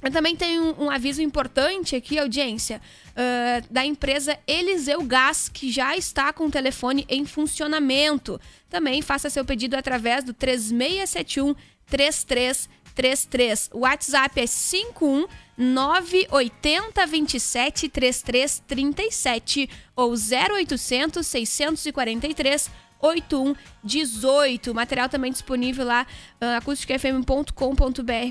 Eu 0.03 0.11
também 0.11 0.37
tenho 0.37 0.63
um, 0.63 0.85
um 0.85 0.91
aviso 0.91 1.23
importante 1.23 1.97
aqui, 1.97 2.19
audiência, 2.19 2.83
ah, 3.17 3.63
da 3.71 3.85
empresa 3.85 4.39
Eliseu 4.47 5.03
Gás, 5.03 5.49
que 5.49 5.71
já 5.71 5.97
está 5.97 6.33
com 6.33 6.47
o 6.47 6.51
telefone 6.51 7.07
em 7.09 7.25
funcionamento. 7.25 8.39
Também 8.69 9.01
faça 9.01 9.31
seu 9.31 9.45
pedido 9.45 9.75
através 9.75 10.23
do 10.23 10.35
3671 10.35 11.55
33 11.87 12.69
3333. 12.97 13.71
O 13.73 13.81
WhatsApp 13.81 14.41
é 14.41 14.47
51 14.47 15.27
980 15.57 17.07
27 17.07 17.89
33 17.89 18.63
37 18.67 19.71
ou 19.95 20.13
0800 20.13 21.27
643 21.27 22.71
8118. 23.01 24.75
Material 24.75 25.09
também 25.09 25.33
disponível 25.33 25.85
lá, 25.85 26.07
uh, 26.37 26.61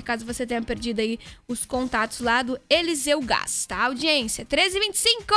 caso 0.02 0.24
você 0.24 0.46
tenha 0.46 0.62
perdido 0.62 1.00
aí 1.00 1.18
os 1.48 1.64
contatos 1.64 2.20
lá 2.20 2.42
do 2.42 2.60
Eliseu 2.68 3.20
Gás, 3.20 3.64
tá? 3.66 3.84
Audiência, 3.84 4.44
1325. 4.44 5.32
Uh, 5.32 5.36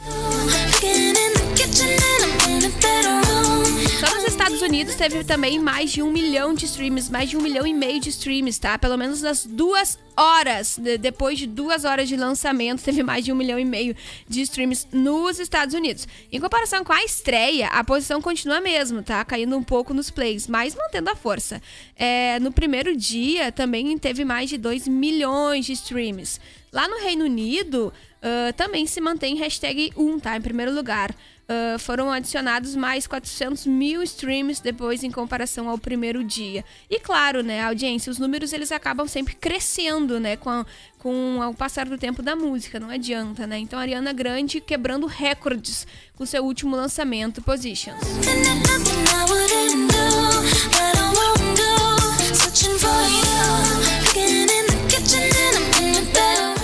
Só 4.01 4.15
nos 4.15 4.25
Estados 4.25 4.63
Unidos 4.63 4.95
teve 4.95 5.23
também 5.23 5.59
mais 5.59 5.93
de 5.93 6.03
um 6.03 6.11
milhão 6.11 6.55
de 6.55 6.65
streams, 6.65 7.13
mais 7.13 7.29
de 7.29 7.37
um 7.37 7.43
milhão 7.43 7.67
e 7.67 7.75
meio 7.75 8.01
de 8.01 8.09
streams, 8.09 8.59
tá? 8.59 8.79
Pelo 8.79 8.97
menos 8.97 9.21
nas 9.21 9.45
duas 9.45 9.99
horas, 10.17 10.79
de, 10.79 10.97
depois 10.97 11.39
de 11.39 11.47
duas 11.47 11.85
horas 11.85 12.09
de 12.09 12.17
lançamento, 12.17 12.83
teve 12.83 13.03
mais 13.03 13.25
de 13.25 13.33
um 13.33 13.35
milhão 13.35 13.59
e 13.59 13.65
meio 13.65 13.95
de 14.27 14.41
streams 14.41 14.87
nos 14.91 15.39
Estados 15.39 15.75
Unidos. 15.75 16.09
Em 16.33 16.41
comparação 16.41 16.83
com 16.83 16.93
a 16.93 17.05
estreia, 17.05 17.69
a 17.69 17.85
posição 17.85 18.23
continua 18.23 18.61
mesmo, 18.61 19.03
tá? 19.03 19.23
Caindo 19.25 19.57
um 19.57 19.63
pouco 19.63 19.93
nos 19.93 20.11
plays, 20.11 20.47
mas 20.47 20.75
mantendo 20.75 21.11
a 21.11 21.15
força. 21.15 21.61
É, 21.95 22.39
no 22.41 22.51
primeiro 22.51 22.97
dia 22.97 23.53
também 23.53 23.97
teve 23.99 24.25
mais 24.25 24.49
de 24.49 24.57
2 24.57 24.89
milhões 24.89 25.67
de 25.67 25.73
streams. 25.73 26.41
Lá 26.73 26.89
no 26.89 26.99
Reino 26.99 27.25
Unido, 27.25 27.93
uh, 28.23 28.53
também 28.55 28.87
se 28.87 29.01
mantém 29.01 29.37
hashtag 29.37 29.93
1, 29.97 30.21
tá? 30.21 30.37
Em 30.37 30.41
primeiro 30.41 30.75
lugar. 30.75 31.15
Uh, 31.49 31.79
foram 31.79 32.11
adicionados 32.11 32.75
mais 32.75 33.07
400 33.07 33.67
mil 33.67 34.03
streams 34.03 34.61
depois 34.61 35.05
em 35.05 35.13
comparação 35.13 35.69
ao 35.69 35.79
primeiro 35.79 36.25
dia. 36.25 36.65
E 36.91 36.99
claro, 36.99 37.41
né, 37.41 37.61
a 37.61 37.69
audiência, 37.69 38.11
os 38.11 38.19
números 38.19 38.53
eles 38.53 38.73
acabam 38.73 39.07
sempre 39.07 39.37
crescendo, 39.37 40.19
né, 40.19 40.37
com, 40.37 40.51
a, 40.51 40.67
com 40.99 41.39
o 41.39 41.55
passar 41.55 41.87
do 41.87 41.97
tempo 41.97 42.21
da 42.21 42.35
música, 42.35 42.81
não 42.81 42.91
adianta, 42.91 43.47
né? 43.47 43.59
Então 43.59 43.79
Ariana 43.79 44.13
Grande 44.13 44.61
quebrando 44.61 45.07
recordes 45.07 45.87
com 46.17 46.27
seu 46.27 46.45
último 46.45 46.75
lançamento, 46.75 47.41
Positions. 47.41 48.01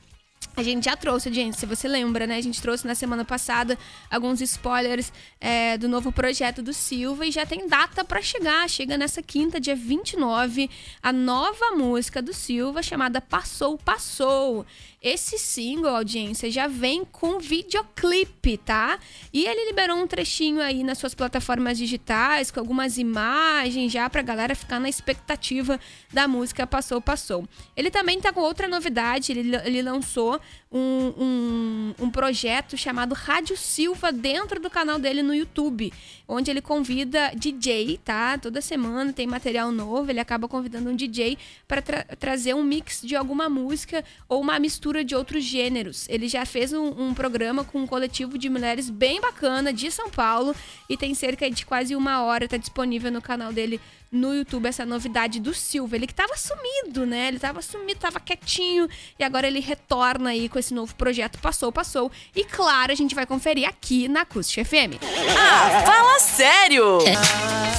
a 0.56 0.62
gente 0.62 0.86
já 0.86 0.96
trouxe, 0.96 1.30
gente, 1.30 1.58
se 1.58 1.66
você 1.66 1.86
lembra, 1.86 2.26
né? 2.26 2.36
A 2.36 2.40
gente 2.40 2.62
trouxe 2.62 2.86
na 2.86 2.94
semana 2.94 3.26
passada 3.26 3.78
alguns 4.10 4.40
spoilers 4.40 5.12
é, 5.38 5.76
do 5.76 5.86
novo 5.86 6.10
projeto 6.10 6.62
do 6.62 6.72
Silva 6.72 7.26
e 7.26 7.30
já 7.30 7.44
tem 7.44 7.68
data 7.68 8.02
para 8.02 8.22
chegar. 8.22 8.66
Chega 8.66 8.96
nessa 8.96 9.22
quinta, 9.22 9.60
dia 9.60 9.76
29, 9.76 10.70
a 11.02 11.12
nova 11.12 11.72
música 11.72 12.22
do 12.22 12.32
Silva 12.32 12.82
chamada 12.82 13.20
Passou, 13.20 13.76
Passou. 13.76 14.64
Esse 15.06 15.38
single, 15.38 15.94
audiência, 15.94 16.50
já 16.50 16.66
vem 16.66 17.04
com 17.04 17.38
videoclipe, 17.38 18.56
tá? 18.58 18.98
E 19.32 19.46
ele 19.46 19.66
liberou 19.66 19.96
um 19.96 20.04
trechinho 20.04 20.60
aí 20.60 20.82
nas 20.82 20.98
suas 20.98 21.14
plataformas 21.14 21.78
digitais, 21.78 22.50
com 22.50 22.58
algumas 22.58 22.98
imagens 22.98 23.92
já 23.92 24.10
pra 24.10 24.20
galera 24.20 24.56
ficar 24.56 24.80
na 24.80 24.88
expectativa 24.88 25.78
da 26.12 26.26
música 26.26 26.66
Passou, 26.66 27.00
Passou. 27.00 27.48
Ele 27.76 27.88
também 27.88 28.20
tá 28.20 28.32
com 28.32 28.40
outra 28.40 28.66
novidade, 28.66 29.30
ele, 29.30 29.54
ele 29.64 29.80
lançou 29.80 30.40
um, 30.72 31.12
um, 31.16 31.94
um 32.00 32.10
projeto 32.10 32.76
chamado 32.76 33.14
Rádio 33.14 33.56
Silva 33.56 34.10
dentro 34.10 34.60
do 34.60 34.68
canal 34.68 34.98
dele 34.98 35.22
no 35.22 35.32
YouTube, 35.32 35.92
onde 36.26 36.50
ele 36.50 36.60
convida 36.60 37.30
DJ, 37.36 37.98
tá? 38.04 38.36
Toda 38.38 38.60
semana 38.60 39.12
tem 39.12 39.26
material 39.26 39.70
novo, 39.70 40.10
ele 40.10 40.18
acaba 40.18 40.48
convidando 40.48 40.90
um 40.90 40.96
DJ 40.96 41.38
para 41.68 41.80
tra 41.80 42.02
trazer 42.18 42.54
um 42.54 42.64
mix 42.64 43.02
de 43.02 43.14
alguma 43.14 43.48
música 43.48 44.04
ou 44.28 44.40
uma 44.40 44.58
mistura 44.58 44.95
de 45.04 45.14
outros 45.14 45.44
gêneros. 45.44 46.08
Ele 46.08 46.28
já 46.28 46.44
fez 46.44 46.72
um, 46.72 46.88
um 47.08 47.14
programa 47.14 47.64
com 47.64 47.80
um 47.80 47.86
coletivo 47.86 48.38
de 48.38 48.48
mulheres 48.48 48.90
bem 48.90 49.20
bacana 49.20 49.72
de 49.72 49.90
São 49.90 50.10
Paulo 50.10 50.54
e 50.88 50.96
tem 50.96 51.14
cerca 51.14 51.50
de 51.50 51.64
quase 51.64 51.94
uma 51.94 52.22
hora, 52.22 52.48
tá 52.48 52.56
disponível 52.56 53.10
no 53.10 53.22
canal 53.22 53.52
dele 53.52 53.80
no 54.10 54.34
YouTube 54.34 54.66
essa 54.66 54.86
novidade 54.86 55.40
do 55.40 55.52
Silva. 55.52 55.96
Ele 55.96 56.06
que 56.06 56.14
tava 56.14 56.34
sumido, 56.36 57.06
né? 57.06 57.28
Ele 57.28 57.38
tava 57.38 57.60
sumido, 57.62 58.00
tava 58.00 58.20
quietinho 58.20 58.88
e 59.18 59.24
agora 59.24 59.46
ele 59.46 59.60
retorna 59.60 60.30
aí 60.30 60.48
com 60.48 60.58
esse 60.58 60.72
novo 60.72 60.94
projeto. 60.94 61.38
Passou, 61.38 61.72
passou. 61.72 62.10
E 62.34 62.44
claro, 62.44 62.92
a 62.92 62.94
gente 62.94 63.14
vai 63.14 63.26
conferir 63.26 63.68
aqui 63.68 64.08
na 64.08 64.22
Acústica 64.22 64.64
FM. 64.64 64.98
Ah, 65.38 65.82
fala 65.84 66.20
sério! 66.20 66.98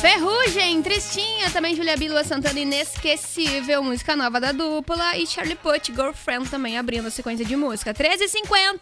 Ferrugem, 0.01 0.81
Tristinha, 0.81 1.49
também 1.49 1.75
Julia 1.75 1.97
Bilua 1.97 2.23
Santana, 2.23 2.59
inesquecível, 2.59 3.83
música 3.83 4.15
nova 4.15 4.39
da 4.39 4.51
dupla 4.51 5.17
e 5.17 5.25
Charlie 5.25 5.55
Puth, 5.55 5.87
Girlfriend 5.87 6.49
também 6.49 6.77
abrindo 6.77 7.07
a 7.07 7.11
sequência 7.11 7.45
de 7.45 7.55
música. 7.55 7.93
13h50, 7.93 8.79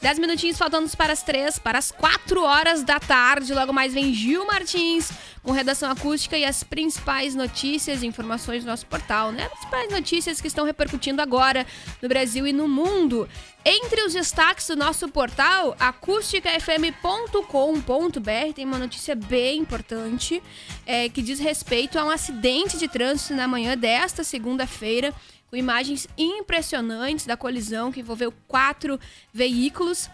10 0.00 0.18
minutinhos 0.18 0.56
faltando 0.56 0.88
para 0.96 1.12
as 1.12 1.22
3, 1.22 1.58
para 1.58 1.78
as 1.78 1.90
4 1.90 2.42
horas 2.42 2.82
da 2.82 2.98
tarde. 2.98 3.52
Logo 3.52 3.72
mais 3.72 3.92
vem 3.92 4.14
Gil 4.14 4.46
Martins 4.46 5.10
com 5.46 5.52
redação 5.52 5.88
acústica 5.88 6.36
e 6.36 6.44
as 6.44 6.64
principais 6.64 7.36
notícias 7.36 8.02
e 8.02 8.06
informações 8.06 8.64
do 8.64 8.66
nosso 8.66 8.84
portal, 8.86 9.30
né? 9.30 9.44
As 9.44 9.52
principais 9.52 9.92
notícias 9.92 10.40
que 10.40 10.48
estão 10.48 10.64
repercutindo 10.64 11.22
agora 11.22 11.64
no 12.02 12.08
Brasil 12.08 12.48
e 12.48 12.52
no 12.52 12.66
mundo. 12.66 13.28
Entre 13.64 14.02
os 14.02 14.12
destaques 14.12 14.66
do 14.66 14.74
nosso 14.74 15.08
portal, 15.08 15.76
acústicafm.com.br, 15.78 18.52
tem 18.56 18.64
uma 18.64 18.76
notícia 18.76 19.14
bem 19.14 19.60
importante 19.60 20.42
é, 20.84 21.08
que 21.08 21.22
diz 21.22 21.38
respeito 21.38 21.96
a 21.96 22.04
um 22.04 22.10
acidente 22.10 22.76
de 22.76 22.88
trânsito 22.88 23.34
na 23.34 23.46
manhã 23.46 23.78
desta 23.78 24.24
segunda-feira, 24.24 25.14
com 25.48 25.54
imagens 25.54 26.08
impressionantes 26.18 27.24
da 27.24 27.36
colisão 27.36 27.92
que 27.92 28.00
envolveu 28.00 28.34
quatro 28.48 28.98
veículos. 29.32 30.10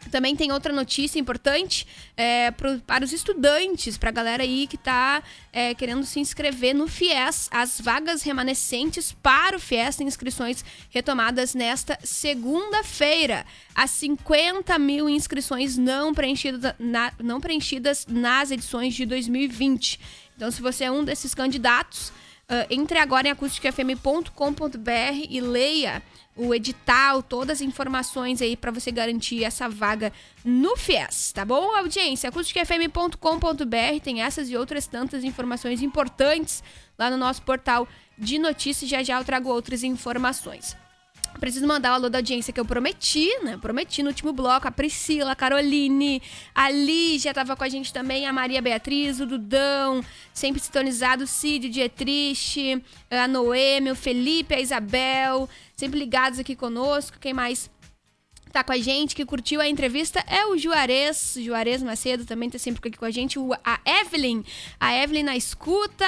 Também 0.08 0.36
tem 0.36 0.51
outra 0.51 0.74
notícia 0.74 1.20
importante 1.20 1.88
é, 2.16 2.51
pro, 2.51 2.80
para 2.80 3.03
os 3.03 3.12
estudantes, 3.12 3.97
para 3.97 4.10
a 4.10 4.14
galera 4.14 4.43
aí 4.43 4.68
que 4.68 4.76
está 4.76 5.24
é, 5.51 5.74
querendo 5.74 6.05
se 6.05 6.20
inscrever 6.20 6.74
no 6.74 6.88
FIES. 6.88 7.49
As 7.51 7.80
vagas 7.80 8.22
remanescentes 8.22 9.12
para 9.12 9.58
o 9.58 9.60
FIES 9.60 9.95
têm 9.95 10.08
inscrições 10.08 10.64
retomadas 10.89 11.53
nesta 11.53 11.97
segunda-feira. 12.03 13.45
As 13.74 13.91
50 13.91 14.78
mil 14.80 15.10
inscrições 15.10 15.78
não 15.78 16.14
preenchidas, 16.14 16.74
na, 16.80 17.12
não 17.20 17.39
preenchidas 17.39 18.05
nas 18.08 18.51
edições 18.51 18.93
de 18.93 19.05
2020. 19.05 19.99
Então, 20.36 20.51
se 20.51 20.62
você 20.62 20.84
é 20.84 20.91
um 20.91 21.03
desses 21.03 21.34
candidatos, 21.34 22.12
uh, 22.52 22.66
entre 22.70 23.00
agora 23.00 23.28
em 23.28 23.32
acusticafm.com.br 23.32 25.26
e 25.30 25.41
leia 25.41 26.02
o 26.36 26.54
edital, 26.54 27.24
todas 27.24 27.58
as 27.58 27.62
informações 27.62 28.41
aí 28.41 28.56
para 28.56 28.72
você 28.72 28.91
garantir 28.91 29.43
essa 29.43 29.68
vaga 29.68 30.14
no 30.45 30.78
FIES, 30.78 31.32
tá 31.32 31.43
bom? 31.43 31.76
Audiência, 31.76 32.30
acusticfm.com.br 32.30 34.00
tem 34.04 34.22
essas 34.22 34.50
e 34.50 34.56
outras 34.56 34.86
tantas 34.86 35.24
informações 35.24 35.82
importantes 35.82 36.64
lá 36.98 37.10
no 37.10 37.18
nosso 37.18 37.41
portal 37.41 37.88
de 38.18 38.38
notícias. 38.38 38.89
Já 38.89 39.02
já 39.02 39.20
eu 39.20 39.26
trago 39.26 39.50
outras 39.50 39.84
informações. 39.84 40.78
Preciso 41.40 41.68
mandar 41.68 41.92
o 41.92 41.96
alô 41.96 42.10
da 42.10 42.18
audiência 42.18 42.52
que 42.52 42.60
eu 42.60 42.66
prometi, 42.66 43.30
né? 43.44 43.58
Prometi 43.62 44.02
no 44.02 44.10
último 44.10 44.34
bloco. 44.34 44.68
A 44.68 44.72
Priscila, 44.72 45.32
a 45.32 45.36
Caroline, 45.36 46.22
a 46.54 46.70
Lígia 46.70 47.34
tava 47.34 47.56
com 47.56 47.64
a 47.64 47.70
gente 47.70 47.94
também, 47.94 48.26
a 48.26 48.34
Maria 48.34 48.62
Beatriz, 48.62 49.20
o 49.20 49.26
Dudão, 49.26 50.04
sempre 50.34 50.60
sintonizado, 50.60 51.26
o 51.26 51.28
Cid, 51.28 51.68
o 51.68 51.70
Dietrich, 51.70 52.84
a 53.10 53.28
Noemi, 53.28 53.92
o 53.92 53.96
Felipe, 53.96 54.56
a 54.56 54.60
Isabel, 54.60 55.48
sempre 55.76 56.00
ligados 56.00 56.40
aqui 56.40 56.56
conosco. 56.56 57.18
Quem 57.20 57.34
mais 57.34 57.70
tá 58.52 58.64
com 58.64 58.72
a 58.72 58.78
gente, 58.78 59.16
que 59.16 59.26
curtiu 59.26 59.60
a 59.62 59.68
entrevista, 59.68 60.24
é 60.28 60.45
o 60.45 60.56
Juarez. 60.58 61.38
Juarez 61.39 61.84
Macedo 61.84 62.26
também 62.26 62.50
tá 62.50 62.58
sempre 62.58 62.80
aqui 62.88 62.98
com 62.98 63.06
a 63.06 63.12
gente. 63.12 63.38
O, 63.39 63.54
a 63.54 63.80
Evelyn. 63.86 64.43
A 64.80 64.95
Evelyn 64.95 65.24
na 65.24 65.36
escuta. 65.36 66.06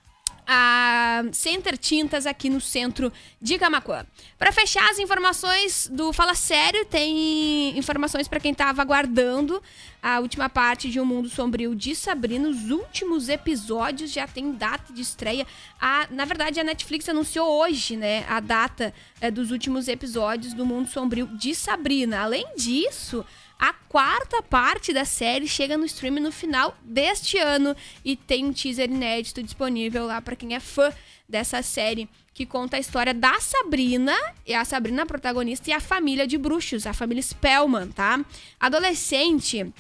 a 0.47 1.23
Center 1.33 1.77
Tintas 1.79 2.27
aqui 2.27 2.51
no 2.51 2.61
centro 2.61 3.13
de 3.41 3.59
Camacuã. 3.59 4.05
Para 4.39 4.53
fechar 4.53 4.91
as 4.91 4.99
informações 4.99 5.89
do 5.93 6.13
Fala 6.13 6.35
Sério, 6.35 6.85
tem 6.85 7.77
informações 7.79 8.27
para 8.29 8.41
quem 8.41 8.53
estava 8.53 8.83
aguardando 8.83 9.63
a 10.03 10.19
última 10.19 10.49
parte 10.49 10.91
de 10.91 11.01
Um 11.01 11.05
Mundo 11.05 11.29
Sombrio 11.29 11.75
de 11.77 11.95
Sabrina. 11.95 12.49
Os 12.49 12.71
últimos 12.71 13.29
episódios 13.29 14.11
já 14.11 14.27
tem 14.27 14.53
data 14.53 14.93
de 14.93 15.01
estreia. 15.01 15.47
A, 15.81 16.09
na 16.11 16.25
verdade, 16.25 16.59
a 16.59 16.65
Netflix 16.65 17.09
anunciou 17.09 17.49
hoje, 17.49 17.97
né, 17.97 18.25
a 18.29 18.41
data 18.41 18.93
é, 19.21 19.31
dos 19.31 19.53
últimos 19.53 19.87
episódios 19.87 20.55
do 20.55 20.67
Mundo 20.67 20.89
Sombrio 20.89 21.27
de 21.29 21.55
Sabrina. 21.55 22.21
Além 22.21 22.45
disso, 22.57 23.25
a 23.63 23.73
quarta 23.73 24.43
parte 24.43 24.93
da 24.93 25.05
série 25.05 25.47
chega 25.47 25.79
no 25.79 25.85
stream 25.85 26.15
no 26.15 26.33
final 26.33 26.77
deste 26.83 27.39
ano 27.39 27.77
e 28.05 28.17
tem 28.17 28.45
um 28.45 28.53
teaser 28.53 28.91
inédito 28.91 29.41
disponível 29.41 30.05
lá 30.05 30.21
para 30.21 30.35
quem 30.35 30.57
é 30.57 30.59
fã 30.59 30.93
dessa 31.29 31.63
série 31.63 32.09
que 32.35 32.45
conta 32.45 32.77
a 32.77 32.81
história 32.81 33.15
da 33.15 33.39
Sabrina, 33.39 34.17
e 34.45 34.53
a 34.53 34.65
Sabrina 34.65 35.07
protagonista 35.07 35.71
e 35.71 35.73
a 35.73 35.79
família 35.79 36.27
de 36.27 36.37
bruxos, 36.37 36.89
a 36.89 36.93
família 36.93 37.23
Spellman, 37.23 37.89
tá? 37.93 38.25
Adolescente 38.59 39.73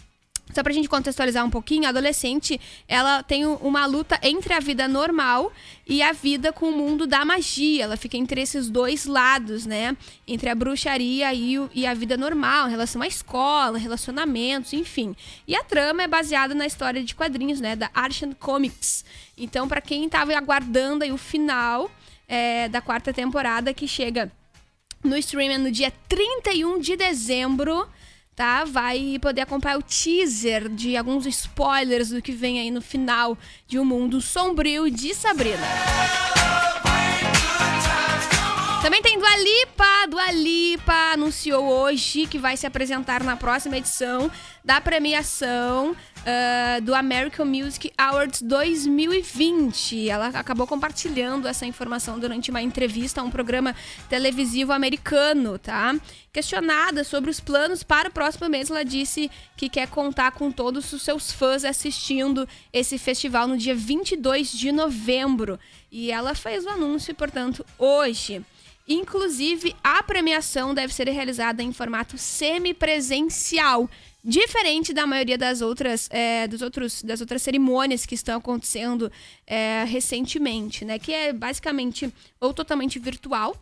só 0.53 0.63
pra 0.63 0.73
gente 0.73 0.89
contextualizar 0.89 1.45
um 1.45 1.51
pouquinho, 1.51 1.87
a 1.87 1.89
adolescente, 1.89 2.61
ela 2.87 3.23
tem 3.23 3.47
uma 3.47 3.87
luta 3.87 4.19
entre 4.23 4.53
a 4.53 4.61
vida 4.61 4.87
normal 4.87 5.53
e 5.87 6.03
a 6.03 6.13
vida 6.13 6.53
com 6.53 6.69
o 6.69 6.77
mundo 6.77 7.07
da 7.07 7.25
magia. 7.25 7.85
Ela 7.85 7.97
fica 7.97 8.17
entre 8.17 8.41
esses 8.41 8.69
dois 8.69 9.07
lados, 9.07 9.67
né? 9.67 9.97
Entre 10.27 10.49
a 10.49 10.55
bruxaria 10.55 11.33
e, 11.33 11.59
o, 11.59 11.71
e 11.75 11.87
a 11.87 11.95
vida 11.95 12.17
normal, 12.17 12.69
em 12.69 12.71
relação 12.71 13.03
à 13.03 13.07
escola, 13.07 13.79
relacionamentos, 13.79 14.73
enfim. 14.73 15.17
E 15.47 15.55
a 15.57 15.65
trama 15.65 16.03
é 16.03 16.09
baseada 16.09 16.55
na 16.55 16.67
história 16.67 17.03
de 17.03 17.15
quadrinhos, 17.15 17.61
né? 17.61 17.75
Da 17.75 17.91
Archon 17.95 18.33
Comics. 18.35 19.05
Então, 19.37 19.67
para 19.67 19.81
quem 19.81 20.09
tava 20.09 20.37
aguardando 20.37 21.05
aí 21.05 21.13
o 21.13 21.19
final 21.19 21.91
é, 22.29 22.69
da 22.69 22.81
quarta 22.81 23.13
temporada, 23.13 23.75
que 23.75 23.89
chega 23.89 24.31
no 25.03 25.17
streaming 25.17 25.59
no 25.59 25.71
dia 25.71 25.93
31 26.09 26.79
de 26.79 26.97
dezembro 26.97 27.89
tá? 28.35 28.64
Vai 28.64 29.18
poder 29.20 29.43
acompanhar 29.43 29.78
o 29.78 29.83
teaser 29.83 30.68
de 30.68 30.97
alguns 30.97 31.26
spoilers 31.26 32.11
do 32.11 32.22
que 32.22 32.33
vem 32.33 32.61
aí 32.61 32.70
no 32.70 32.83
final 32.83 33.37
de 33.66 33.78
Um 33.78 33.85
Mundo 33.85 34.20
Sombrio 34.20 34.91
de 34.91 35.14
Sabrina. 35.14 35.66
Também 38.83 39.01
tem 39.01 39.16
Dua 39.16 39.37
Lipa. 39.37 40.07
Dua 40.09 40.33
Lipa 40.33 41.12
anunciou 41.12 41.64
hoje 41.64 42.26
que 42.26 42.37
vai 42.37 42.57
se 42.57 42.66
apresentar 42.66 43.22
na 43.22 43.37
próxima 43.37 43.78
edição 43.78 44.28
da 44.64 44.80
premiação 44.80 45.93
uh, 45.93 46.80
do 46.83 46.93
American 46.93 47.47
Music 47.47 47.93
Awards 47.97 48.43
2020. 48.43 50.09
Ela 50.09 50.26
acabou 50.35 50.66
compartilhando 50.66 51.47
essa 51.47 51.64
informação 51.64 52.18
durante 52.18 52.51
uma 52.51 52.61
entrevista 52.61 53.20
a 53.20 53.24
um 53.24 53.30
programa 53.30 53.72
televisivo 54.09 54.72
americano, 54.72 55.61
tá? 55.61 55.95
Questionada 56.33 57.05
sobre 57.05 57.30
os 57.30 57.39
planos 57.39 57.85
para 57.85 58.09
o 58.09 58.12
próximo 58.12 58.49
mês, 58.49 58.68
ela 58.68 58.85
disse 58.85 59.30
que 59.57 59.68
quer 59.68 59.87
contar 59.87 60.33
com 60.33 60.51
todos 60.51 60.93
os 60.93 61.03
seus 61.03 61.30
fãs 61.30 61.64
assistindo 61.64 62.49
esse 62.72 62.99
festival 62.99 63.47
no 63.47 63.57
dia 63.57 63.76
22 63.76 64.51
de 64.51 64.72
novembro. 64.72 65.57
E 65.91 66.11
ela 66.11 66.35
fez 66.35 66.64
o 66.64 66.68
anúncio, 66.68 67.14
portanto, 67.14 67.64
hoje. 67.78 68.45
Inclusive, 68.89 69.74
a 69.83 70.03
premiação 70.03 70.74
deve 70.74 70.93
ser 70.93 71.09
realizada 71.09 71.62
em 71.62 71.72
formato 71.72 72.18
semipresencial, 72.18 73.89
diferente 74.24 74.93
da 74.93 75.07
maioria 75.07 75.39
das 75.39 75.61
outras, 75.61 76.09
é, 76.11 76.47
dos 76.49 76.62
outros, 76.62 77.03
das 77.03 77.20
outras 77.20 77.43
cerimônias 77.43 78.05
que 78.05 78.14
estão 78.14 78.39
acontecendo 78.39 79.11
é, 79.47 79.85
recentemente, 79.85 80.85
né? 80.85 80.99
Que 80.99 81.12
é 81.12 81.33
basicamente 81.33 82.12
ou 82.41 82.53
totalmente 82.53 82.99
virtual, 82.99 83.57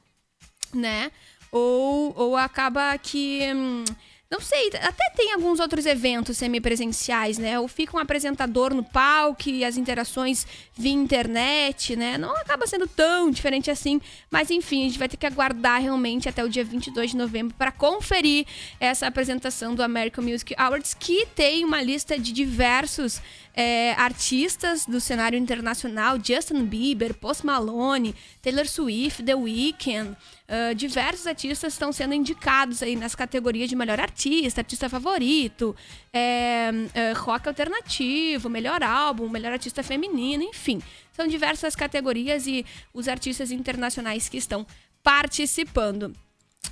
né? 0.73 1.11
Ou, 1.53 2.15
ou 2.17 2.37
acaba 2.37 2.97
que. 2.99 3.43
Hum, 3.55 3.85
não 4.31 4.41
sei, 4.41 4.69
até 4.81 5.11
tem 5.17 5.33
alguns 5.33 5.59
outros 5.59 5.85
eventos 5.85 6.39
semipresenciais, 6.39 7.37
né? 7.37 7.59
Ou 7.59 7.67
fica 7.67 7.97
um 7.97 8.01
apresentador 8.01 8.73
no 8.73 8.85
palco 8.85 9.49
e 9.49 9.65
as 9.65 9.77
interações 9.77 10.47
via 10.73 10.93
internet, 10.93 11.97
né? 11.97 12.17
Não 12.17 12.31
acaba 12.37 12.65
sendo 12.65 12.87
tão 12.87 13.29
diferente 13.29 13.73
assim, 13.73 14.01
mas 14.31 14.49
enfim, 14.49 14.83
a 14.83 14.89
gente 14.89 15.01
vai 15.01 15.09
ter 15.09 15.17
que 15.17 15.27
aguardar 15.27 15.83
realmente 15.83 16.29
até 16.29 16.45
o 16.45 16.49
dia 16.49 16.63
22 16.63 17.11
de 17.11 17.17
novembro 17.17 17.57
para 17.59 17.73
conferir 17.73 18.47
essa 18.79 19.09
apresentação 19.09 19.75
do 19.75 19.83
American 19.83 20.23
Music 20.23 20.55
Awards, 20.57 20.95
que 20.95 21.27
tem 21.35 21.65
uma 21.65 21.83
lista 21.83 22.17
de 22.17 22.31
diversos 22.31 23.21
é, 23.53 23.95
artistas 23.95 24.87
do 24.87 25.01
cenário 25.01 25.37
internacional, 25.37 26.17
Justin 26.23 26.65
Bieber, 26.67 27.15
Post 27.15 27.45
Malone, 27.45 28.15
Taylor 28.41 28.69
Swift, 28.69 29.25
The 29.25 29.35
Weeknd. 29.35 30.17
Uh, 30.51 30.75
diversos 30.75 31.29
artistas 31.29 31.73
estão 31.73 31.93
sendo 31.93 32.13
indicados 32.13 32.83
aí 32.83 32.97
nas 32.97 33.15
categorias 33.15 33.69
de 33.69 33.77
melhor 33.77 34.01
artista, 34.01 34.63
artista 34.63 34.89
favorito, 34.89 35.77
é, 36.13 36.71
é, 36.93 37.13
rock 37.13 37.47
alternativo, 37.47 38.51
melhor 38.51 38.83
álbum, 38.83 39.29
melhor 39.29 39.53
artista 39.53 39.81
feminino, 39.85 40.43
enfim. 40.43 40.83
São 41.13 41.29
diversas 41.29 41.77
categorias 41.77 42.49
e 42.49 42.67
os 42.93 43.07
artistas 43.07 43.53
internacionais 43.53 44.29
que 44.29 44.39
estão 44.39 44.67
participando. 45.05 46.13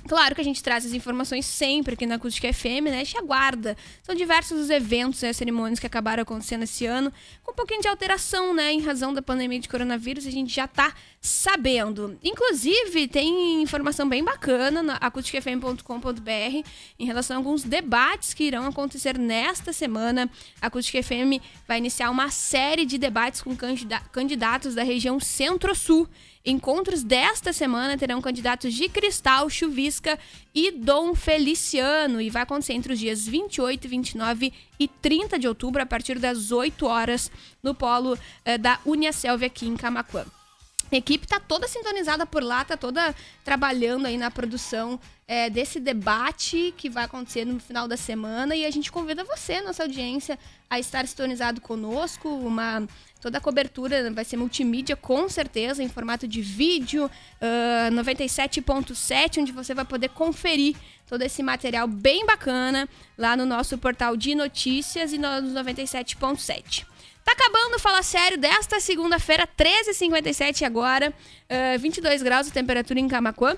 Claro 0.07 0.33
que 0.33 0.41
a 0.41 0.43
gente 0.43 0.63
traz 0.63 0.85
as 0.85 0.93
informações 0.93 1.45
sempre 1.45 1.93
aqui 1.93 2.05
na 2.05 2.15
Acústica 2.15 2.51
FM, 2.51 2.85
né? 2.85 3.05
Gente 3.05 3.17
aguarda. 3.17 3.77
São 4.01 4.15
diversos 4.15 4.59
os 4.59 4.69
eventos 4.69 5.21
e 5.21 5.27
as 5.27 5.37
cerimônias 5.37 5.79
que 5.79 5.85
acabaram 5.85 6.23
acontecendo 6.23 6.63
esse 6.63 6.85
ano, 6.85 7.13
com 7.43 7.51
um 7.51 7.55
pouquinho 7.55 7.81
de 7.81 7.87
alteração, 7.87 8.53
né? 8.53 8.71
Em 8.73 8.81
razão 8.81 9.13
da 9.13 9.21
pandemia 9.21 9.59
de 9.59 9.69
coronavírus, 9.69 10.25
a 10.25 10.31
gente 10.31 10.53
já 10.53 10.67
tá 10.67 10.95
sabendo. 11.21 12.17
Inclusive, 12.23 13.07
tem 13.07 13.61
informação 13.61 14.07
bem 14.07 14.23
bacana 14.23 14.81
na 14.81 14.95
acusticfm.com.br 14.95 16.67
em 16.97 17.05
relação 17.05 17.35
a 17.35 17.39
alguns 17.39 17.63
debates 17.63 18.33
que 18.33 18.45
irão 18.45 18.65
acontecer 18.65 19.17
nesta 19.17 19.73
semana. 19.73 20.29
A 20.61 20.67
Acústica 20.67 21.03
FM 21.03 21.41
vai 21.67 21.77
iniciar 21.77 22.09
uma 22.09 22.31
série 22.31 22.85
de 22.85 22.97
debates 22.97 23.41
com 23.41 23.55
candidatos 24.11 24.73
da 24.73 24.83
região 24.83 25.19
Centro-Sul. 25.19 26.07
Encontros 26.45 27.03
desta 27.03 27.51
semana 27.51 27.97
terão 27.97 28.21
candidatos 28.21 28.73
de 28.73 28.87
Cristal, 28.87 29.49
Chuvisca 29.49 30.17
e 30.55 30.71
Dom 30.71 31.13
Feliciano 31.13 32.21
e 32.21 32.29
vai 32.29 32.43
acontecer 32.43 32.73
entre 32.73 32.93
os 32.93 32.99
dias 32.99 33.27
28, 33.27 33.87
29 33.87 34.53
e 34.79 34.87
30 34.87 35.37
de 35.37 35.47
outubro, 35.47 35.81
a 35.81 35.85
partir 35.85 36.17
das 36.17 36.51
8 36.51 36.85
horas, 36.85 37.29
no 37.61 37.75
polo 37.75 38.17
eh, 38.45 38.57
da 38.57 38.79
Uniaselv 38.85 39.43
aqui 39.43 39.67
em 39.67 39.75
Camacuã. 39.75 40.25
A 40.91 40.95
equipe 40.95 41.25
está 41.25 41.39
toda 41.39 41.67
sintonizada 41.67 42.25
por 42.25 42.41
lá, 42.41 42.63
está 42.63 42.75
toda 42.75 43.13
trabalhando 43.43 44.07
aí 44.07 44.17
na 44.17 44.31
produção 44.31 44.99
é, 45.27 45.47
desse 45.47 45.79
debate 45.79 46.73
que 46.75 46.89
vai 46.89 47.03
acontecer 47.03 47.45
no 47.45 47.59
final 47.59 47.87
da 47.87 47.95
semana 47.95 48.55
e 48.55 48.65
a 48.65 48.71
gente 48.71 48.91
convida 48.91 49.23
você, 49.23 49.61
nossa 49.61 49.83
audiência, 49.83 50.39
a 50.67 50.79
estar 50.79 51.05
sintonizado 51.05 51.61
conosco. 51.61 52.27
Uma 52.27 52.87
toda 53.21 53.37
a 53.37 53.41
cobertura 53.41 54.11
vai 54.11 54.23
ser 54.23 54.37
multimídia 54.37 54.95
com 54.95 55.27
certeza, 55.27 55.83
em 55.83 55.89
formato 55.89 56.27
de 56.27 56.41
vídeo, 56.41 57.05
uh, 57.05 57.93
97.7, 57.93 59.41
onde 59.41 59.51
você 59.51 59.73
vai 59.73 59.85
poder 59.85 60.09
conferir 60.09 60.75
todo 61.07 61.21
esse 61.21 61.43
material 61.43 61.87
bem 61.87 62.25
bacana 62.25 62.87
lá 63.17 63.35
no 63.35 63.45
nosso 63.45 63.77
portal 63.77 64.15
de 64.15 64.35
notícias 64.35 65.11
e 65.11 65.17
no 65.17 65.27
97.7. 65.27 66.85
Tá 67.23 67.33
acabando 67.33 67.77
Fala 67.77 68.01
Sério 68.01 68.37
desta 68.37 68.79
segunda-feira, 68.79 69.47
13h57 69.47 70.65
agora, 70.65 71.13
uh, 71.75 71.79
22 71.79 72.23
graus 72.23 72.47
de 72.47 72.53
temperatura 72.53 72.99
em 72.99 73.07
Camacuã. 73.07 73.57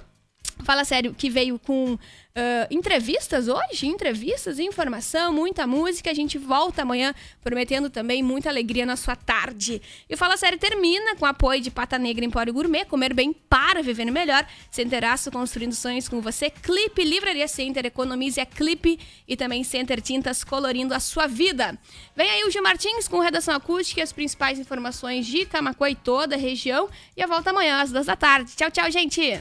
Fala 0.63 0.83
Sério 0.83 1.13
que 1.13 1.29
veio 1.29 1.57
com 1.59 1.97
Uh, 2.31 2.65
entrevistas 2.73 3.49
hoje, 3.49 3.87
entrevistas, 3.87 4.57
informação, 4.57 5.33
muita 5.33 5.67
música. 5.67 6.09
A 6.09 6.13
gente 6.13 6.37
volta 6.37 6.83
amanhã 6.83 7.13
prometendo 7.43 7.89
também 7.89 8.23
muita 8.23 8.47
alegria 8.47 8.85
na 8.85 8.95
sua 8.95 9.17
tarde. 9.17 9.81
E 10.09 10.15
Fala 10.15 10.37
Sério 10.37 10.57
termina 10.57 11.13
com 11.17 11.25
apoio 11.25 11.59
de 11.59 11.69
Pata 11.69 11.99
Negra 11.99 12.23
Empório 12.23 12.53
Gourmet, 12.53 12.85
comer 12.85 13.13
bem 13.13 13.33
para 13.33 13.83
viver 13.83 14.09
melhor. 14.09 14.45
Centeraço 14.69 15.29
construindo 15.29 15.73
sonhos 15.73 16.07
com 16.07 16.21
você. 16.21 16.49
Clipe 16.49 17.03
Livraria 17.03 17.49
Center, 17.49 17.85
economize 17.85 18.39
a 18.39 18.45
Clipe 18.45 18.97
e 19.27 19.35
também 19.35 19.61
Center 19.65 19.99
Tintas 19.99 20.41
colorindo 20.41 20.93
a 20.93 21.01
sua 21.01 21.27
vida. 21.27 21.77
Vem 22.15 22.29
aí 22.31 22.45
o 22.45 22.49
Gil 22.49 22.63
Martins 22.63 23.09
com 23.09 23.19
redação 23.19 23.53
acústica 23.53 23.99
e 23.99 24.03
as 24.03 24.13
principais 24.13 24.57
informações 24.57 25.25
de 25.25 25.45
Camacuã 25.45 25.89
e 25.89 25.95
toda 25.95 26.35
a 26.35 26.39
região. 26.39 26.89
E 27.17 27.21
eu 27.21 27.27
volto 27.27 27.49
amanhã 27.49 27.81
às 27.81 27.91
duas 27.91 28.05
da 28.05 28.15
tarde. 28.15 28.53
Tchau, 28.55 28.71
tchau, 28.71 28.89
gente! 28.89 29.37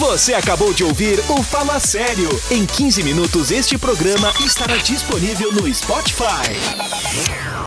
Você 0.00 0.32
acabou 0.32 0.72
de 0.72 0.82
ouvir 0.82 1.18
o 1.28 1.42
Fala 1.42 1.78
Sério. 1.78 2.29
Em 2.50 2.64
15 2.66 3.02
minutos, 3.02 3.50
este 3.50 3.76
programa 3.78 4.32
estará 4.44 4.76
disponível 4.76 5.52
no 5.52 5.66
Spotify. 5.68 7.60